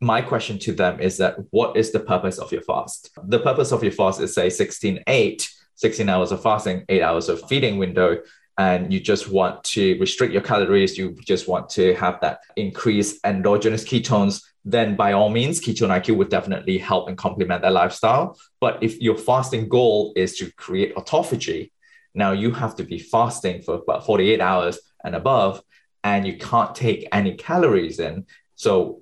my 0.00 0.22
question 0.22 0.58
to 0.60 0.72
them 0.72 0.98
is 1.00 1.18
that 1.18 1.36
what 1.50 1.76
is 1.76 1.92
the 1.92 2.00
purpose 2.00 2.38
of 2.38 2.50
your 2.50 2.62
fast? 2.62 3.10
The 3.22 3.38
purpose 3.38 3.70
of 3.70 3.82
your 3.82 3.92
fast 3.92 4.20
is, 4.20 4.34
say, 4.34 4.48
16 4.48 5.02
8, 5.06 5.50
16 5.74 6.08
hours 6.08 6.32
of 6.32 6.42
fasting, 6.42 6.84
eight 6.88 7.02
hours 7.02 7.28
of 7.28 7.46
feeding 7.48 7.78
window. 7.78 8.18
And 8.56 8.92
you 8.92 9.00
just 9.00 9.30
want 9.30 9.62
to 9.64 9.98
restrict 9.98 10.32
your 10.32 10.42
calories. 10.42 10.98
You 10.98 11.16
just 11.24 11.48
want 11.48 11.68
to 11.70 11.94
have 11.94 12.20
that 12.20 12.40
increased 12.56 13.18
endogenous 13.24 13.84
ketones. 13.84 14.42
Then, 14.64 14.96
by 14.96 15.12
all 15.12 15.30
means, 15.30 15.60
ketone 15.60 15.88
IQ 15.88 16.16
would 16.16 16.28
definitely 16.28 16.76
help 16.76 17.08
and 17.08 17.16
complement 17.16 17.62
that 17.62 17.72
lifestyle. 17.72 18.38
But 18.60 18.82
if 18.82 19.00
your 19.00 19.16
fasting 19.16 19.68
goal 19.68 20.12
is 20.16 20.36
to 20.38 20.52
create 20.52 20.94
autophagy, 20.94 21.72
now 22.14 22.32
you 22.32 22.50
have 22.50 22.76
to 22.76 22.84
be 22.84 22.98
fasting 22.98 23.62
for 23.62 23.76
about 23.76 24.04
48 24.04 24.40
hours 24.40 24.78
and 25.04 25.14
above, 25.14 25.62
and 26.04 26.26
you 26.26 26.36
can't 26.36 26.74
take 26.74 27.08
any 27.12 27.34
calories 27.36 28.00
in. 28.00 28.26
So 28.56 29.00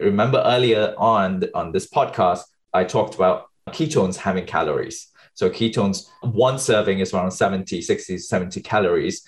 remember 0.00 0.42
earlier 0.44 0.94
on 0.98 1.44
on 1.54 1.72
this 1.72 1.88
podcast, 1.88 2.42
I 2.72 2.84
talked 2.84 3.14
about 3.14 3.46
ketones 3.70 4.16
having 4.16 4.46
calories. 4.46 5.08
So 5.34 5.48
ketones, 5.48 6.08
one 6.22 6.58
serving 6.58 6.98
is 7.00 7.14
around 7.14 7.30
70, 7.30 7.80
60, 7.80 8.18
70 8.18 8.60
calories. 8.62 9.22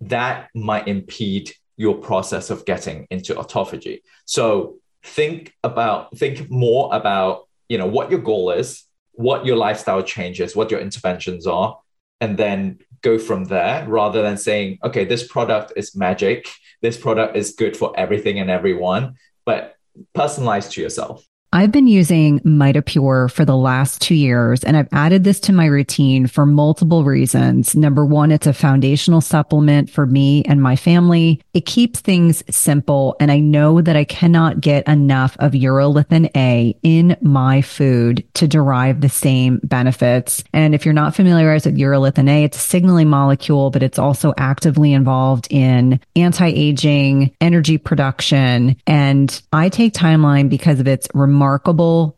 That 0.00 0.48
might 0.54 0.86
impede 0.86 1.52
your 1.76 1.96
process 1.96 2.50
of 2.50 2.64
getting 2.64 3.06
into 3.10 3.34
autophagy. 3.34 4.02
So 4.24 4.78
think 5.02 5.54
about, 5.64 6.16
think 6.16 6.50
more 6.50 6.94
about, 6.94 7.48
you 7.68 7.78
know, 7.78 7.86
what 7.86 8.10
your 8.10 8.20
goal 8.20 8.50
is, 8.50 8.84
what 9.12 9.46
your 9.46 9.56
lifestyle 9.56 10.02
changes, 10.02 10.54
what 10.54 10.70
your 10.70 10.80
interventions 10.80 11.46
are, 11.46 11.78
and 12.20 12.36
then 12.36 12.78
go 13.02 13.18
from 13.18 13.44
there 13.44 13.86
rather 13.88 14.22
than 14.22 14.36
saying, 14.36 14.78
okay, 14.84 15.04
this 15.04 15.26
product 15.26 15.72
is 15.76 15.96
magic. 15.96 16.48
This 16.82 16.96
product 16.96 17.36
is 17.36 17.52
good 17.52 17.76
for 17.76 17.92
everything 17.96 18.38
and 18.38 18.50
everyone, 18.50 19.14
but 19.44 19.77
personalized 20.14 20.72
to 20.72 20.80
yourself. 20.82 21.27
I've 21.50 21.72
been 21.72 21.86
using 21.86 22.40
MitoPure 22.40 23.30
for 23.30 23.44
the 23.46 23.56
last 23.56 24.02
two 24.02 24.14
years, 24.14 24.62
and 24.64 24.76
I've 24.76 24.88
added 24.92 25.24
this 25.24 25.40
to 25.40 25.52
my 25.54 25.64
routine 25.64 26.26
for 26.26 26.44
multiple 26.44 27.04
reasons. 27.04 27.74
Number 27.74 28.04
one, 28.04 28.30
it's 28.30 28.46
a 28.46 28.52
foundational 28.52 29.22
supplement 29.22 29.88
for 29.88 30.04
me 30.04 30.42
and 30.44 30.60
my 30.60 30.76
family. 30.76 31.40
It 31.54 31.64
keeps 31.64 32.00
things 32.00 32.44
simple, 32.54 33.16
and 33.18 33.32
I 33.32 33.40
know 33.40 33.80
that 33.80 33.96
I 33.96 34.04
cannot 34.04 34.60
get 34.60 34.86
enough 34.86 35.38
of 35.38 35.52
urolithin 35.52 36.30
A 36.36 36.76
in 36.82 37.16
my 37.22 37.62
food 37.62 38.26
to 38.34 38.46
derive 38.46 39.00
the 39.00 39.08
same 39.08 39.58
benefits. 39.64 40.44
And 40.52 40.74
if 40.74 40.84
you're 40.84 40.92
not 40.92 41.16
familiarized 41.16 41.64
with 41.64 41.78
urolithin 41.78 42.28
A, 42.28 42.44
it's 42.44 42.58
a 42.58 42.60
signaling 42.60 43.08
molecule, 43.08 43.70
but 43.70 43.82
it's 43.82 43.98
also 43.98 44.34
actively 44.36 44.92
involved 44.92 45.48
in 45.48 45.98
anti-aging, 46.14 47.34
energy 47.40 47.78
production, 47.78 48.76
and 48.86 49.40
I 49.50 49.70
take 49.70 49.94
Timeline 49.94 50.50
because 50.50 50.78
of 50.78 50.86
its 50.86 51.08
remarkable 51.14 51.37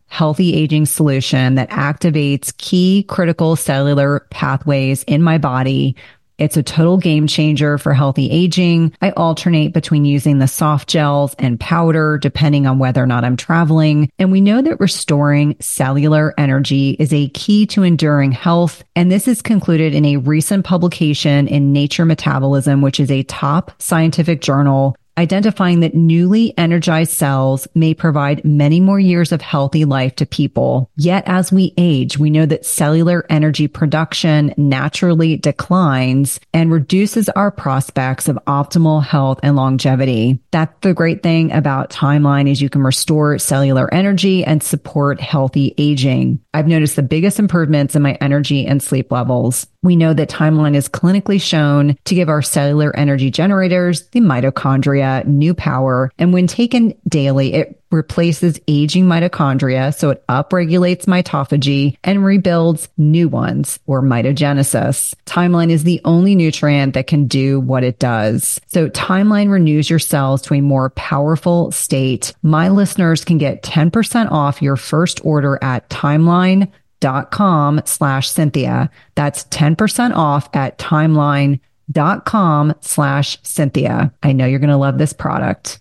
healthy 0.07 0.55
aging 0.55 0.87
solution 0.87 1.55
that 1.55 1.71
activates 1.71 2.57
key 2.57 3.05
critical 3.09 3.57
cellular 3.57 4.27
pathways 4.31 5.03
in 5.05 5.23
my 5.23 5.39
body. 5.39 5.97
It's 6.41 6.57
a 6.57 6.63
total 6.63 6.97
game 6.97 7.27
changer 7.27 7.77
for 7.77 7.93
healthy 7.93 8.31
aging. 8.31 8.95
I 9.03 9.11
alternate 9.11 9.75
between 9.75 10.07
using 10.07 10.39
the 10.39 10.49
soft 10.49 10.89
gels 10.89 11.35
and 11.39 11.61
powder 11.61 12.17
depending 12.17 12.67
on 12.67 12.79
whether 12.79 13.03
or 13.03 13.07
not 13.07 13.25
I'm 13.25 13.37
traveling. 13.37 14.11
And 14.19 14.33
we 14.33 14.41
know 14.41 14.63
that 14.63 14.81
restoring 14.81 15.57
cellular 15.61 16.33
energy 16.39 16.97
is 16.99 17.13
a 17.13 17.29
key 17.29 17.67
to 17.67 17.83
enduring 17.83 18.33
health. 18.33 18.83
And 18.97 19.13
this 19.13 19.29
is 19.29 19.43
concluded 19.43 19.95
in 19.95 20.07
a 20.07 20.17
recent 20.17 20.65
publication 20.65 21.47
in 21.47 21.75
Nature 21.75 22.07
Metabolism, 22.07 22.81
which 22.81 23.01
is 23.01 23.11
a 23.11 23.23
top 23.25 23.73
scientific 23.79 24.41
journal 24.41 24.97
identifying 25.21 25.81
that 25.81 25.95
newly 25.95 26.57
energized 26.57 27.13
cells 27.13 27.69
may 27.75 27.93
provide 27.93 28.43
many 28.43 28.81
more 28.81 28.99
years 28.99 29.33
of 29.33 29.43
healthy 29.43 29.85
life 29.85 30.17
to 30.17 30.25
people. 30.25 30.91
Yet 30.97 31.25
as 31.27 31.53
we 31.53 31.75
age, 31.77 32.17
we 32.17 32.31
know 32.31 32.47
that 32.47 32.65
cellular 32.65 33.27
energy 33.29 33.69
production 33.69 34.55
naturally 34.57 35.37
declines 35.37 36.41
and 36.55 36.73
reduces 36.73 37.29
our 37.29 37.51
prospects 37.51 38.29
of 38.29 38.39
optimal 38.47 39.05
health 39.05 39.41
and 39.43 39.57
longevity. 39.57 40.41
That's 40.53 40.73
the 40.81 40.95
great 40.95 41.23
thing 41.23 41.53
about 41.53 41.91
timeline 41.91 42.51
is 42.51 42.63
you 42.63 42.71
can 42.71 42.83
restore 42.83 43.39
cellular 43.39 43.93
energy 43.93 44.43
and 44.43 44.63
support 44.63 45.21
healthy 45.21 45.75
aging. 45.77 46.41
I've 46.55 46.67
noticed 46.67 46.97
the 46.97 47.03
biggest 47.03 47.39
improvements 47.39 47.95
in 47.95 48.01
my 48.01 48.17
energy 48.23 48.65
and 48.65 48.83
sleep 48.83 49.13
levels. 49.13 49.67
We 49.83 49.97
know 49.97 50.15
that 50.15 50.31
timeline 50.31 50.75
is 50.75 50.89
clinically 50.89 51.41
shown 51.41 51.97
to 52.05 52.15
give 52.15 52.29
our 52.29 52.43
cellular 52.43 52.95
energy 52.97 53.31
generators, 53.31 54.09
the 54.09 54.21
mitochondria, 54.21 55.10
new 55.27 55.55
power. 55.55 56.11
And 56.19 56.33
when 56.33 56.47
taken 56.47 56.95
daily, 57.09 57.55
it 57.55 57.81
replaces 57.91 58.61
aging 58.69 59.07
mitochondria. 59.07 59.95
So 59.95 60.11
it 60.11 60.25
upregulates 60.29 61.07
mitophagy 61.07 61.97
and 62.05 62.25
rebuilds 62.25 62.89
new 62.97 63.29
ones 63.29 63.81
or 63.87 64.01
mitogenesis. 64.03 65.15
Timeline 65.27 65.71
is 65.71 65.85
the 65.85 66.01
only 66.05 66.35
nutrient 66.35 66.95
that 66.95 67.07
can 67.09 67.27
do 67.27 67.61
what 67.61 67.83
it 67.83 67.99
does. 67.99 68.61
So 68.69 68.89
timeline 68.89 69.51
renews 69.51 69.91
your 69.91 69.99
cells 69.99 70.43
to 70.43 70.55
a 70.55 70.61
more 70.61 70.91
powerful 70.91 71.73
state. 71.73 72.33
My 72.43 72.69
listeners 72.69 73.25
can 73.25 73.39
get 73.39 73.63
10% 73.63 74.31
off 74.31 74.63
your 74.63 74.77
first 74.77 75.25
order 75.25 75.59
at 75.63 75.89
timeline 75.91 76.71
dot 77.01 77.31
com 77.31 77.81
slash 77.87 78.29
Cynthia. 78.29 78.91
That's 79.15 79.45
10% 79.45 80.15
off 80.15 80.49
at 80.55 80.79
timeline 80.79 81.61
dot 81.91 82.25
com 82.25 82.75
slash 82.81 83.39
Cynthia. 83.43 84.13
I 84.23 84.33
know 84.33 84.47
you're 84.47 84.59
going 84.59 84.71
to 84.71 84.77
love 84.77 84.99
this 84.99 85.13
product. 85.13 85.81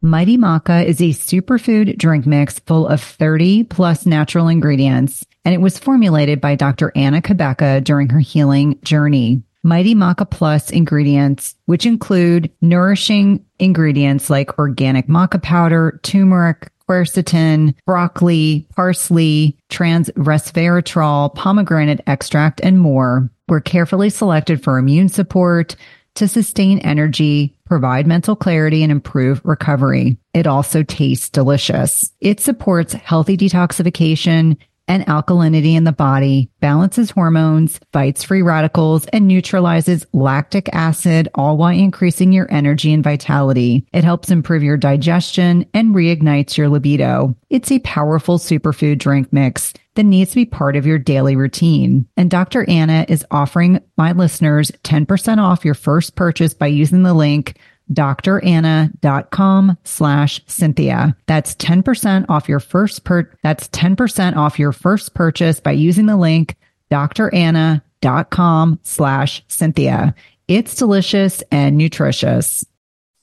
Mighty 0.00 0.38
Maca 0.38 0.84
is 0.84 1.00
a 1.00 1.10
superfood 1.10 1.98
drink 1.98 2.24
mix 2.24 2.60
full 2.60 2.86
of 2.86 3.00
30 3.02 3.64
plus 3.64 4.06
natural 4.06 4.46
ingredients, 4.46 5.26
and 5.44 5.52
it 5.52 5.60
was 5.60 5.76
formulated 5.76 6.40
by 6.40 6.54
Dr. 6.54 6.92
Anna 6.94 7.20
Cabeca 7.20 7.82
during 7.82 8.08
her 8.10 8.20
healing 8.20 8.78
journey. 8.84 9.42
Mighty 9.64 9.96
Maca 9.96 10.30
Plus 10.30 10.70
ingredients, 10.70 11.56
which 11.66 11.84
include 11.84 12.50
nourishing 12.60 13.44
ingredients 13.58 14.30
like 14.30 14.56
organic 14.56 15.08
maca 15.08 15.42
powder, 15.42 15.98
turmeric, 16.04 16.70
quercetin, 16.88 17.74
broccoli, 17.84 18.68
parsley, 18.76 19.58
trans 19.68 20.10
resveratrol, 20.10 21.34
pomegranate 21.34 22.00
extract, 22.06 22.60
and 22.60 22.78
more 22.78 23.30
were 23.48 23.60
carefully 23.60 24.10
selected 24.10 24.62
for 24.62 24.78
immune 24.78 25.08
support, 25.08 25.76
to 26.14 26.26
sustain 26.26 26.80
energy, 26.80 27.56
provide 27.64 28.06
mental 28.06 28.34
clarity, 28.34 28.82
and 28.82 28.90
improve 28.90 29.40
recovery. 29.44 30.16
It 30.34 30.48
also 30.48 30.82
tastes 30.82 31.28
delicious. 31.28 32.12
It 32.20 32.40
supports 32.40 32.92
healthy 32.92 33.36
detoxification 33.36 34.56
and 34.88 35.06
alkalinity 35.06 35.74
in 35.74 35.84
the 35.84 35.92
body, 35.92 36.50
balances 36.60 37.10
hormones, 37.10 37.78
fights 37.92 38.24
free 38.24 38.42
radicals, 38.42 39.06
and 39.12 39.28
neutralizes 39.28 40.06
lactic 40.12 40.68
acid, 40.72 41.28
all 41.34 41.58
while 41.58 41.76
increasing 41.76 42.32
your 42.32 42.50
energy 42.50 42.92
and 42.92 43.04
vitality. 43.04 43.86
It 43.92 44.02
helps 44.02 44.30
improve 44.30 44.62
your 44.62 44.78
digestion 44.78 45.66
and 45.74 45.94
reignites 45.94 46.56
your 46.56 46.68
libido. 46.70 47.36
It's 47.50 47.70
a 47.70 47.80
powerful 47.80 48.38
superfood 48.38 48.98
drink 48.98 49.32
mix 49.32 49.74
that 49.98 50.04
needs 50.04 50.30
to 50.30 50.36
be 50.36 50.46
part 50.46 50.76
of 50.76 50.86
your 50.86 50.96
daily 50.96 51.34
routine. 51.34 52.06
And 52.16 52.30
Dr. 52.30 52.64
Anna 52.70 53.04
is 53.08 53.26
offering 53.32 53.82
my 53.96 54.12
listeners 54.12 54.70
10% 54.84 55.38
off 55.38 55.64
your 55.64 55.74
first 55.74 56.14
purchase 56.14 56.54
by 56.54 56.68
using 56.68 57.02
the 57.02 57.14
link 57.14 57.58
dranna.com 57.92 59.76
slash 59.82 60.40
Cynthia. 60.46 61.16
That's 61.26 61.56
10% 61.56 62.26
off 62.28 62.48
your 62.48 62.60
first 62.60 63.02
per, 63.02 63.28
that's 63.42 63.66
10% 63.70 64.36
off 64.36 64.56
your 64.56 64.70
first 64.70 65.14
purchase 65.14 65.58
by 65.58 65.72
using 65.72 66.06
the 66.06 66.16
link 66.16 66.54
dranna.com 66.92 68.78
slash 68.84 69.44
Cynthia. 69.48 70.14
It's 70.46 70.76
delicious 70.76 71.42
and 71.50 71.76
nutritious. 71.76 72.64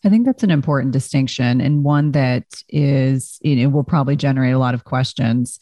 I 0.04 0.10
think 0.10 0.26
that's 0.26 0.44
an 0.44 0.52
important 0.52 0.92
distinction 0.92 1.62
and 1.62 1.86
one 1.86 2.12
that 2.12 2.44
is, 2.68 3.40
you 3.42 3.56
know, 3.56 3.70
will 3.70 3.86
probably 3.86 4.18
generate 4.18 4.54
a 4.54 4.60
lot 4.60 4.74
of 4.74 4.84
questions. 4.84 5.58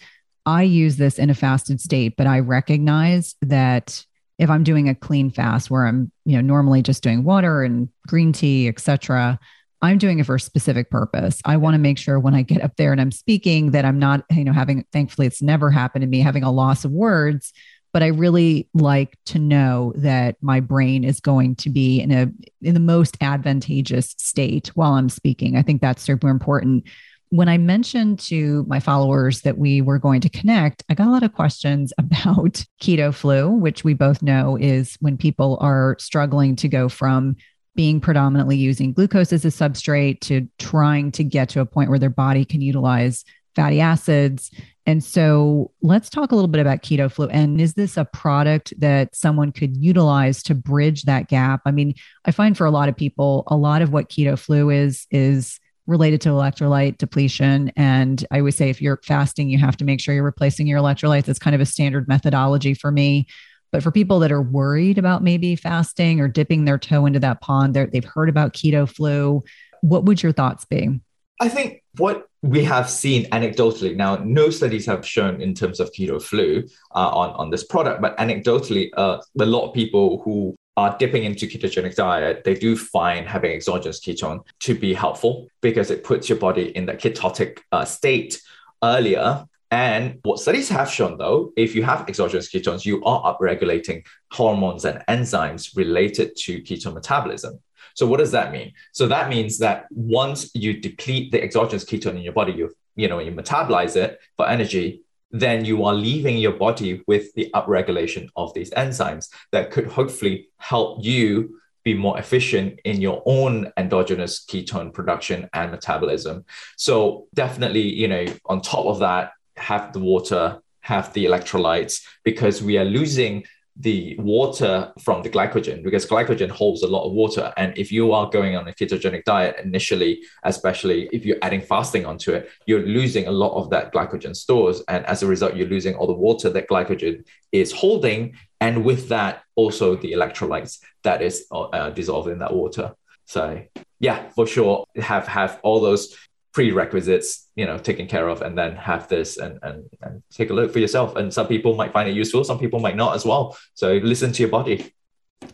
I 0.46 0.64
use 0.64 0.98
this 0.98 1.20
in 1.20 1.30
a 1.30 1.34
fasted 1.34 1.80
state, 1.80 2.16
but 2.18 2.28
I 2.28 2.40
recognize 2.40 3.36
that 3.42 4.06
if 4.38 4.50
I'm 4.50 4.64
doing 4.64 4.90
a 4.90 4.96
clean 4.96 5.30
fast 5.30 5.70
where 5.70 5.86
I'm, 5.86 6.12
you 6.26 6.36
know, 6.36 6.42
normally 6.42 6.82
just 6.82 7.04
doing 7.04 7.24
water 7.24 7.64
and 7.64 7.90
green 8.08 8.34
tea, 8.34 8.68
etc., 8.68 9.40
I'm 9.82 9.98
doing 9.98 10.20
it 10.20 10.26
for 10.26 10.36
a 10.36 10.40
specific 10.40 10.90
purpose. 10.90 11.42
I 11.44 11.58
want 11.58 11.74
to 11.74 11.80
make 11.80 11.98
sure 11.98 12.18
when 12.18 12.34
I 12.34 12.42
get 12.42 12.64
up 12.64 12.78
there 12.78 12.94
and 12.94 13.02
I'm 13.02 13.12
speaking 13.12 13.72
that 13.72 13.84
I'm 13.84 14.00
not, 14.00 14.24
you 14.32 14.46
know, 14.46 14.54
having 14.54 14.86
thankfully 14.94 15.28
it's 15.28 15.42
never 15.42 15.70
happened 15.70 16.04
to 16.04 16.08
me 16.08 16.20
having 16.22 16.44
a 16.44 16.52
loss 16.52 16.86
of 16.86 16.92
words, 16.92 17.52
but 17.92 18.02
I 18.02 18.08
really 18.08 18.70
like 18.74 19.18
to 19.28 19.40
know 19.40 19.94
that 19.98 20.38
my 20.42 20.62
brain 20.62 21.04
is 21.04 21.20
going 21.20 21.56
to 21.58 21.70
be 21.70 22.00
in 22.00 22.12
a 22.12 22.32
in 22.62 22.74
the 22.74 22.80
most 22.80 23.18
advantageous 23.20 24.16
state 24.18 24.70
while 24.70 24.94
I'm 24.94 25.10
speaking. 25.10 25.58
I 25.58 25.62
think 25.62 25.82
that's 25.82 26.02
super 26.02 26.30
important 26.30 26.86
when 27.34 27.50
I 27.50 27.58
mentioned 27.58 28.20
to 28.20 28.64
my 28.68 28.80
followers 28.80 29.42
that 29.42 29.58
we 29.58 29.82
were 29.82 29.98
going 29.98 30.22
to 30.22 30.30
connect, 30.30 30.84
I 30.88 30.94
got 30.94 31.08
a 31.08 31.12
lot 31.12 31.24
of 31.24 31.34
questions 31.34 31.92
about 31.98 32.64
keto 32.80 33.12
flu, 33.12 33.50
which 33.50 33.84
we 33.84 33.96
both 33.96 34.22
know 34.22 34.56
is 34.56 34.98
when 35.00 35.18
people 35.18 35.58
are 35.60 35.96
struggling 36.00 36.56
to 36.58 36.68
go 36.68 36.90
from 36.90 37.36
being 37.76 38.00
predominantly 38.00 38.56
using 38.56 38.94
glucose 38.94 39.34
as 39.34 39.46
a 39.46 39.48
substrate 39.48 40.20
to 40.22 40.48
trying 40.60 41.12
to 41.14 41.24
get 41.24 41.50
to 41.50 41.60
a 41.60 41.66
point 41.66 41.90
where 41.90 41.98
their 41.98 42.12
body 42.12 42.46
can 42.46 42.62
utilize 42.62 43.26
fatty 43.56 43.82
acids. 43.82 44.52
And 44.86 45.04
so 45.04 45.72
let's 45.82 46.12
talk 46.12 46.32
a 46.32 46.36
little 46.36 46.48
bit 46.48 46.62
about 46.62 46.84
keto 46.84 47.12
flu. 47.12 47.30
And 47.30 47.60
is 47.60 47.74
this 47.74 47.98
a 47.98 48.06
product 48.06 48.76
that 48.80 49.16
someone 49.16 49.52
could 49.52 49.76
utilize 49.76 50.44
to 50.44 50.54
bridge 50.54 51.04
that 51.04 51.30
gap? 51.30 51.62
I 51.66 51.72
mean, 51.72 51.96
I 52.26 52.32
find 52.32 52.56
for 52.56 52.68
a 52.68 52.72
lot 52.72 52.90
of 52.90 52.96
people, 52.96 53.44
a 53.48 53.56
lot 53.56 53.82
of 53.82 53.92
what 53.92 54.10
keto 54.10 54.38
flu 54.38 54.70
is, 54.70 55.08
is 55.10 55.60
related 55.88 56.22
to 56.22 56.30
electrolyte 56.30 56.98
depletion. 56.98 57.72
And 57.76 58.26
I 58.32 58.40
always 58.40 58.56
say 58.56 58.70
if 58.70 58.82
you're 58.82 59.00
fasting, 59.04 59.50
you 59.50 59.58
have 59.58 59.78
to 59.78 59.86
make 59.86 60.00
sure 60.00 60.16
you're 60.16 60.24
replacing 60.24 60.68
your 60.68 60.80
electrolytes. 60.80 61.28
It's 61.28 61.40
kind 61.40 61.56
of 61.56 61.62
a 61.62 61.66
standard 61.66 62.08
methodology 62.08 62.74
for 62.74 62.92
me. 62.92 63.28
But 63.72 63.84
for 63.84 63.92
people 63.92 64.20
that 64.20 64.32
are 64.32 64.42
worried 64.42 64.98
about 64.98 65.24
maybe 65.24 65.56
fasting 65.56 66.22
or 66.22 66.28
dipping 66.28 66.66
their 66.66 66.78
toe 66.78 67.06
into 67.06 67.20
that 67.20 67.42
pond, 67.42 67.74
they've 67.74 68.06
heard 68.06 68.30
about 68.30 68.54
keto 68.54 68.88
flu. 68.88 69.44
What 69.82 70.06
would 70.06 70.22
your 70.22 70.32
thoughts 70.32 70.64
be? 70.66 71.02
I 71.42 71.50
think 71.50 71.84
what 71.98 72.28
we 72.44 72.64
have 72.66 72.90
seen 72.90 73.26
anecdotally 73.32 73.96
now, 73.96 74.18
no 74.18 74.50
studies 74.50 74.86
have 74.86 75.06
shown 75.06 75.42
in 75.42 75.54
terms 75.54 75.80
of 75.80 75.92
keto 75.92 76.22
flu 76.22 76.64
uh, 76.94 77.10
on, 77.10 77.32
on 77.32 77.50
this 77.50 77.64
product, 77.64 78.02
but 78.02 78.16
anecdotally, 78.18 78.90
uh, 78.96 79.20
a 79.40 79.46
lot 79.46 79.68
of 79.68 79.74
people 79.74 80.22
who 80.24 80.56
are 80.76 80.96
dipping 80.98 81.24
into 81.24 81.46
ketogenic 81.46 81.96
diet, 81.96 82.44
they 82.44 82.56
do 82.56 82.76
find 82.76 83.28
having 83.28 83.52
exogenous 83.52 84.00
ketone 84.00 84.44
to 84.60 84.74
be 84.74 84.94
helpful 84.94 85.48
because 85.62 85.92
it 85.92 86.04
puts 86.04 86.30
your 86.30 86.38
body 86.38 86.76
in 86.76 86.86
the 86.86 86.94
ketotic 86.94 87.60
uh, 87.72 87.86
state 87.86 88.42
earlier. 88.84 89.46
And 89.70 90.20
what 90.24 90.40
studies 90.40 90.70
have 90.70 90.90
shown, 90.90 91.18
though, 91.18 91.52
if 91.56 91.76
you 91.76 91.84
have 91.84 92.08
exogenous 92.08 92.52
ketones, 92.52 92.86
you 92.86 93.04
are 93.04 93.36
upregulating 93.36 94.06
hormones 94.32 94.86
and 94.86 95.04
enzymes 95.08 95.76
related 95.76 96.36
to 96.38 96.62
ketone 96.62 96.94
metabolism. 96.94 97.60
So 97.96 98.08
what 98.08 98.18
does 98.18 98.32
that 98.32 98.52
mean? 98.52 98.74
So 98.92 99.08
that 99.08 99.30
means 99.30 99.60
that 99.60 99.86
once 99.92 100.50
you 100.56 100.80
deplete 100.80 101.32
the 101.32 101.44
exogenous 101.44 101.86
ketone 101.86 102.16
in 102.18 102.24
your 102.24 102.34
body, 102.34 102.54
you 102.54 102.72
you 102.96 103.08
know 103.08 103.20
you 103.20 103.32
metabolize 103.32 103.96
it 103.96 104.20
for 104.38 104.48
energy, 104.48 105.03
then 105.34 105.66
you 105.66 105.84
are 105.84 105.94
leaving 105.94 106.38
your 106.38 106.54
body 106.54 107.04
with 107.08 107.34
the 107.34 107.50
upregulation 107.56 108.30
of 108.36 108.54
these 108.54 108.70
enzymes 108.72 109.30
that 109.52 109.72
could 109.72 109.88
hopefully 109.88 110.48
help 110.58 111.04
you 111.04 111.60
be 111.84 111.94
more 111.94 112.18
efficient 112.18 112.80
in 112.86 113.02
your 113.02 113.22
own 113.26 113.70
endogenous 113.76 114.46
ketone 114.46 114.94
production 114.94 115.50
and 115.54 115.72
metabolism. 115.72 116.46
So 116.78 117.28
definitely, 117.34 117.82
you 117.82 118.08
know, 118.08 118.26
on 118.46 118.62
top 118.62 118.86
of 118.86 119.00
that, 119.00 119.32
have 119.58 119.92
the 119.92 120.00
water, 120.00 120.62
have 120.82 121.12
the 121.14 121.26
electrolytes, 121.26 122.06
because 122.24 122.64
we 122.64 122.78
are 122.78 122.86
losing 122.86 123.44
the 123.76 124.16
water 124.20 124.92
from 125.02 125.24
the 125.24 125.30
glycogen 125.30 125.84
because 125.84 126.06
glycogen 126.06 126.50
holds 126.50 126.84
a 126.84 126.88
lot 126.88 127.06
of 127.06 127.14
water. 127.14 127.52
And 127.58 127.76
if 127.78 127.92
you 127.92 128.12
are 128.12 128.30
going 128.30 128.56
on 128.56 128.68
a 128.68 128.72
ketogenic 128.72 129.24
diet 129.24 129.56
initially, 129.64 130.22
especially 130.44 131.10
if 131.12 131.26
you're 131.26 131.38
adding 131.42 131.62
fasting 131.62 132.06
onto 132.06 132.34
it, 132.34 132.50
you're 132.68 132.86
losing 132.86 133.28
a 133.28 133.32
lot 133.32 133.54
of 133.56 133.72
that 133.72 133.92
glycogen 133.92 134.36
stores. 134.36 134.84
And 134.88 135.06
as 135.08 135.24
a 135.24 135.28
result, 135.28 135.56
you're 135.56 135.68
losing 135.68 135.96
all 135.96 136.08
the 136.08 136.14
water 136.14 136.50
that 136.52 136.70
glycogen 136.70 137.26
is 137.52 137.72
holding. 137.72 138.36
And 138.62 138.86
with 138.86 139.10
that, 139.10 139.44
also 139.56 139.96
the 139.96 140.12
electrolytes 140.12 140.80
that 141.04 141.22
is 141.22 141.48
uh, 141.52 141.90
dissolved 141.90 142.30
in 142.30 142.40
that 142.40 142.54
water. 142.54 142.94
So 143.26 143.64
yeah, 144.00 144.30
for 144.36 144.46
sure, 144.46 144.86
have 144.98 145.28
have 145.28 145.60
all 145.64 145.80
those 145.80 146.16
prerequisites 146.54 147.50
you 147.56 147.66
know 147.66 147.78
taken 147.78 148.08
care 148.08 148.28
of 148.28 148.42
and 148.42 148.58
then 148.58 148.76
have 148.76 149.08
this 149.08 149.38
and, 149.38 149.60
and 149.64 149.84
and 150.02 150.24
take 150.32 150.50
a 150.50 150.54
look 150.54 150.72
for 150.72 150.80
yourself 150.80 151.16
and 151.16 151.34
some 151.34 151.48
people 151.48 151.76
might 151.76 151.92
find 151.92 152.08
it 152.08 152.16
useful 152.16 152.44
some 152.44 152.60
people 152.60 152.80
might 152.80 152.96
not 152.96 153.16
as 153.16 153.26
well 153.26 153.58
so 153.74 153.94
listen 153.94 154.32
to 154.32 154.44
your 154.44 154.50
body 154.50 154.94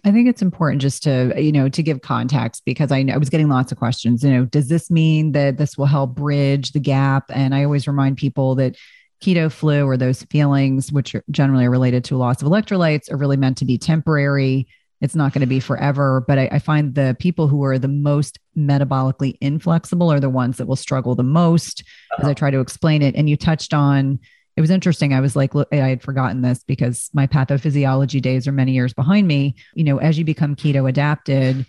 I 0.03 0.11
think 0.11 0.27
it's 0.29 0.43
important 0.43 0.83
just 0.83 1.01
to, 1.03 1.33
you 1.35 1.51
know, 1.51 1.67
to 1.69 1.81
give 1.81 2.01
context 2.01 2.61
because 2.63 2.91
I, 2.91 3.05
I 3.11 3.17
was 3.17 3.29
getting 3.29 3.49
lots 3.49 3.71
of 3.71 3.79
questions. 3.79 4.23
You 4.23 4.29
know, 4.29 4.45
does 4.45 4.67
this 4.69 4.91
mean 4.91 5.31
that 5.31 5.57
this 5.57 5.79
will 5.79 5.87
help 5.87 6.15
bridge 6.15 6.73
the 6.73 6.79
gap? 6.79 7.25
And 7.33 7.55
I 7.55 7.63
always 7.63 7.87
remind 7.87 8.17
people 8.17 8.53
that 8.55 8.75
keto 9.21 9.51
flu 9.51 9.85
or 9.85 9.97
those 9.97 10.23
feelings, 10.23 10.91
which 10.91 11.15
are 11.15 11.23
generally 11.31 11.67
related 11.67 12.03
to 12.05 12.17
loss 12.17 12.41
of 12.41 12.47
electrolytes, 12.47 13.11
are 13.11 13.17
really 13.17 13.35
meant 13.35 13.57
to 13.57 13.65
be 13.65 13.77
temporary 13.77 14.67
it's 15.01 15.15
not 15.15 15.33
going 15.33 15.41
to 15.41 15.47
be 15.47 15.59
forever. 15.59 16.23
But 16.27 16.39
I, 16.39 16.49
I, 16.51 16.59
find 16.59 16.93
the 16.93 17.15
people 17.19 17.47
who 17.47 17.63
are 17.63 17.79
the 17.79 17.87
most 17.87 18.39
metabolically 18.57 19.37
inflexible 19.39 20.11
are 20.11 20.19
the 20.19 20.29
ones 20.29 20.57
that 20.57 20.67
will 20.67 20.75
struggle 20.75 21.15
the 21.15 21.23
most 21.23 21.83
uh-huh. 22.11 22.23
as 22.23 22.29
I 22.29 22.33
try 22.33 22.51
to 22.51 22.59
explain 22.59 23.01
it. 23.01 23.15
And 23.15 23.29
you 23.29 23.37
touched 23.37 23.73
on 23.73 24.19
it 24.59 24.61
was 24.61 24.71
interesting. 24.71 25.13
I 25.13 25.21
was 25.21 25.37
like, 25.37 25.55
look, 25.55 25.69
I 25.71 25.77
had 25.77 26.01
forgotten 26.01 26.41
this 26.41 26.65
because 26.65 27.09
my 27.13 27.27
pathophysiology 27.27 28.21
days 28.21 28.45
are 28.45 28.51
many 28.51 28.73
years 28.73 28.93
behind 28.93 29.25
me. 29.25 29.55
You 29.73 29.85
know, 29.85 29.99
as 29.99 30.19
you 30.19 30.25
become 30.25 30.57
keto 30.57 30.89
adapted, 30.89 31.65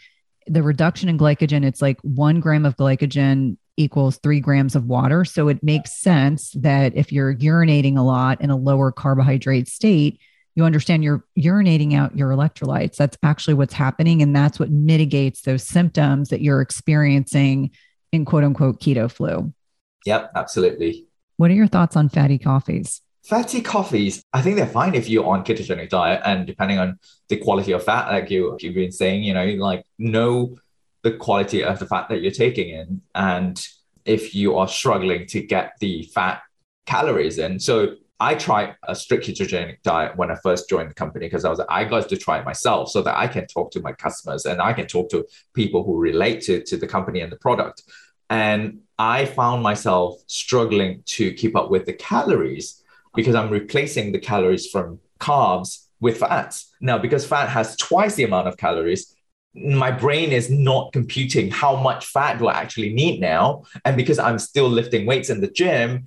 the 0.49 0.64
reduction 0.64 1.09
in 1.09 1.16
glycogen, 1.16 1.64
it's 1.64 1.81
like 1.81 2.01
one 2.01 2.41
gram 2.41 2.66
of 2.66 2.76
glycogen 2.76 3.59
equals 3.76 4.16
three 4.16 4.41
grams 4.41 4.74
of 4.74 4.87
water. 4.87 5.24
So 5.24 5.47
it 5.47 5.62
makes 5.62 6.01
sense 6.01 6.51
that 6.57 6.97
if 6.97 7.12
you're 7.12 7.33
urinating 7.33 7.97
a 7.97 8.03
lot 8.03 8.41
in 8.41 8.51
a 8.51 8.57
lower 8.57 8.91
carbohydrate 8.91 9.68
state, 9.68 10.18
you 10.61 10.66
understand 10.66 11.02
you're 11.02 11.24
urinating 11.38 11.94
out 11.94 12.16
your 12.16 12.30
electrolytes. 12.30 12.96
That's 12.96 13.16
actually 13.22 13.54
what's 13.54 13.72
happening. 13.72 14.20
And 14.20 14.36
that's 14.36 14.61
what 14.61 14.70
mitigates 14.70 15.40
those 15.42 15.62
symptoms 15.62 16.28
that 16.28 16.42
you're 16.42 16.61
experiencing 16.61 17.70
in 18.12 18.26
quote 18.26 18.44
unquote 18.44 18.80
keto 18.80 19.11
flu. 19.11 19.52
Yep, 20.04 20.32
absolutely. 20.36 21.06
What 21.38 21.50
are 21.50 21.54
your 21.54 21.66
thoughts 21.66 21.96
on 21.96 22.11
fatty 22.11 22.36
coffees? 22.36 23.00
Fatty 23.24 23.62
coffees, 23.62 24.22
I 24.32 24.42
think 24.42 24.56
they're 24.56 24.66
fine 24.66 24.94
if 24.94 25.08
you're 25.08 25.26
on 25.26 25.44
ketogenic 25.44 25.88
diet 25.88 26.20
and 26.24 26.46
depending 26.46 26.78
on 26.78 26.98
the 27.28 27.36
quality 27.36 27.72
of 27.72 27.82
fat, 27.82 28.11
like 28.11 28.30
you, 28.30 28.56
you've 28.61 28.74
been 28.74 28.92
saying, 28.92 29.22
you 29.22 29.32
know, 29.32 29.44
like 29.44 29.84
know 29.98 30.56
the 31.02 31.12
quality 31.12 31.64
of 31.64 31.78
the 31.78 31.86
fat 31.86 32.08
that 32.11 32.20
you're 32.20 32.32
taking 32.32 32.68
in. 32.68 33.00
And 33.14 33.66
if 34.04 34.34
you 34.34 34.56
are 34.58 34.68
struggling 34.68 35.26
to 35.28 35.40
get 35.40 35.72
the 35.80 36.02
fat 36.14 36.42
calories 36.84 37.38
in. 37.38 37.61
So 37.61 37.96
I 38.21 38.35
tried 38.35 38.77
a 38.87 38.95
strict 38.95 39.27
ketogenic 39.27 39.83
diet 39.83 40.14
when 40.16 40.31
I 40.31 40.37
first 40.43 40.68
joined 40.68 40.91
the 40.91 40.95
company 40.95 41.27
because 41.27 41.47
I 41.47 41.49
was 41.49 41.59
like, 41.59 41.68
I 41.71 41.85
got 41.85 42.07
to 42.11 42.16
try 42.18 42.39
it 42.39 42.45
myself 42.45 42.91
so 42.91 43.01
that 43.01 43.16
I 43.16 43.27
can 43.27 43.47
talk 43.47 43.71
to 43.73 43.81
my 43.81 43.93
customers 43.93 44.45
and 44.45 44.61
I 44.61 44.75
can 44.75 44.87
talk 44.87 45.09
to 45.11 45.27
people 45.55 45.83
who 45.83 45.99
relate 45.99 46.43
to, 46.43 46.62
to 46.64 46.77
the 46.77 46.87
company 46.87 47.21
and 47.21 47.33
the 47.33 47.39
product. 47.39 47.83
And 48.29 48.81
I 48.99 49.25
found 49.25 49.62
myself 49.62 50.21
struggling 50.27 51.03
to 51.07 51.33
keep 51.33 51.57
up 51.57 51.71
with 51.71 51.87
the 51.87 51.95
calories 51.95 52.83
because 53.14 53.35
I'm 53.35 53.51
replacing 53.51 54.12
the 54.12 54.18
calories 54.18 54.68
from 54.68 55.01
carbs 55.18 55.87
with 55.99 56.18
fats. 56.18 56.75
Now, 56.81 56.99
because 56.99 57.27
fat 57.27 57.49
has 57.49 57.75
twice 57.77 58.16
the 58.16 58.25
amount 58.25 58.49
of 58.49 58.59
calories, 58.59 59.16
my 59.55 59.91
brain 59.91 60.31
is 60.31 60.51
not 60.51 60.93
computing 60.93 61.51
how 61.51 61.75
much 61.75 62.07
fat 62.07 62.39
do 62.39 62.49
I 62.49 62.61
actually 62.61 62.93
need 62.93 63.21
now. 63.21 63.64
And 63.85 63.97
because 63.97 64.18
I'm 64.18 64.39
still 64.39 64.68
lifting 64.68 65.07
weights 65.07 65.31
in 65.31 65.41
the 65.41 65.51
gym, 65.51 66.07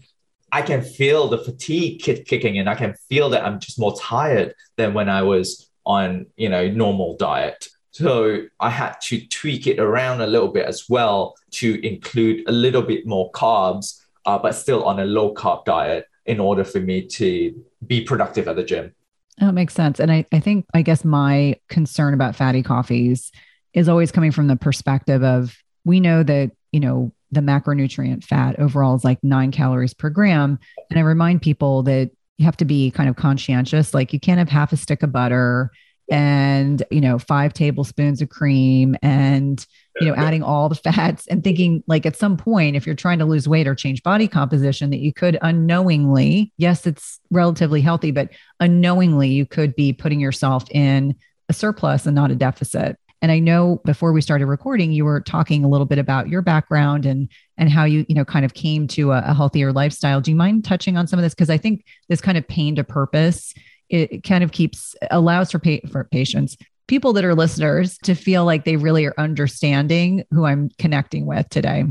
I 0.54 0.62
can 0.62 0.84
feel 0.84 1.28
the 1.28 1.40
fatigue 1.40 2.04
kicking 2.04 2.58
in. 2.58 2.68
I 2.68 2.76
can 2.76 2.94
feel 3.10 3.28
that 3.32 3.44
I'm 3.44 3.60
just 3.60 3.80
more 3.80 3.98
tired 4.00 4.54
than 4.78 4.94
when 4.94 5.10
I 5.10 5.24
was 5.24 5.68
on, 5.84 6.28
you 6.38 6.48
know, 6.48 6.70
normal 6.70 7.18
diet. 7.18 7.68
So 7.90 8.44
I 8.60 8.70
had 8.70 9.02
to 9.02 9.26
tweak 9.28 9.66
it 9.66 9.80
around 9.80 10.22
a 10.22 10.28
little 10.28 10.50
bit 10.50 10.68
as 10.68 10.88
well 10.88 11.36
to 11.54 11.86
include 11.86 12.48
a 12.48 12.52
little 12.52 12.84
bit 12.84 13.08
more 13.08 13.32
carbs, 13.32 14.00
uh, 14.28 14.38
but 14.38 14.52
still 14.54 14.84
on 14.84 15.00
a 15.00 15.06
low 15.06 15.34
carb 15.34 15.66
diet 15.66 16.06
in 16.28 16.40
order 16.40 16.64
for 16.64 16.80
me 16.80 17.08
to 17.08 17.54
be 17.88 18.02
productive 18.02 18.48
at 18.48 18.56
the 18.56 18.64
gym. 18.64 18.94
That 19.40 19.54
makes 19.56 19.74
sense. 19.74 20.00
And 20.00 20.12
I, 20.12 20.26
I 20.32 20.40
think, 20.40 20.68
I 20.76 20.84
guess 20.84 21.04
my 21.04 21.56
concern 21.68 22.14
about 22.14 22.36
fatty 22.36 22.62
coffees 22.62 23.32
is 23.74 23.90
always 23.90 24.12
coming 24.12 24.32
from 24.32 24.48
the 24.48 24.56
perspective 24.56 25.24
of 25.24 25.58
we 25.84 26.00
know 26.00 26.22
that, 26.22 26.52
you 26.72 26.80
know, 26.80 27.12
the 27.34 27.42
macronutrient 27.42 28.24
fat 28.24 28.60
overall 28.60 28.96
is 28.96 29.04
like 29.04 29.20
nine 29.24 29.52
calories 29.52 29.94
per 29.94 30.10
gram. 30.10 30.60
And 30.90 31.00
I 31.00 31.02
remind 31.02 31.42
people 31.42 31.84
that 31.84 32.12
you 32.38 32.46
have 32.46 32.58
to 32.58 32.66
be 32.66 32.92
kind 32.92 33.10
of 33.10 33.16
conscientious. 33.16 33.94
Like 33.94 34.14
you 34.14 34.20
can't 34.20 34.40
have 34.40 34.50
half 34.50 34.74
a 34.74 34.78
stick 34.78 35.04
of 35.04 35.12
butter 35.12 35.72
and, 36.12 36.84
you 36.92 37.00
know, 37.02 37.18
five 37.18 37.54
tablespoons 37.54 38.22
of 38.22 38.30
cream 38.30 38.96
and, 39.02 39.66
you 40.02 40.08
know, 40.08 40.16
adding 40.16 40.44
all 40.44 40.68
the 40.68 40.76
fats 40.92 41.28
and 41.28 41.44
thinking 41.44 41.84
like 41.88 42.06
at 42.06 42.16
some 42.16 42.36
point, 42.36 42.76
if 42.76 42.86
you're 42.86 42.96
trying 42.96 43.20
to 43.20 43.26
lose 43.26 43.48
weight 43.48 43.68
or 43.68 43.76
change 43.76 44.04
body 44.04 44.28
composition, 44.28 44.90
that 44.90 45.00
you 45.00 45.14
could 45.14 45.38
unknowingly, 45.42 46.52
yes, 46.58 46.86
it's 46.86 47.20
relatively 47.32 47.82
healthy, 47.82 48.12
but 48.12 48.30
unknowingly 48.60 49.30
you 49.30 49.46
could 49.46 49.76
be 49.76 49.94
putting 49.94 50.20
yourself 50.20 50.70
in 50.72 51.16
a 51.50 51.54
surplus 51.54 52.06
and 52.06 52.16
not 52.16 52.32
a 52.32 52.36
deficit. 52.36 52.98
And 53.24 53.32
I 53.32 53.40
know 53.40 53.82
before 53.86 54.14
we 54.14 54.22
started 54.22 54.46
recording, 54.46 54.92
you 54.92 55.06
were 55.06 55.22
talking 55.22 55.64
a 55.64 55.70
little 55.70 55.88
bit 55.88 55.98
about 55.98 56.28
your 56.28 56.44
background 56.44 57.08
and 57.08 57.30
and 57.58 57.70
how 57.70 57.86
you 57.86 58.06
you 58.08 58.14
know 58.14 58.26
kind 58.26 58.46
of 58.46 58.54
came 58.54 58.86
to 58.90 59.14
a, 59.14 59.24
a 59.26 59.34
healthier 59.34 59.72
lifestyle. 59.72 60.22
Do 60.22 60.30
you 60.30 60.38
mind 60.38 60.66
touching 60.66 60.98
on 60.98 61.08
some 61.08 61.18
of 61.18 61.24
this? 61.24 61.34
Because 61.34 61.50
I 61.50 61.58
think 61.58 61.86
this 62.10 62.22
kind 62.22 62.38
of 62.38 62.48
pain 62.48 62.76
to 62.76 62.84
purpose 62.84 63.54
it 63.90 64.24
kind 64.24 64.44
of 64.44 64.52
keeps 64.52 64.96
allows 65.10 65.52
for 65.52 65.60
pa- 65.60 65.88
for 65.92 66.04
patients 66.06 66.58
people 66.88 67.14
that 67.14 67.26
are 67.26 67.36
listeners 67.36 67.98
to 68.00 68.16
feel 68.16 68.46
like 68.46 68.66
they 68.66 68.76
really 68.76 69.06
are 69.06 69.14
understanding 69.18 70.24
who 70.32 70.46
I'm 70.46 70.70
connecting 70.78 71.26
with 71.26 71.48
today? 71.50 71.86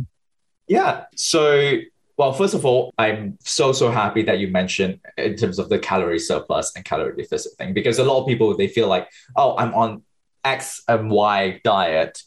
Yeah. 0.68 1.04
So, 1.16 1.78
well, 2.16 2.32
first 2.32 2.54
of 2.54 2.64
all, 2.64 2.92
I'm 2.98 3.38
so, 3.40 3.72
so 3.72 3.90
happy 3.90 4.22
that 4.24 4.38
you 4.38 4.48
mentioned 4.48 5.00
in 5.16 5.36
terms 5.36 5.58
of 5.58 5.68
the 5.70 5.78
calorie 5.78 6.18
surplus 6.18 6.72
and 6.76 6.84
calorie 6.84 7.16
deficit 7.16 7.52
thing, 7.58 7.72
because 7.72 7.98
a 7.98 8.04
lot 8.04 8.20
of 8.20 8.26
people, 8.26 8.56
they 8.56 8.68
feel 8.68 8.86
like, 8.86 9.08
oh, 9.36 9.56
I'm 9.56 9.74
on 9.74 10.02
X 10.44 10.82
and 10.88 11.10
Y 11.10 11.60
diet. 11.64 12.22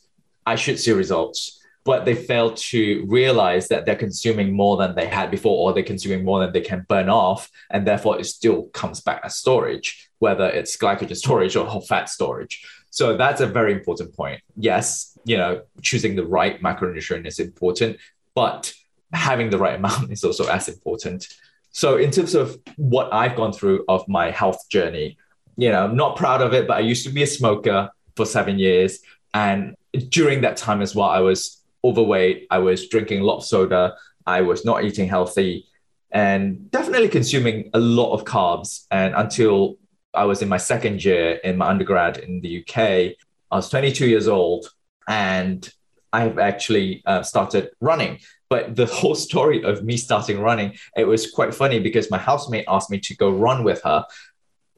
I 0.46 0.56
should 0.56 0.80
see 0.80 0.92
results. 0.92 1.62
But 1.84 2.06
they 2.06 2.16
fail 2.16 2.52
to 2.56 3.06
realize 3.08 3.68
that 3.68 3.86
they're 3.86 3.96
consuming 3.96 4.54
more 4.54 4.76
than 4.76 4.96
they 4.96 5.06
had 5.06 5.30
before, 5.30 5.56
or 5.56 5.74
they're 5.74 5.84
consuming 5.84 6.26
more 6.26 6.40
than 6.40 6.52
they 6.52 6.62
can 6.62 6.84
burn 6.90 7.10
off. 7.10 7.48
And 7.70 7.86
therefore, 7.86 8.20
it 8.20 8.26
still 8.26 8.64
comes 8.74 9.02
back 9.02 9.22
as 9.24 9.36
storage 9.36 10.06
whether 10.20 10.48
it's 10.50 10.78
glycogen 10.78 11.16
storage 11.16 11.56
or 11.56 11.82
fat 11.82 12.10
storage. 12.10 12.66
So 12.90 13.18
that's 13.18 13.42
a 13.42 13.48
very 13.48 13.74
important 13.74 14.16
point. 14.16 14.42
Yes, 14.56 15.18
you 15.26 15.38
know, 15.38 15.62
choosing 15.82 16.16
the 16.16 16.26
right 16.26 16.62
macronutrient 16.62 17.28
is 17.28 17.40
important, 17.40 17.98
but 18.34 18.74
having 19.12 19.50
the 19.50 19.58
right 19.58 19.76
amount 19.82 20.12
is 20.12 20.24
also 20.24 20.48
as 20.48 20.68
important. 20.68 21.28
So 21.72 21.98
in 21.98 22.12
terms 22.12 22.36
of 22.36 22.58
what 22.78 23.14
I've 23.14 23.36
gone 23.36 23.52
through 23.52 23.84
of 23.90 24.08
my 24.08 24.32
health 24.32 24.70
journey, 24.70 25.18
you 25.58 25.70
know, 25.70 25.84
I'm 25.86 25.96
not 25.96 26.16
proud 26.16 26.42
of 26.42 26.54
it, 26.54 26.68
but 26.68 26.78
I 26.78 26.82
used 26.82 27.06
to 27.06 27.12
be 27.12 27.24
a 27.24 27.28
smoker 27.28 27.90
for 28.16 28.26
seven 28.26 28.60
years. 28.60 29.00
And 29.34 29.76
during 30.10 30.42
that 30.42 30.58
time 30.58 30.82
as 30.82 30.96
well, 30.96 31.10
I 31.10 31.20
was 31.20 31.62
overweight. 31.84 32.48
I 32.50 32.60
was 32.60 32.88
drinking 32.88 33.22
a 33.22 33.24
lot 33.24 33.38
of 33.38 33.46
soda. 33.46 33.96
I 34.26 34.42
was 34.42 34.66
not 34.66 34.84
eating 34.84 35.08
healthy 35.08 35.68
and 36.12 36.72
definitely 36.72 37.10
consuming 37.10 37.70
a 37.74 37.80
lot 37.80 38.14
of 38.14 38.26
carbs. 38.26 38.86
And 38.92 39.14
until 39.16 39.78
I 40.16 40.26
was 40.26 40.42
in 40.42 40.50
my 40.50 40.58
second 40.58 41.04
year 41.04 41.40
in 41.44 41.58
my 41.58 41.68
undergrad 41.68 42.18
in 42.18 42.42
the 42.42 42.62
UK. 42.62 42.80
I 43.52 43.56
was 43.56 43.70
22 43.70 44.08
years 44.08 44.28
old 44.28 44.68
and 45.08 45.70
I've 46.12 46.40
actually 46.40 47.04
uh, 47.06 47.22
started 47.24 47.70
running. 47.82 48.20
But 48.50 48.76
the 48.76 48.86
whole 48.98 49.16
story 49.16 49.64
of 49.64 49.84
me 49.84 49.98
starting 49.98 50.40
running, 50.40 50.78
it 50.96 51.06
was 51.06 51.30
quite 51.30 51.54
funny 51.54 51.80
because 51.80 52.10
my 52.10 52.18
housemate 52.18 52.66
asked 52.68 52.90
me 52.90 53.00
to 53.00 53.16
go 53.16 53.30
run 53.30 53.64
with 53.64 53.82
her, 53.84 54.06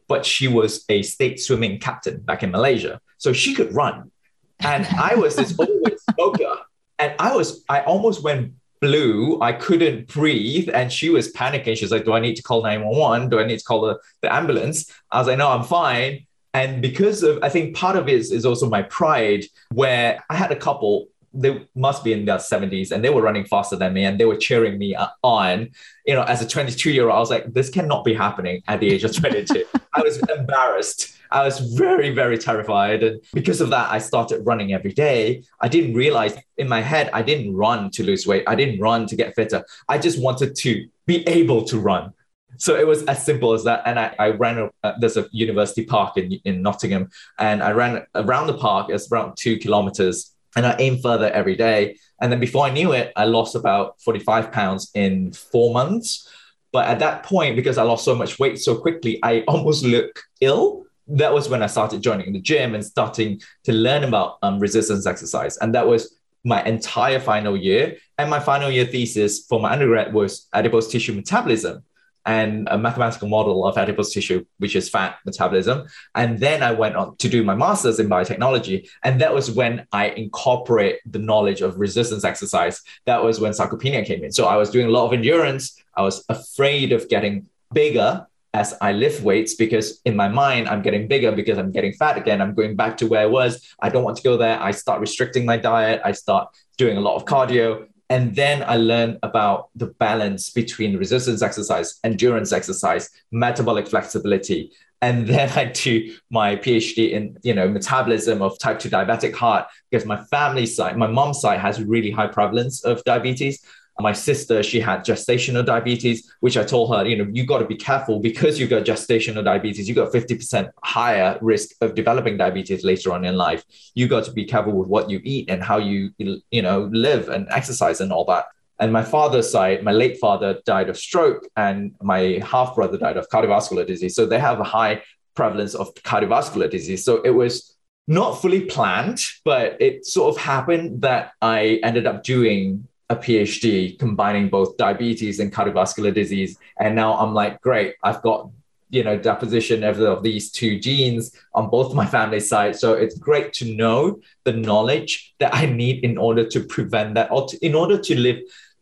but 0.08 0.26
she 0.26 0.48
was 0.48 0.86
a 0.90 1.02
state 1.04 1.40
swimming 1.40 1.80
captain 1.80 2.20
back 2.20 2.44
in 2.44 2.52
Malaysia. 2.52 3.00
So 3.18 3.34
she 3.34 3.54
could 3.54 3.74
run. 3.74 4.12
And 4.60 4.88
I 4.98 5.16
was 5.16 5.36
this 5.36 5.58
overweight 5.60 6.00
smoker. 6.12 6.56
And 7.00 7.14
I 7.20 7.36
was, 7.36 7.64
I 7.70 7.82
almost 7.82 8.24
went 8.24 8.54
blue. 8.82 9.40
I 9.42 9.54
couldn't 9.54 10.08
breathe. 10.08 10.70
And 10.70 10.92
she 10.92 11.10
was 11.10 11.32
panicking. 11.34 11.78
She's 11.78 11.92
like, 11.92 12.06
Do 12.06 12.14
I 12.14 12.20
need 12.20 12.36
to 12.36 12.44
call 12.44 12.64
911? 12.64 13.30
Do 13.30 13.40
I 13.40 13.46
need 13.46 13.60
to 13.60 13.66
call 13.66 13.82
the, 13.82 14.00
the 14.22 14.34
ambulance? 14.34 14.92
I 15.12 15.20
was 15.20 15.28
like, 15.28 15.38
No, 15.38 15.50
I'm 15.50 15.64
fine. 15.64 16.26
And 16.54 16.82
because 16.82 17.22
of, 17.22 17.40
I 17.44 17.50
think 17.50 17.76
part 17.76 17.96
of 17.96 18.08
it 18.08 18.16
is, 18.16 18.32
is 18.32 18.46
also 18.46 18.68
my 18.68 18.82
pride, 18.84 19.46
where 19.72 20.24
I 20.30 20.36
had 20.36 20.52
a 20.52 20.56
couple 20.56 21.08
they 21.42 21.66
must 21.76 22.04
be 22.04 22.14
in 22.14 22.26
their 22.26 22.38
70s 22.38 22.92
and 22.92 23.04
they 23.04 23.10
were 23.10 23.22
running 23.22 23.46
faster 23.46 23.76
than 23.76 23.94
me 23.94 24.06
and 24.06 24.20
they 24.20 24.26
were 24.26 24.36
cheering 24.36 24.78
me 24.78 24.96
on 25.24 25.70
you 26.06 26.14
know 26.14 26.24
as 26.24 26.42
a 26.42 26.48
22 26.48 26.92
year 26.92 27.06
old 27.06 27.16
i 27.16 27.20
was 27.20 27.30
like 27.30 27.54
this 27.54 27.70
cannot 27.70 28.04
be 28.04 28.14
happening 28.14 28.62
at 28.68 28.80
the 28.80 28.90
age 28.92 29.04
of 29.04 29.16
22 29.16 29.64
i 29.94 30.02
was 30.02 30.18
embarrassed 30.30 31.14
I 31.32 31.44
was 31.44 31.60
very, 31.60 32.12
very 32.12 32.38
terrified. 32.38 33.04
And 33.04 33.22
because 33.34 33.62
of 33.62 33.70
that, 33.72 33.92
I 33.92 34.00
started 34.00 34.46
running 34.46 34.74
every 34.74 34.94
day. 34.94 35.44
I 35.60 35.68
didn't 35.68 35.94
realize 35.94 36.36
in 36.58 36.70
my 36.70 36.82
head, 36.82 37.10
I 37.14 37.22
didn't 37.22 37.56
run 37.56 37.92
to 37.92 38.04
lose 38.04 38.26
weight. 38.26 38.44
I 38.48 38.56
didn't 38.56 38.80
run 38.80 39.08
to 39.08 39.16
get 39.16 39.36
fitter. 39.36 39.66
I 39.90 39.98
just 39.98 40.22
wanted 40.22 40.56
to 40.56 40.88
be 41.06 41.28
able 41.28 41.64
to 41.66 41.80
run. 41.80 42.14
So 42.58 42.76
it 42.76 42.88
was 42.88 43.04
as 43.04 43.24
simple 43.24 43.54
as 43.54 43.64
that. 43.66 43.84
And 43.86 44.00
I, 44.00 44.16
I 44.18 44.30
ran, 44.30 44.70
uh, 44.84 44.94
there's 45.00 45.18
a 45.18 45.28
university 45.32 45.86
park 45.86 46.18
in, 46.18 46.34
in 46.44 46.62
Nottingham, 46.62 47.10
and 47.38 47.62
I 47.62 47.72
ran 47.72 48.06
around 48.16 48.48
the 48.48 48.58
park. 48.58 48.90
It's 48.90 49.12
around 49.12 49.38
two 49.38 49.58
kilometers. 49.58 50.34
And 50.56 50.66
I 50.66 50.76
aim 50.80 51.00
further 51.00 51.30
every 51.30 51.56
day. 51.56 51.98
And 52.22 52.32
then 52.32 52.40
before 52.40 52.66
I 52.66 52.72
knew 52.72 52.94
it, 52.94 53.14
I 53.16 53.26
lost 53.26 53.56
about 53.56 54.02
45 54.02 54.52
pounds 54.52 54.90
in 54.96 55.34
four 55.34 55.74
months. 55.74 56.28
But 56.72 56.88
at 56.88 57.00
that 57.00 57.24
point, 57.24 57.56
because 57.56 57.78
I 57.78 57.84
lost 57.84 58.04
so 58.06 58.16
much 58.16 58.40
weight 58.40 58.60
so 58.60 58.76
quickly, 58.76 59.20
I 59.24 59.42
almost 59.48 59.84
look 59.84 60.20
ill 60.42 60.88
that 61.08 61.34
was 61.34 61.50
when 61.50 61.64
I 61.64 61.68
started 61.68 62.02
joining 62.02 62.34
the 62.34 62.42
gym 62.42 62.76
and 62.76 62.86
starting 62.86 63.42
to 63.64 63.74
learn 63.74 64.04
about 64.04 64.38
um, 64.42 64.60
resistance 64.60 65.06
exercise. 65.06 65.58
And 65.58 65.74
that 65.74 65.88
was 65.88 66.18
my 66.44 66.64
entire 66.64 67.20
final 67.20 67.56
year. 67.56 67.98
And 68.18 68.30
my 68.30 68.40
final 68.40 68.70
year 68.70 68.86
thesis 68.86 69.46
for 69.46 69.60
my 69.60 69.72
undergrad 69.72 70.14
was 70.14 70.48
adipose 70.54 70.90
tissue 70.90 71.14
metabolism 71.14 71.84
and 72.28 72.68
a 72.70 72.78
mathematical 72.78 73.30
model 73.30 73.66
of 73.66 73.78
adipose 73.78 74.14
tissue, 74.14 74.46
which 74.58 74.76
is 74.76 74.90
fat 74.90 75.18
metabolism. 75.26 75.88
And 76.14 76.38
then 76.38 76.62
I 76.62 76.74
went 76.74 76.98
on 76.98 77.16
to 77.18 77.30
do 77.30 77.42
my 77.42 77.56
master's 77.56 78.00
in 78.00 78.10
biotechnology. 78.10 78.90
And 79.04 79.22
that 79.22 79.34
was 79.34 79.50
when 79.50 79.88
I 79.94 80.10
incorporate 80.10 81.00
the 81.06 81.20
knowledge 81.20 81.62
of 81.62 81.80
resistance 81.80 82.26
exercise. 82.26 82.82
That 83.06 83.24
was 83.24 83.40
when 83.40 83.54
sarcopenia 83.54 84.06
came 84.06 84.26
in. 84.26 84.34
So 84.34 84.46
I 84.46 84.58
was 84.58 84.70
doing 84.70 84.88
a 84.88 84.92
lot 84.92 85.06
of 85.06 85.14
endurance. 85.14 85.82
I 85.96 86.02
was 86.02 86.26
afraid 86.28 86.92
of 86.92 87.08
getting 87.08 87.48
bigger 87.74 88.28
as 88.54 88.74
I 88.82 88.92
lift 88.92 89.24
weights 89.24 89.56
because 89.56 90.02
in 90.04 90.16
my 90.18 90.28
mind, 90.28 90.68
I'm 90.68 90.82
getting 90.82 91.08
bigger 91.08 91.32
because 91.32 91.58
I'm 91.58 91.72
getting 91.72 91.94
fat 91.94 92.18
again. 92.18 92.42
I'm 92.42 92.54
going 92.54 92.76
back 92.76 92.98
to 92.98 93.08
where 93.08 93.22
I 93.22 93.26
was. 93.26 93.74
I 93.80 93.88
don't 93.88 94.04
want 94.04 94.18
to 94.18 94.24
go 94.24 94.36
there. 94.36 94.62
I 94.62 94.72
start 94.72 95.00
restricting 95.00 95.46
my 95.46 95.56
diet. 95.56 96.02
I 96.04 96.12
start 96.12 96.50
doing 96.78 96.98
a 96.98 97.02
lot 97.02 97.16
of 97.16 97.26
cardio. 97.26 97.88
And 98.10 98.36
then 98.36 98.64
I 98.64 98.78
learn 98.78 99.20
about 99.22 99.70
the 99.76 99.88
balance 99.88 100.50
between 100.50 100.98
resistance 100.98 101.42
exercise, 101.42 102.00
endurance 102.04 102.54
exercise, 102.54 103.10
metabolic 103.32 103.88
flexibility. 103.88 104.72
And 105.02 105.28
then 105.28 105.50
I 105.50 105.66
do 105.66 106.16
my 106.32 106.56
PhD 106.56 107.12
in, 107.12 107.38
you 107.44 107.54
know, 107.54 107.68
metabolism 107.68 108.42
of 108.42 108.58
type 108.60 108.80
2 108.80 108.90
diabetic 108.90 109.34
heart 109.34 109.68
because 109.92 110.06
my 110.06 110.24
family 110.26 110.66
side, 110.66 110.98
my 110.98 111.08
mom's 111.08 111.42
side 111.42 111.60
has 111.60 111.84
really 111.84 112.10
high 112.10 112.28
prevalence 112.28 112.84
of 112.84 113.04
diabetes 113.04 113.64
my 114.00 114.14
sister 114.14 114.62
she 114.62 114.80
had 114.80 115.04
gestational 115.04 115.66
diabetes 115.66 116.32
which 116.40 116.56
i 116.58 116.64
told 116.64 116.94
her 116.94 117.06
you 117.06 117.18
know 117.18 117.28
you 117.32 117.46
got 117.46 117.60
to 117.60 117.66
be 117.66 117.76
careful 117.76 118.20
because 118.20 118.60
you've 118.60 118.70
got 118.70 118.84
gestational 118.84 119.44
diabetes 119.44 119.88
you've 119.88 119.98
got 119.98 120.12
50% 120.12 120.70
higher 120.84 121.38
risk 121.42 121.76
of 121.82 121.96
developing 121.96 122.38
diabetes 122.38 122.84
later 122.84 123.12
on 123.12 123.26
in 123.26 123.36
life. 123.36 123.64
You 123.96 124.08
got 124.08 124.24
to 124.26 124.32
be 124.32 124.46
careful 124.46 124.74
with 124.74 124.88
what 124.88 125.10
you 125.10 125.22
eat 125.24 125.50
and 125.50 125.64
how 125.64 125.78
you 125.78 126.12
you 126.18 126.62
know 126.62 126.90
live 126.92 127.30
and 127.30 127.48
exercise 127.52 128.02
and 128.02 128.12
all 128.12 128.26
that. 128.26 128.46
And 128.80 128.92
my 128.94 129.04
father's 129.04 129.50
side 129.50 129.84
my 129.84 129.92
late 129.92 130.20
father 130.20 130.60
died 130.66 130.90
of 130.90 130.98
stroke 130.98 131.44
and 131.56 131.94
my 132.02 132.42
half 132.54 132.76
brother 132.76 132.98
died 132.98 133.18
of 133.18 133.30
cardiovascular 133.30 133.86
disease. 133.86 134.16
So 134.16 134.26
they 134.26 134.40
have 134.40 134.60
a 134.60 134.70
high 134.78 135.04
prevalence 135.36 135.76
of 135.76 135.94
cardiovascular 135.96 136.70
disease. 136.70 137.04
So 137.04 137.22
it 137.22 137.32
was 137.32 137.74
not 138.10 138.42
fully 138.42 138.62
planned 138.62 139.20
but 139.44 139.76
it 139.82 140.06
sort 140.06 140.34
of 140.34 140.42
happened 140.42 141.02
that 141.02 141.34
i 141.42 141.78
ended 141.84 142.08
up 142.08 142.24
doing 142.24 142.88
a 143.10 143.16
PhD 143.16 143.98
combining 143.98 144.50
both 144.50 144.78
diabetes 144.78 145.40
and 145.40 145.54
cardiovascular 145.54 146.14
disease. 146.14 146.58
And 146.80 146.96
now 146.96 147.14
I'm 147.14 147.34
like, 147.34 147.62
great, 147.62 147.96
I've 148.04 148.22
got 148.22 148.50
you 148.90 149.04
know 149.04 149.18
deposition 149.18 149.84
of, 149.84 150.00
of 150.00 150.24
these 150.24 150.50
two 150.52 150.80
genes 150.80 151.36
on 151.54 151.70
both 151.70 151.94
my 151.94 152.06
family 152.06 152.40
side 152.40 152.74
so 152.74 152.94
it's 152.94 153.18
great 153.18 153.52
to 153.52 153.76
know 153.76 154.18
the 154.46 154.54
knowledge 154.54 155.34
that 155.40 155.54
i 155.54 155.66
need 155.66 156.02
in 156.06 156.18
order 156.18 156.48
to 156.48 156.62
prevent 156.62 157.14
that 157.14 157.30
or 157.30 157.46
to, 157.48 157.58
in 157.66 157.76
order 157.76 157.98
to 157.98 158.18
live 158.18 158.38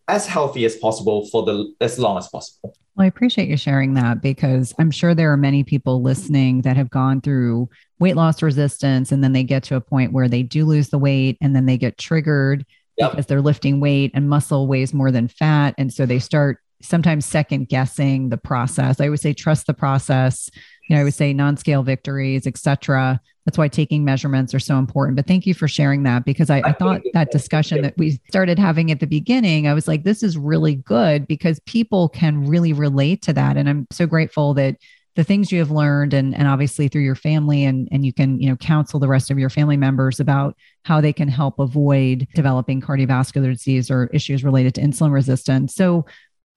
as 0.08 0.28
healthy 0.28 0.64
as 0.64 0.76
possible 0.76 1.26
for 1.30 1.44
the 1.44 1.74
as 1.82 1.98
long 1.98 2.20
as 2.20 2.28
possible 2.28 2.76
well, 2.96 3.04
I 3.04 3.08
appreciate 3.08 3.50
you 3.50 3.58
sharing 3.58 3.96
that 3.96 4.22
because 4.22 4.74
I'm 4.80 4.90
sure 4.90 5.14
there 5.14 5.34
are 5.34 5.38
many 5.38 5.66
people 5.66 6.02
listening 6.02 6.62
that 6.62 6.78
have 6.78 6.90
gone 6.90 7.20
through 7.20 7.68
weight 8.00 8.16
loss 8.16 8.42
resistance 8.42 9.12
and 9.12 9.22
then 9.22 9.34
they 9.34 9.44
get 9.44 9.64
to 9.64 9.76
a 9.76 9.82
point 9.82 10.14
where 10.14 10.30
they 10.30 10.44
do 10.44 10.64
lose 10.64 10.88
the 10.90 10.98
weight 10.98 11.38
and 11.42 11.54
then 11.54 11.66
they 11.66 11.78
get 11.78 11.98
triggered 11.98 12.66
yep. 12.98 13.12
because 13.12 13.26
they're 13.26 13.42
lifting 13.42 13.80
weight 13.80 14.12
and 14.14 14.30
muscle 14.30 14.68
weighs 14.68 14.94
more 14.94 15.12
than 15.12 15.28
fat. 15.28 15.76
And 15.78 15.94
so 15.94 16.06
they 16.06 16.20
start 16.20 16.60
sometimes 16.82 17.26
second 17.26 17.70
guessing 17.70 18.30
the 18.30 18.38
process. 18.38 19.00
I 19.00 19.10
would 19.10 19.20
say 19.20 19.34
trust 19.34 19.68
the 19.68 19.74
process. 19.74 20.50
You 20.88 20.96
know, 20.96 21.02
I 21.02 21.04
would 21.04 21.14
say 21.14 21.34
non-scale 21.34 21.84
victories, 21.84 22.46
etc. 22.46 23.20
That's 23.46 23.58
why 23.58 23.68
taking 23.68 24.04
measurements 24.04 24.54
are 24.54 24.60
so 24.60 24.78
important. 24.78 25.16
But 25.16 25.28
thank 25.28 25.46
you 25.46 25.54
for 25.54 25.68
sharing 25.68 26.04
that 26.04 26.26
because 26.26 26.50
I, 26.50 26.60
I 26.60 26.74
thought 26.74 27.02
that 27.14 27.32
discussion 27.32 27.82
that 27.82 27.96
we 27.98 28.20
started 28.28 28.60
having 28.60 28.92
at 28.92 29.00
the 29.00 29.08
beginning, 29.08 29.68
I 29.68 29.74
was 29.74 29.88
like, 29.88 30.04
this 30.04 30.22
is 30.22 30.38
really 30.38 30.76
good 30.76 31.28
because 31.28 31.60
people 31.62 32.10
can 32.10 32.46
really 32.46 32.74
relate 32.74 33.22
to 33.24 33.34
that. 33.34 33.58
And 33.58 33.70
I'm 33.70 33.88
so 33.92 34.06
grateful 34.06 34.54
that 34.56 34.78
the 35.16 35.24
things 35.24 35.52
you 35.52 35.60
have 35.60 35.72
learned 35.72 36.14
and, 36.14 36.36
and 36.36 36.48
obviously 36.48 36.88
through 36.88 37.02
your 37.02 37.16
family 37.16 37.64
and, 37.64 37.88
and 37.92 38.06
you 38.06 38.14
can 38.14 38.40
you 38.40 38.50
know 38.50 38.56
counsel 38.56 39.00
the 39.00 39.08
rest 39.08 39.32
of 39.32 39.40
your 39.40 39.50
family 39.50 39.78
members 39.78 40.20
about 40.20 40.56
how 40.84 41.02
they 41.02 41.14
can 41.14 41.28
help 41.28 41.60
avoid 41.60 42.28
developing 42.36 42.82
cardiovascular 42.82 43.54
disease 43.54 43.90
or 43.90 44.08
issues 44.08 44.44
related 44.44 44.76
to 44.76 44.82
insulin 44.82 45.12
resistance 45.12 45.74
so 45.74 46.06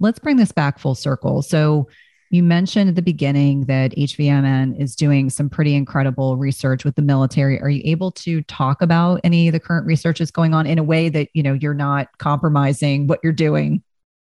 let's 0.00 0.18
bring 0.18 0.36
this 0.36 0.52
back 0.52 0.78
full 0.78 0.94
circle 0.94 1.42
so 1.42 1.88
you 2.30 2.42
mentioned 2.42 2.90
at 2.90 2.94
the 2.94 3.02
beginning 3.02 3.62
that 3.66 3.92
HVMN 3.92 4.78
is 4.78 4.94
doing 4.94 5.30
some 5.30 5.48
pretty 5.48 5.74
incredible 5.74 6.36
research 6.36 6.84
with 6.84 6.94
the 6.94 7.02
military. 7.02 7.59
Are 7.61 7.70
you 7.70 7.80
able 7.86 8.11
to 8.12 8.42
talk 8.42 8.82
about 8.82 9.20
any 9.24 9.48
of 9.48 9.52
the 9.52 9.61
current 9.61 9.86
research 9.86 10.18
that's 10.18 10.30
going 10.30 10.52
on 10.52 10.66
in 10.66 10.78
a 10.78 10.82
way 10.82 11.09
that 11.09 11.28
you 11.32 11.42
know 11.42 11.54
you're 11.54 11.72
not 11.72 12.09
compromising 12.18 13.06
what 13.06 13.20
you're 13.22 13.32
doing? 13.32 13.82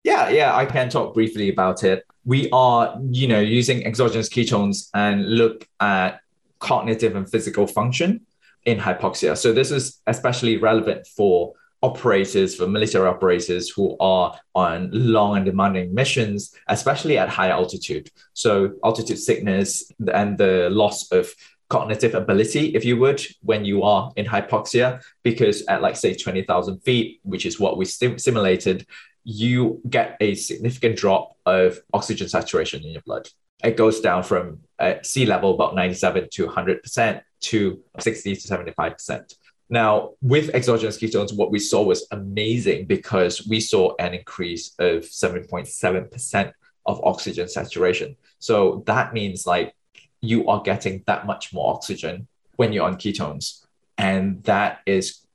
Yeah, 0.04 0.30
yeah, 0.30 0.56
I 0.56 0.66
can 0.66 0.89
talk 0.89 1.14
briefly 1.14 1.49
about 1.49 1.84
it. 1.84 2.06
We 2.26 2.49
are, 2.51 2.99
you 3.10 3.28
know, 3.28 3.39
using 3.39 3.86
exogenous 3.86 4.30
ketones 4.30 4.89
and 4.93 5.38
look 5.38 5.68
at 5.80 6.20
cognitive 6.60 7.16
and 7.16 7.30
physical 7.30 7.68
function 7.68 8.22
in 8.66 8.80
hypoxia. 8.80 9.38
So 9.38 9.54
this 9.54 9.72
is 9.72 10.01
especially 10.08 10.58
relevant 10.58 11.08
for 11.08 11.54
operators, 11.82 12.56
for 12.56 12.66
military 12.68 13.08
operators 13.08 13.70
who 13.70 13.97
are 13.99 14.38
on 14.56 14.89
long 14.93 15.36
and 15.36 15.45
demanding 15.45 15.93
missions, 15.93 16.56
especially 16.68 17.18
at 17.18 17.28
high 17.30 17.49
altitude. 17.49 18.10
So 18.34 18.74
altitude 18.84 19.20
sickness 19.20 19.91
and 20.14 20.38
the 20.38 20.70
loss 20.70 21.12
of 21.12 21.34
cognitive 21.70 22.14
ability, 22.16 22.68
if 22.76 22.86
you 22.86 22.97
would, 22.97 23.22
when 23.41 23.66
you 23.66 23.84
are 23.84 24.12
in 24.16 24.26
hypoxia, 24.26 25.01
because 25.24 25.66
at 25.68 25.82
like 25.82 25.97
say 25.97 26.14
20,000 26.14 26.80
feet, 26.80 27.20
which 27.24 27.45
is 27.45 27.60
what 27.60 27.78
we 27.78 27.84
sim- 27.86 28.20
simulated, 28.20 28.86
you 29.24 29.82
get 29.89 30.17
a 30.19 30.36
significant 30.36 30.97
drop 30.97 31.36
of 31.45 31.80
oxygen 31.93 32.28
saturation 32.28 32.84
in 32.84 32.91
your 32.91 33.01
blood. 33.01 33.30
It 33.63 33.78
goes 33.78 34.01
down 34.01 34.24
from 34.24 34.59
uh, 34.80 34.95
sea 35.03 35.26
level 35.26 35.53
about 35.53 35.76
97 35.76 36.28
to 36.34 36.47
100% 36.47 37.21
to 37.41 37.80
60 37.99 38.36
to 38.36 38.47
75%. 38.47 39.34
Now, 39.69 40.11
with 40.21 40.53
exogenous 40.53 40.97
ketones, 40.97 41.36
what 41.36 41.49
we 41.49 41.59
saw 41.59 41.84
was 41.84 42.05
amazing 42.11 42.86
because 42.86 43.47
we 43.47 43.59
saw 43.59 43.95
an 43.97 44.13
increase 44.13 44.76
of 44.80 45.03
7.7% 45.03 46.51
of 46.86 47.03
oxygen 47.03 47.47
saturation. 47.47 48.17
So 48.39 48.84
that 48.88 49.13
means 49.13 49.47
like 49.47 49.74
you 50.19 50.47
are 50.47 50.61
getting 50.61 51.03
that 51.07 51.26
much 51.26 51.53
more 51.53 51.74
oxygen 51.74 52.28
when 52.57 52.74
you're 52.74 52.86
on 52.86 52.97
ketones. 52.97 53.65
And 53.97 54.43
that 54.43 54.80
is 54.86 55.26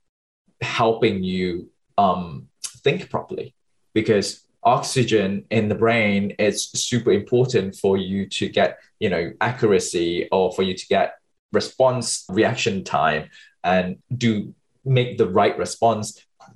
helping 0.61 1.23
you 1.23 1.69
um, 1.97 2.47
think 2.63 3.09
properly 3.09 3.55
because 4.01 4.27
oxygen 4.63 5.45
in 5.49 5.69
the 5.69 5.75
brain 5.75 6.31
is 6.31 6.69
super 6.71 7.11
important 7.11 7.75
for 7.75 7.97
you 7.97 8.27
to 8.27 8.49
get 8.49 8.77
you 8.99 9.09
know 9.09 9.31
accuracy 9.39 10.27
or 10.31 10.51
for 10.51 10.63
you 10.63 10.73
to 10.73 10.85
get 10.87 11.15
response 11.51 12.25
reaction 12.29 12.83
time 12.83 13.29
and 13.63 13.97
do 14.15 14.53
make 14.85 15.17
the 15.17 15.27
right 15.27 15.57
response 15.57 16.05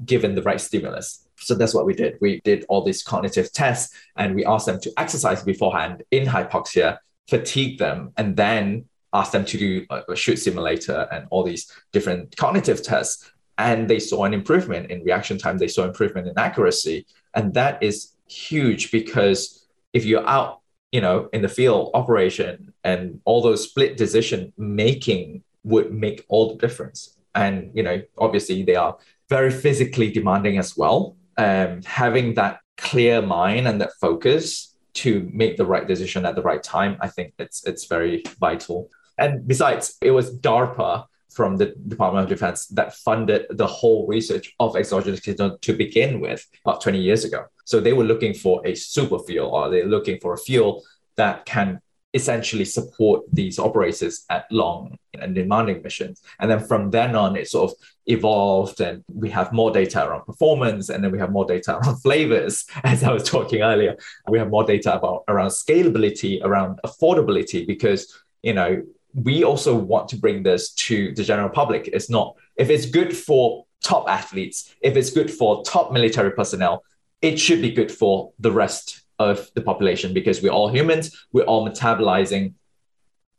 given 0.05 0.35
the 0.35 0.41
right 0.41 0.61
stimulus. 0.61 1.27
So 1.37 1.55
that's 1.55 1.73
what 1.73 1.85
we 1.85 1.93
did. 1.93 2.17
We 2.21 2.41
did 2.41 2.65
all 2.69 2.83
these 2.83 3.03
cognitive 3.03 3.51
tests 3.51 3.95
and 4.15 4.33
we 4.35 4.45
asked 4.45 4.65
them 4.65 4.79
to 4.81 4.93
exercise 4.97 5.43
beforehand 5.43 6.03
in 6.11 6.25
hypoxia 6.25 6.99
fatigue 7.27 7.79
them 7.79 8.11
and 8.17 8.35
then 8.35 8.85
ask 9.13 9.31
them 9.31 9.45
to 9.45 9.57
do 9.57 9.85
a 10.09 10.15
shoot 10.15 10.37
simulator 10.37 11.07
and 11.11 11.27
all 11.29 11.43
these 11.43 11.71
different 11.91 12.35
cognitive 12.35 12.81
tests 12.81 13.29
and 13.57 13.89
they 13.89 13.99
saw 13.99 14.25
an 14.25 14.33
improvement 14.33 14.89
in 14.91 15.03
reaction 15.03 15.37
time 15.37 15.57
they 15.57 15.67
saw 15.67 15.83
improvement 15.83 16.27
in 16.27 16.37
accuracy. 16.37 17.05
And 17.35 17.53
that 17.53 17.81
is 17.81 18.13
huge 18.27 18.91
because 18.91 19.67
if 19.93 20.05
you're 20.05 20.27
out 20.27 20.61
you 20.91 21.01
know 21.01 21.29
in 21.33 21.41
the 21.41 21.49
field 21.49 21.91
operation 21.93 22.73
and 22.83 23.19
all 23.25 23.41
those 23.41 23.67
split 23.69 23.97
decision 23.97 24.53
making 24.57 25.43
would 25.63 25.93
make 25.93 26.25
all 26.29 26.49
the 26.49 26.55
difference. 26.55 27.17
And 27.35 27.71
you 27.73 27.83
know 27.83 28.01
obviously 28.17 28.63
they 28.63 28.75
are 28.75 28.97
very 29.29 29.51
physically 29.51 30.11
demanding 30.11 30.57
as 30.57 30.77
well. 30.77 31.17
Um, 31.37 31.81
having 31.83 32.35
that 32.35 32.59
clear 32.77 33.21
mind 33.21 33.67
and 33.67 33.81
that 33.81 33.91
focus 33.99 34.75
to 34.93 35.29
make 35.33 35.57
the 35.57 35.65
right 35.65 35.87
decision 35.87 36.25
at 36.25 36.35
the 36.35 36.41
right 36.41 36.61
time 36.61 36.97
i 37.01 37.07
think 37.07 37.33
it's 37.39 37.65
it's 37.65 37.85
very 37.85 38.23
vital. 38.39 38.89
And 39.17 39.47
besides 39.47 39.97
it 40.01 40.11
was 40.11 40.35
darpa 40.39 41.05
from 41.33 41.57
the 41.57 41.73
Department 41.87 42.23
of 42.23 42.29
Defense 42.29 42.67
that 42.67 42.93
funded 42.93 43.45
the 43.49 43.67
whole 43.67 44.07
research 44.07 44.53
of 44.59 44.75
exogenous 44.75 45.19
ketone 45.19 45.59
to 45.61 45.73
begin 45.73 46.19
with 46.19 46.45
about 46.65 46.81
20 46.81 46.99
years 46.99 47.23
ago. 47.23 47.45
So 47.65 47.79
they 47.79 47.93
were 47.93 48.03
looking 48.03 48.33
for 48.33 48.65
a 48.65 48.75
super 48.75 49.19
fuel 49.19 49.49
or 49.49 49.69
they're 49.69 49.85
looking 49.85 50.19
for 50.19 50.33
a 50.33 50.37
fuel 50.37 50.83
that 51.15 51.45
can 51.45 51.79
essentially 52.13 52.65
support 52.65 53.23
these 53.31 53.57
operators 53.57 54.25
at 54.29 54.45
long 54.51 54.97
and 55.19 55.33
demanding 55.33 55.81
missions. 55.81 56.21
And 56.39 56.49
then 56.49 56.59
from 56.59 56.91
then 56.91 57.15
on, 57.15 57.35
it 57.35 57.49
sort 57.49 57.71
of 57.71 57.77
evolved 58.05 58.81
and 58.81 59.03
we 59.11 59.29
have 59.31 59.51
more 59.51 59.71
data 59.71 60.05
around 60.05 60.25
performance 60.25 60.89
and 60.89 61.03
then 61.03 61.11
we 61.11 61.17
have 61.19 61.31
more 61.31 61.45
data 61.45 61.77
around 61.77 61.97
flavors, 62.01 62.65
as 62.83 63.03
I 63.03 63.11
was 63.11 63.23
talking 63.23 63.61
earlier. 63.61 63.97
We 64.29 64.37
have 64.37 64.49
more 64.49 64.63
data 64.63 64.95
about 64.95 65.23
around 65.27 65.49
scalability, 65.49 66.43
around 66.43 66.79
affordability, 66.85 67.65
because 67.65 68.15
you 68.43 68.53
know 68.53 68.83
we 69.13 69.43
also 69.43 69.75
want 69.75 70.09
to 70.09 70.17
bring 70.17 70.43
this 70.43 70.71
to 70.71 71.13
the 71.13 71.23
general 71.23 71.49
public. 71.49 71.87
It's 71.87 72.09
not, 72.09 72.35
if 72.55 72.69
it's 72.69 72.85
good 72.85 73.15
for 73.15 73.65
top 73.83 74.09
athletes, 74.09 74.73
if 74.81 74.95
it's 74.95 75.11
good 75.11 75.29
for 75.29 75.63
top 75.63 75.91
military 75.91 76.31
personnel, 76.31 76.83
it 77.21 77.39
should 77.39 77.61
be 77.61 77.71
good 77.71 77.91
for 77.91 78.31
the 78.39 78.51
rest 78.51 79.01
of 79.19 79.49
the 79.53 79.61
population 79.61 80.13
because 80.13 80.41
we're 80.41 80.51
all 80.51 80.69
humans, 80.69 81.25
we're 81.31 81.43
all 81.43 81.67
metabolizing 81.67 82.53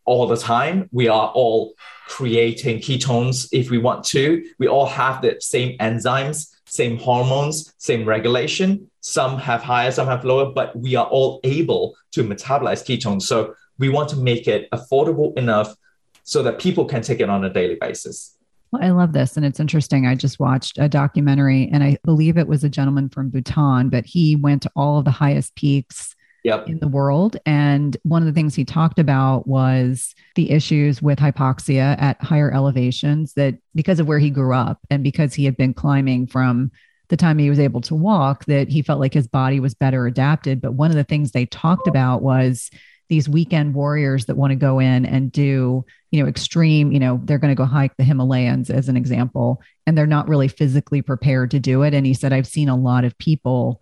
all 0.05 0.27
the 0.27 0.37
time. 0.37 0.89
We 0.93 1.09
are 1.09 1.29
all 1.29 1.75
creating 2.09 2.79
ketones 2.79 3.49
if 3.53 3.71
we 3.71 3.79
want 3.79 4.05
to. 4.05 4.45
We 4.59 4.69
all 4.69 4.87
have 4.87 5.23
the 5.23 5.37
same 5.41 5.79
enzymes, 5.79 6.55
same 6.67 6.99
hormones, 6.99 7.75
same 7.79 8.05
regulation. 8.05 8.91
Some 9.01 9.39
have 9.39 9.63
higher, 9.63 9.91
some 9.91 10.07
have 10.07 10.25
lower, 10.25 10.53
but 10.53 10.77
we 10.77 10.95
are 10.97 11.07
all 11.07 11.41
able 11.45 11.97
to 12.13 12.23
metabolize 12.23 12.85
ketones. 12.85 13.23
So 13.23 13.55
we 13.79 13.89
want 13.89 14.09
to 14.11 14.17
make 14.17 14.47
it 14.47 14.71
affordable 14.71 15.37
enough 15.37 15.75
so 16.23 16.43
that 16.43 16.59
people 16.59 16.85
can 16.85 17.03
take 17.03 17.21
it 17.21 17.29
on 17.29 17.45
a 17.45 17.51
daily 17.51 17.77
basis. 17.81 18.37
Well, 18.73 18.83
I 18.83 18.91
love 18.91 19.13
this. 19.13 19.37
And 19.37 19.47
it's 19.47 19.61
interesting. 19.61 20.07
I 20.07 20.15
just 20.15 20.41
watched 20.41 20.79
a 20.79 20.89
documentary, 20.89 21.69
and 21.73 21.85
I 21.85 21.99
believe 22.05 22.37
it 22.37 22.49
was 22.49 22.65
a 22.65 22.69
gentleman 22.69 23.09
from 23.09 23.31
Bhutan, 23.31 23.89
but 23.89 24.05
he 24.05 24.37
went 24.37 24.63
to 24.63 24.71
all 24.75 24.99
of 24.99 25.05
the 25.05 25.11
highest 25.11 25.55
peaks 25.55 26.17
yep. 26.45 26.69
in 26.69 26.79
the 26.79 26.89
world. 26.89 27.37
And 27.47 27.97
one 28.03 28.23
of 28.23 28.27
the 28.27 28.33
things 28.33 28.55
he 28.55 28.65
talked 28.65 28.99
about 28.99 29.47
was 29.47 30.15
the 30.35 30.51
issues 30.51 31.03
with 31.03 31.19
hypoxia 31.19 32.01
at 32.01 32.23
higher 32.23 32.53
elevations 32.53 33.35
that 33.35 33.57
because 33.75 34.01
of 34.01 34.07
where 34.07 34.19
he 34.19 34.31
grew 34.31 34.55
up 34.55 34.79
and 34.91 35.03
because 35.03 35.35
he 35.35 35.45
had 35.45 35.57
been 35.57 35.75
climbing 35.75 36.27
from 36.27 36.71
the 37.09 37.17
time 37.17 37.39
he 37.39 37.51
was 37.51 37.61
able 37.61 37.81
to 37.83 37.95
walk, 37.95 38.45
that 38.47 38.69
he 38.69 38.83
felt 38.83 39.01
like 39.01 39.15
his 39.15 39.29
body 39.29 39.61
was 39.61 39.75
better 39.75 40.07
adapted. 40.07 40.61
But 40.61 40.73
one 40.73 40.91
of 40.91 40.97
the 40.97 41.05
things 41.05 41.31
they 41.31 41.47
talked 41.47 41.87
about 41.87 42.23
was 42.23 42.71
these 43.09 43.29
weekend 43.29 43.75
warriors 43.75 44.27
that 44.27 44.37
want 44.37 44.51
to 44.51 44.57
go 44.57 44.79
in 44.79 45.05
and 45.05 45.31
do, 45.31 45.85
you 46.11 46.23
know, 46.23 46.29
extreme, 46.29 46.93
you 46.93 46.99
know, 46.99 47.21
they're 47.25 47.39
going 47.39 47.55
to 47.55 47.61
go 47.61 47.65
hike 47.65 47.97
the 47.97 48.05
Himalayas 48.05 48.71
as 48.71 48.89
an 48.89 48.97
example, 48.97 49.61
and 49.87 49.97
they're 49.97 50.07
not 50.07 50.29
really 50.29 50.49
physically 50.49 51.03
prepared 51.03 51.51
to 51.51 51.61
do 51.61 51.83
it. 51.83 51.95
And 51.95 52.07
he 52.07 52.15
said, 52.15 52.33
I've 52.33 52.47
seen 52.47 52.69
a 52.69 52.77
lot 52.77 53.05
of 53.05 53.17
people 53.19 53.81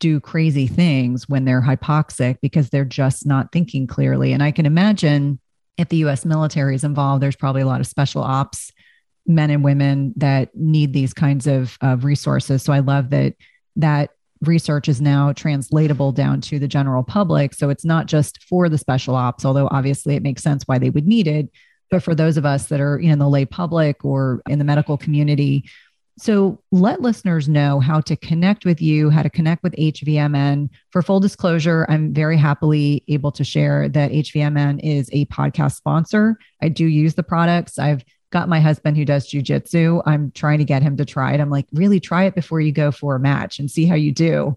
do 0.00 0.20
crazy 0.20 0.66
things 0.66 1.28
when 1.28 1.44
they're 1.44 1.62
hypoxic 1.62 2.38
because 2.42 2.70
they're 2.70 2.84
just 2.84 3.26
not 3.26 3.52
thinking 3.52 3.86
clearly. 3.86 4.32
And 4.32 4.42
I 4.42 4.50
can 4.50 4.66
imagine 4.66 5.38
if 5.76 5.88
the 5.88 5.98
US 5.98 6.24
military 6.24 6.74
is 6.74 6.84
involved, 6.84 7.22
there's 7.22 7.36
probably 7.36 7.62
a 7.62 7.66
lot 7.66 7.80
of 7.80 7.86
special 7.86 8.22
ops 8.22 8.72
men 9.26 9.50
and 9.50 9.64
women 9.64 10.12
that 10.16 10.54
need 10.54 10.92
these 10.92 11.14
kinds 11.14 11.46
of, 11.46 11.78
of 11.80 12.04
resources. 12.04 12.62
So 12.62 12.72
I 12.72 12.80
love 12.80 13.10
that 13.10 13.34
that 13.76 14.10
research 14.48 14.88
is 14.88 15.00
now 15.00 15.32
translatable 15.32 16.12
down 16.12 16.40
to 16.42 16.58
the 16.58 16.68
general 16.68 17.02
public. 17.02 17.54
So 17.54 17.70
it's 17.70 17.84
not 17.84 18.06
just 18.06 18.42
for 18.44 18.68
the 18.68 18.78
special 18.78 19.14
ops, 19.14 19.44
although 19.44 19.68
obviously 19.70 20.14
it 20.14 20.22
makes 20.22 20.42
sense 20.42 20.64
why 20.66 20.78
they 20.78 20.90
would 20.90 21.06
need 21.06 21.26
it, 21.26 21.50
but 21.90 22.02
for 22.02 22.14
those 22.14 22.36
of 22.36 22.46
us 22.46 22.66
that 22.66 22.80
are 22.80 22.98
in 22.98 23.18
the 23.18 23.28
lay 23.28 23.44
public 23.44 24.04
or 24.04 24.42
in 24.48 24.58
the 24.58 24.64
medical 24.64 24.96
community. 24.96 25.64
So 26.16 26.60
let 26.70 27.00
listeners 27.00 27.48
know 27.48 27.80
how 27.80 28.00
to 28.02 28.14
connect 28.14 28.64
with 28.64 28.80
you, 28.80 29.10
how 29.10 29.22
to 29.22 29.30
connect 29.30 29.64
with 29.64 29.74
HVMN. 29.74 30.68
For 30.90 31.02
full 31.02 31.18
disclosure, 31.18 31.86
I'm 31.88 32.14
very 32.14 32.36
happily 32.36 33.02
able 33.08 33.32
to 33.32 33.42
share 33.42 33.88
that 33.88 34.12
HVMN 34.12 34.80
is 34.84 35.10
a 35.12 35.26
podcast 35.26 35.74
sponsor. 35.74 36.38
I 36.62 36.68
do 36.68 36.86
use 36.86 37.14
the 37.14 37.24
products. 37.24 37.80
I've 37.80 38.04
got 38.34 38.48
my 38.48 38.58
husband 38.58 38.96
who 38.96 39.04
does 39.04 39.30
jujitsu. 39.30 40.02
I'm 40.04 40.32
trying 40.32 40.58
to 40.58 40.64
get 40.64 40.82
him 40.82 40.96
to 40.96 41.04
try 41.04 41.32
it. 41.34 41.40
I'm 41.40 41.50
like, 41.50 41.66
really 41.72 42.00
try 42.00 42.24
it 42.24 42.34
before 42.34 42.60
you 42.60 42.72
go 42.72 42.90
for 42.90 43.14
a 43.14 43.20
match 43.20 43.60
and 43.60 43.70
see 43.70 43.86
how 43.86 43.94
you 43.94 44.10
do. 44.10 44.56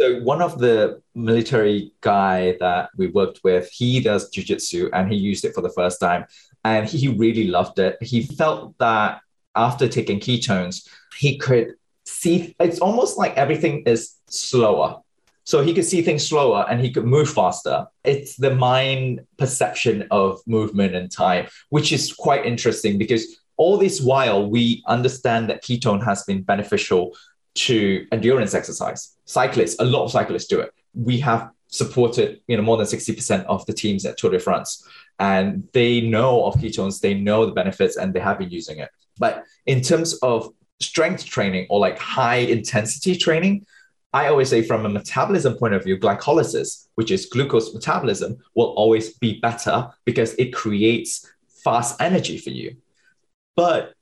So 0.00 0.20
one 0.22 0.42
of 0.42 0.58
the 0.58 1.00
military 1.14 1.92
guy 2.00 2.56
that 2.58 2.90
we 2.96 3.06
worked 3.06 3.38
with, 3.44 3.70
he 3.70 4.00
does 4.00 4.28
jujitsu 4.32 4.90
and 4.92 5.08
he 5.08 5.16
used 5.16 5.44
it 5.44 5.54
for 5.54 5.60
the 5.60 5.70
first 5.70 6.00
time 6.00 6.26
and 6.64 6.88
he 6.88 7.06
really 7.06 7.46
loved 7.46 7.78
it. 7.78 7.96
He 8.02 8.26
felt 8.26 8.76
that 8.78 9.20
after 9.54 9.86
taking 9.86 10.18
ketones, 10.18 10.88
he 11.16 11.38
could 11.38 11.74
see 12.04 12.56
it's 12.58 12.80
almost 12.80 13.18
like 13.18 13.36
everything 13.36 13.84
is 13.86 14.16
slower. 14.26 15.00
So 15.44 15.62
he 15.62 15.74
could 15.74 15.84
see 15.84 16.02
things 16.02 16.26
slower 16.26 16.66
and 16.68 16.80
he 16.80 16.92
could 16.92 17.04
move 17.04 17.28
faster. 17.28 17.86
It's 18.04 18.36
the 18.36 18.54
mind 18.54 19.20
perception 19.38 20.06
of 20.10 20.40
movement 20.46 20.94
and 20.94 21.10
time, 21.10 21.48
which 21.70 21.92
is 21.92 22.12
quite 22.12 22.46
interesting 22.46 22.98
because 22.98 23.40
all 23.56 23.76
this 23.76 24.00
while 24.00 24.48
we 24.48 24.82
understand 24.86 25.50
that 25.50 25.62
ketone 25.62 26.04
has 26.04 26.22
been 26.24 26.42
beneficial 26.42 27.16
to 27.54 28.06
endurance 28.12 28.54
exercise. 28.54 29.16
Cyclists, 29.24 29.76
a 29.78 29.84
lot 29.84 30.04
of 30.04 30.10
cyclists 30.10 30.46
do 30.46 30.60
it. 30.60 30.72
We 30.94 31.18
have 31.20 31.50
supported 31.72 32.40
you 32.46 32.56
know 32.56 32.62
more 32.62 32.76
than 32.76 32.86
60% 32.86 33.44
of 33.46 33.64
the 33.66 33.72
teams 33.72 34.04
at 34.04 34.18
Tour 34.18 34.30
de 34.30 34.38
France 34.38 34.86
and 35.18 35.66
they 35.72 36.02
know 36.02 36.44
of 36.44 36.54
ketones 36.56 37.00
they 37.00 37.14
know 37.14 37.46
the 37.46 37.52
benefits 37.52 37.96
and 37.96 38.12
they 38.12 38.20
have 38.20 38.38
been 38.38 38.50
using 38.50 38.78
it 38.78 38.90
but 39.18 39.44
in 39.64 39.80
terms 39.80 40.12
of 40.18 40.50
strength 40.80 41.24
training 41.24 41.66
or 41.70 41.80
like 41.80 41.98
high 41.98 42.36
intensity 42.36 43.16
training 43.16 43.64
I 44.12 44.28
always 44.28 44.50
say 44.50 44.62
from 44.62 44.84
a 44.84 44.90
metabolism 44.90 45.54
point 45.54 45.74
of 45.74 45.84
view, 45.84 45.96
glycolysis, 45.96 46.88
which 46.96 47.10
is 47.10 47.26
glucose 47.26 47.72
metabolism, 47.72 48.36
will 48.54 48.74
always 48.76 49.16
be 49.18 49.40
better 49.40 49.90
because 50.04 50.34
it 50.34 50.52
creates 50.52 51.26
fast 51.64 52.00
energy 52.00 52.36
for 52.36 52.50
you. 52.50 52.76
But 53.56 53.94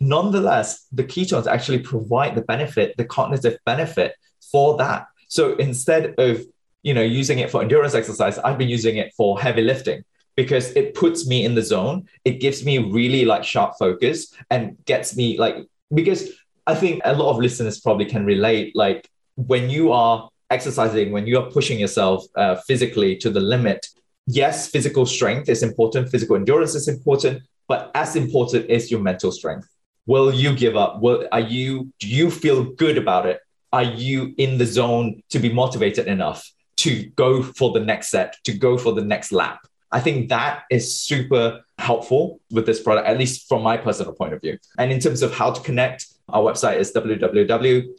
nonetheless, 0.00 0.86
the 0.90 1.04
ketones 1.04 1.46
actually 1.46 1.78
provide 1.78 2.34
the 2.34 2.42
benefit, 2.42 2.96
the 2.96 3.04
cognitive 3.04 3.58
benefit 3.64 4.14
for 4.50 4.76
that. 4.78 5.06
So 5.28 5.54
instead 5.56 6.14
of 6.18 6.42
you 6.82 6.94
know 6.94 7.02
using 7.02 7.38
it 7.38 7.50
for 7.50 7.62
endurance 7.62 7.94
exercise, 7.94 8.38
I've 8.38 8.58
been 8.58 8.68
using 8.68 8.96
it 8.96 9.12
for 9.16 9.40
heavy 9.40 9.62
lifting 9.62 10.04
because 10.34 10.70
it 10.72 10.94
puts 10.94 11.26
me 11.26 11.44
in 11.44 11.54
the 11.54 11.62
zone. 11.62 12.08
It 12.24 12.40
gives 12.40 12.64
me 12.64 12.78
really 12.78 13.24
like 13.24 13.44
sharp 13.44 13.74
focus 13.78 14.34
and 14.50 14.76
gets 14.86 15.16
me 15.16 15.38
like 15.38 15.56
because 15.94 16.30
I 16.66 16.74
think 16.74 17.00
a 17.04 17.14
lot 17.14 17.30
of 17.30 17.38
listeners 17.38 17.80
probably 17.80 18.06
can 18.06 18.24
relate 18.24 18.74
like 18.74 19.08
when 19.36 19.70
you 19.70 19.92
are 19.92 20.28
exercising, 20.50 21.12
when 21.12 21.26
you 21.26 21.38
are 21.38 21.50
pushing 21.50 21.78
yourself 21.78 22.24
uh, 22.36 22.56
physically 22.66 23.16
to 23.16 23.30
the 23.30 23.40
limit, 23.40 23.86
yes, 24.26 24.68
physical 24.68 25.06
strength 25.06 25.48
is 25.48 25.62
important, 25.62 26.10
physical 26.10 26.36
endurance 26.36 26.74
is 26.74 26.88
important, 26.88 27.42
but 27.68 27.90
as 27.94 28.16
important 28.16 28.68
is 28.68 28.90
your 28.90 29.00
mental 29.00 29.32
strength. 29.32 29.68
Will 30.06 30.32
you 30.32 30.54
give 30.54 30.76
up? 30.76 31.00
Will 31.00 31.28
are 31.30 31.40
you 31.40 31.92
do 32.00 32.08
you 32.08 32.30
feel 32.30 32.64
good 32.64 32.98
about 32.98 33.26
it? 33.26 33.40
Are 33.72 33.84
you 33.84 34.34
in 34.36 34.58
the 34.58 34.66
zone 34.66 35.22
to 35.30 35.38
be 35.38 35.52
motivated 35.52 36.06
enough 36.06 36.50
to 36.78 37.06
go 37.16 37.42
for 37.42 37.72
the 37.72 37.80
next 37.80 38.10
set, 38.10 38.36
to 38.44 38.52
go 38.52 38.76
for 38.76 38.92
the 38.92 39.04
next 39.04 39.32
lap? 39.32 39.60
I 39.92 40.00
think 40.00 40.30
that 40.30 40.64
is 40.70 41.00
super 41.00 41.60
helpful 41.78 42.40
with 42.50 42.66
this 42.66 42.82
product, 42.82 43.06
at 43.06 43.18
least 43.18 43.48
from 43.48 43.62
my 43.62 43.76
personal 43.76 44.14
point 44.14 44.32
of 44.32 44.40
view. 44.40 44.58
And 44.78 44.90
in 44.90 44.98
terms 44.98 45.22
of 45.22 45.32
how 45.34 45.52
to 45.52 45.60
connect, 45.62 46.06
our 46.28 46.42
website 46.42 46.78
is 46.78 46.92
www.hvmn.com. 46.92 47.92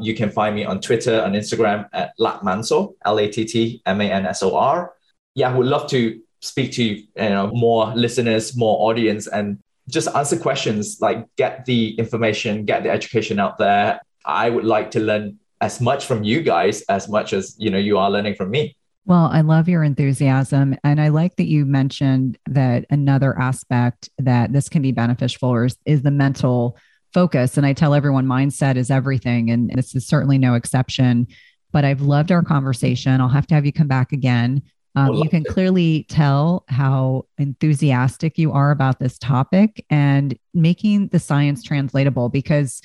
You 0.00 0.14
can 0.14 0.30
find 0.30 0.54
me 0.54 0.64
on 0.64 0.80
Twitter 0.80 1.20
and 1.20 1.34
Instagram 1.34 1.88
at 1.92 2.12
Lattmansor, 2.18 2.94
L-A-T-T-M-A-N-S-O-R. 3.04 4.92
Yeah, 5.34 5.50
I 5.50 5.56
would 5.56 5.66
love 5.66 5.88
to 5.90 6.20
speak 6.40 6.72
to 6.72 6.82
you 6.82 7.06
know 7.16 7.50
more 7.52 7.92
listeners, 7.94 8.56
more 8.56 8.90
audience, 8.90 9.26
and 9.26 9.58
just 9.88 10.08
answer 10.14 10.38
questions. 10.38 10.98
Like 11.00 11.26
get 11.36 11.64
the 11.64 11.94
information, 11.94 12.64
get 12.64 12.82
the 12.82 12.90
education 12.90 13.38
out 13.38 13.58
there. 13.58 14.00
I 14.24 14.50
would 14.50 14.64
like 14.64 14.90
to 14.92 15.00
learn 15.00 15.38
as 15.60 15.80
much 15.80 16.06
from 16.06 16.24
you 16.24 16.42
guys 16.42 16.82
as 16.82 17.08
much 17.08 17.32
as 17.32 17.54
you 17.58 17.70
know 17.70 17.78
you 17.78 17.98
are 17.98 18.10
learning 18.10 18.34
from 18.34 18.50
me. 18.50 18.76
Well, 19.06 19.30
I 19.32 19.40
love 19.40 19.68
your 19.68 19.82
enthusiasm. 19.82 20.76
And 20.84 21.00
I 21.00 21.08
like 21.08 21.36
that 21.36 21.48
you 21.48 21.64
mentioned 21.64 22.38
that 22.46 22.84
another 22.90 23.38
aspect 23.38 24.08
that 24.18 24.52
this 24.52 24.68
can 24.68 24.82
be 24.82 24.92
beneficial 24.92 25.56
is, 25.56 25.76
is 25.84 26.02
the 26.02 26.10
mental 26.10 26.76
focus. 27.12 27.56
And 27.56 27.66
I 27.66 27.72
tell 27.72 27.94
everyone 27.94 28.26
mindset 28.26 28.76
is 28.76 28.90
everything. 28.90 29.50
And 29.50 29.70
this 29.70 29.94
is 29.94 30.06
certainly 30.06 30.38
no 30.38 30.54
exception. 30.54 31.26
But 31.72 31.84
I've 31.84 32.02
loved 32.02 32.30
our 32.30 32.42
conversation. 32.42 33.20
I'll 33.20 33.28
have 33.28 33.46
to 33.48 33.54
have 33.54 33.66
you 33.66 33.72
come 33.72 33.88
back 33.88 34.12
again. 34.12 34.62
Um, 34.96 35.14
you 35.14 35.28
can 35.28 35.44
clearly 35.44 36.04
tell 36.08 36.64
how 36.68 37.26
enthusiastic 37.38 38.36
you 38.38 38.52
are 38.52 38.72
about 38.72 38.98
this 38.98 39.18
topic 39.18 39.84
and 39.88 40.36
making 40.52 41.08
the 41.08 41.20
science 41.20 41.62
translatable 41.62 42.28
because 42.28 42.82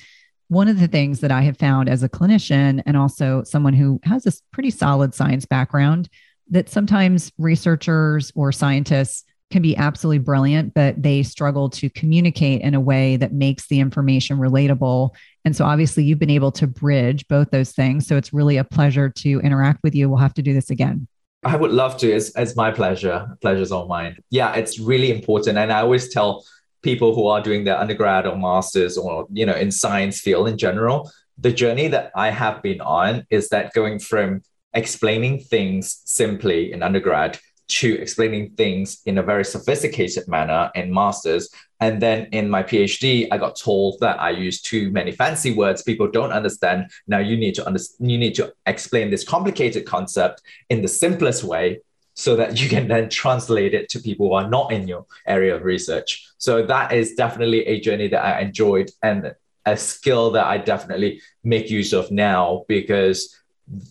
one 0.48 0.68
of 0.68 0.78
the 0.78 0.88
things 0.88 1.20
that 1.20 1.32
I 1.32 1.42
have 1.42 1.58
found 1.58 1.88
as 1.88 2.02
a 2.02 2.08
clinician 2.08 2.82
and 2.86 2.96
also 2.96 3.42
someone 3.42 3.74
who 3.74 4.00
has 4.04 4.26
a 4.26 4.32
pretty 4.52 4.70
solid 4.70 5.14
science 5.14 5.44
background 5.44 6.08
that 6.50 6.68
sometimes 6.68 7.32
researchers 7.38 8.32
or 8.34 8.52
scientists 8.52 9.24
can 9.50 9.62
be 9.62 9.76
absolutely 9.76 10.18
brilliant, 10.18 10.74
but 10.74 11.00
they 11.00 11.22
struggle 11.22 11.70
to 11.70 11.88
communicate 11.90 12.62
in 12.62 12.74
a 12.74 12.80
way 12.80 13.16
that 13.16 13.32
makes 13.32 13.68
the 13.68 13.78
information 13.78 14.38
relatable. 14.38 15.10
And 15.44 15.54
so, 15.54 15.64
obviously, 15.64 16.04
you've 16.04 16.18
been 16.18 16.30
able 16.30 16.50
to 16.52 16.66
bridge 16.66 17.26
both 17.28 17.50
those 17.50 17.72
things. 17.72 18.06
So, 18.06 18.16
it's 18.16 18.32
really 18.32 18.56
a 18.56 18.64
pleasure 18.64 19.08
to 19.08 19.40
interact 19.40 19.80
with 19.84 19.94
you. 19.94 20.08
We'll 20.08 20.18
have 20.18 20.34
to 20.34 20.42
do 20.42 20.52
this 20.52 20.70
again. 20.70 21.06
I 21.44 21.54
would 21.54 21.70
love 21.70 21.96
to. 21.98 22.10
It's, 22.10 22.36
it's 22.36 22.56
my 22.56 22.72
pleasure. 22.72 23.28
Pleasure's 23.40 23.70
all 23.70 23.86
mine. 23.86 24.16
Yeah, 24.30 24.52
it's 24.54 24.80
really 24.80 25.12
important. 25.12 25.58
And 25.58 25.72
I 25.72 25.80
always 25.80 26.12
tell 26.12 26.44
people 26.90 27.14
who 27.14 27.26
are 27.26 27.42
doing 27.48 27.64
their 27.64 27.78
undergrad 27.84 28.26
or 28.26 28.36
masters 28.36 28.96
or 28.96 29.26
you 29.40 29.46
know 29.48 29.58
in 29.64 29.70
science 29.82 30.20
field 30.20 30.46
in 30.52 30.56
general 30.66 31.10
the 31.46 31.52
journey 31.62 31.88
that 31.94 32.12
i 32.14 32.28
have 32.42 32.62
been 32.68 32.80
on 32.80 33.26
is 33.38 33.48
that 33.48 33.72
going 33.72 33.98
from 33.98 34.40
explaining 34.82 35.34
things 35.54 36.00
simply 36.04 36.60
in 36.72 36.82
undergrad 36.82 37.38
to 37.68 38.00
explaining 38.00 38.50
things 38.50 39.02
in 39.06 39.18
a 39.18 39.22
very 39.22 39.44
sophisticated 39.44 40.28
manner 40.28 40.70
in 40.74 40.92
masters. 40.92 41.50
And 41.80 42.00
then 42.00 42.28
in 42.32 42.48
my 42.48 42.62
phd 42.62 43.28
i 43.30 43.36
got 43.36 43.56
told 43.56 43.98
that 44.00 44.20
i 44.20 44.30
use 44.30 44.62
too 44.62 44.90
many 44.90 45.12
fancy 45.12 45.52
words. 45.52 45.82
People 45.82 46.08
don't 46.08 46.32
understand. 46.32 46.90
Now 47.06 47.18
you 47.18 47.36
need 47.36 47.54
to 47.56 47.66
understand 47.66 48.10
you 48.10 48.18
need 48.18 48.34
to 48.36 48.52
explain 48.66 49.10
this 49.10 49.24
complicated 49.24 49.84
concept 49.84 50.42
in 50.70 50.80
the 50.82 50.88
simplest 50.88 51.44
way 51.44 51.80
so 52.16 52.34
that 52.34 52.60
you 52.60 52.68
can 52.68 52.88
then 52.88 53.08
translate 53.10 53.74
it 53.74 53.90
to 53.90 54.00
people 54.00 54.28
who 54.28 54.34
are 54.34 54.48
not 54.48 54.72
in 54.72 54.88
your 54.88 55.04
area 55.26 55.54
of 55.54 55.62
research. 55.62 56.28
So 56.38 56.64
that 56.66 56.92
is 56.92 57.14
definitely 57.14 57.66
a 57.66 57.78
journey 57.78 58.08
that 58.08 58.24
I 58.24 58.40
enjoyed 58.40 58.90
and 59.02 59.34
a 59.66 59.76
skill 59.76 60.30
that 60.30 60.46
I 60.46 60.56
definitely 60.58 61.20
make 61.44 61.70
use 61.70 61.92
of 61.92 62.10
now 62.10 62.64
because 62.68 63.36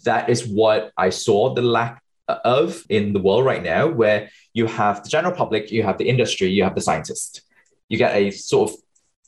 that 0.05 0.29
is 0.29 0.47
what 0.47 0.91
I 0.97 1.11
saw 1.11 1.53
the 1.53 1.61
lack 1.61 2.01
of 2.27 2.83
in 2.89 3.13
the 3.13 3.19
world 3.19 3.45
right 3.45 3.61
now, 3.61 3.87
where 3.87 4.31
you 4.53 4.65
have 4.65 5.03
the 5.03 5.09
general 5.09 5.35
public, 5.35 5.71
you 5.71 5.83
have 5.83 5.99
the 5.99 6.09
industry, 6.09 6.47
you 6.47 6.63
have 6.63 6.73
the 6.73 6.81
scientist. 6.81 7.43
You 7.89 7.99
get 7.99 8.15
a 8.15 8.31
sort 8.31 8.71
of 8.71 8.77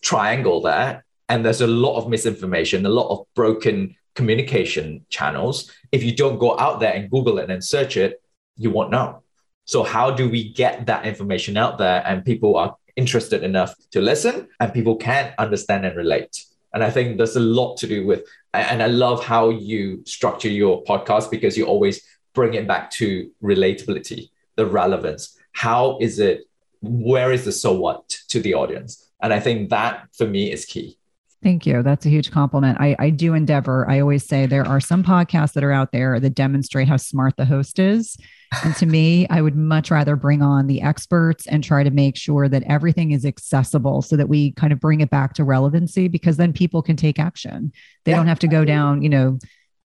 triangle 0.02 0.62
there, 0.62 1.06
and 1.30 1.46
there's 1.46 1.62
a 1.62 1.68
lot 1.68 1.98
of 1.98 2.10
misinformation, 2.10 2.86
a 2.86 2.90
lot 2.90 3.12
of 3.12 3.28
broken 3.36 3.96
communication 4.16 5.06
channels. 5.10 5.72
If 5.92 6.04
you 6.04 6.16
don't 6.16 6.40
go 6.40 6.58
out 6.58 6.80
there 6.80 6.94
and 6.94 7.12
Google 7.12 7.38
it 7.38 7.52
and 7.52 7.64
search 7.64 7.98
it, 7.98 8.20
you 8.58 8.70
won't 8.72 8.92
know. 8.92 9.24
So 9.66 9.84
how 9.84 10.12
do 10.12 10.30
we 10.30 10.52
get 10.54 10.86
that 10.86 11.06
information 11.06 11.58
out 11.58 11.78
there 11.78 12.02
and 12.06 12.24
people 12.24 12.56
are 12.56 12.76
interested 12.96 13.44
enough 13.44 13.76
to 13.92 14.02
listen 14.02 14.48
and 14.60 14.74
people 14.74 14.96
can 14.96 15.34
understand 15.38 15.86
and 15.86 15.96
relate? 15.96 16.46
And 16.74 16.84
I 16.84 16.90
think 16.90 17.18
there's 17.18 17.36
a 17.36 17.42
lot 17.42 17.78
to 17.78 17.88
do 17.88 18.06
with, 18.06 18.24
and 18.54 18.82
I 18.82 18.88
love 18.88 19.24
how 19.24 19.50
you 19.50 20.04
structure 20.06 20.50
your 20.50 20.84
podcast 20.84 21.32
because 21.32 21.58
you 21.58 21.66
always 21.66 22.02
bring 22.34 22.54
it 22.54 22.68
back 22.68 22.92
to 22.92 23.30
relatability, 23.44 24.30
the 24.56 24.66
relevance. 24.66 25.38
How 25.54 25.98
is 26.00 26.20
it, 26.20 26.46
where 26.82 27.32
is 27.32 27.46
the 27.46 27.52
so 27.52 27.74
what 27.74 28.08
to 28.30 28.40
the 28.40 28.54
audience? 28.54 29.10
And 29.22 29.34
I 29.34 29.40
think 29.40 29.70
that 29.72 30.08
for 30.16 30.28
me 30.28 30.52
is 30.52 30.66
key. 30.66 30.98
Thank 31.44 31.68
you. 31.68 31.84
That's 31.84 32.06
a 32.06 32.10
huge 32.10 32.32
compliment. 32.32 32.80
I, 32.82 32.96
I 32.98 33.10
do 33.12 33.36
endeavor. 33.36 33.88
I 33.88 34.00
always 34.00 34.26
say 34.26 34.48
there 34.48 34.68
are 34.68 34.80
some 34.80 35.04
podcasts 35.04 35.54
that 35.54 35.64
are 35.64 35.72
out 35.72 35.92
there 35.92 36.20
that 36.20 36.32
demonstrate 36.32 36.88
how 36.88 36.98
smart 36.98 37.36
the 37.38 37.46
host 37.46 37.78
is. 37.78 38.18
And 38.64 38.76
to 38.78 38.88
me, 38.88 39.28
I 39.30 39.42
would 39.42 39.56
much 39.56 39.92
rather 39.92 40.16
bring 40.16 40.42
on 40.42 40.66
the 40.66 40.82
experts 40.82 41.46
and 41.46 41.64
try 41.64 41.84
to 41.84 41.92
make 41.92 42.16
sure 42.16 42.50
that 42.50 42.64
everything 42.64 43.12
is 43.12 43.24
accessible 43.24 44.02
so 44.02 44.16
that 44.16 44.30
we 44.30 44.52
kind 44.54 44.74
of 44.74 44.80
bring 44.80 45.02
it 45.02 45.12
back 45.12 45.34
to 45.36 45.44
relevancy 45.44 46.08
because 46.08 46.38
then 46.38 46.54
people 46.54 46.82
can 46.82 46.96
take 46.96 47.20
action. 47.20 47.72
They 48.06 48.12
yeah. 48.12 48.18
don't 48.18 48.28
have 48.28 48.40
to 48.40 48.48
go 48.48 48.66
down, 48.66 49.04
you 49.04 49.10
know, 49.10 49.38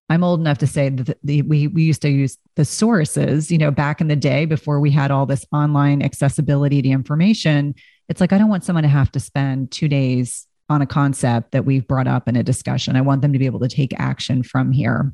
I'm 0.09 0.23
old 0.23 0.39
enough 0.39 0.57
to 0.59 0.67
say 0.67 0.89
that 0.89 1.05
the, 1.05 1.17
the, 1.23 1.41
we, 1.43 1.67
we 1.67 1.83
used 1.83 2.01
to 2.01 2.09
use 2.09 2.37
the 2.55 2.65
sources, 2.65 3.51
you 3.51 3.57
know, 3.57 3.71
back 3.71 4.01
in 4.01 4.07
the 4.07 4.15
day 4.15 4.45
before 4.45 4.79
we 4.79 4.91
had 4.91 5.11
all 5.11 5.25
this 5.25 5.45
online 5.51 6.01
accessibility 6.01 6.81
to 6.81 6.89
information. 6.89 7.75
It's 8.09 8.19
like, 8.19 8.33
I 8.33 8.37
don't 8.37 8.49
want 8.49 8.63
someone 8.63 8.83
to 8.83 8.89
have 8.89 9.11
to 9.13 9.19
spend 9.19 9.71
two 9.71 9.87
days 9.87 10.45
on 10.69 10.81
a 10.81 10.85
concept 10.85 11.51
that 11.51 11.65
we've 11.65 11.87
brought 11.87 12.07
up 12.07 12.27
in 12.27 12.35
a 12.35 12.43
discussion. 12.43 12.95
I 12.95 13.01
want 13.01 13.21
them 13.21 13.33
to 13.33 13.39
be 13.39 13.45
able 13.45 13.59
to 13.59 13.67
take 13.67 13.93
action 13.99 14.43
from 14.43 14.71
here. 14.71 15.13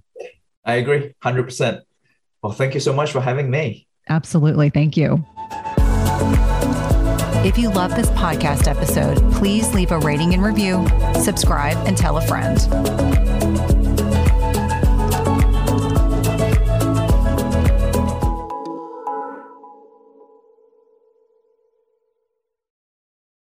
I 0.65 0.75
agree 0.75 1.13
100%. 1.23 1.81
Well, 2.41 2.53
thank 2.53 2.73
you 2.73 2.79
so 2.79 2.93
much 2.93 3.11
for 3.11 3.21
having 3.21 3.49
me. 3.49 3.87
Absolutely. 4.07 4.69
Thank 4.69 4.97
you. 4.97 5.25
If 7.45 7.57
you 7.57 7.69
love 7.69 7.95
this 7.95 8.09
podcast 8.11 8.67
episode, 8.67 9.17
please 9.33 9.73
leave 9.73 9.91
a 9.91 9.99
rating 9.99 10.33
and 10.33 10.43
review, 10.43 10.85
subscribe, 11.21 11.77
and 11.87 11.97
tell 11.97 12.17
a 12.17 12.21
friend. 12.21 13.78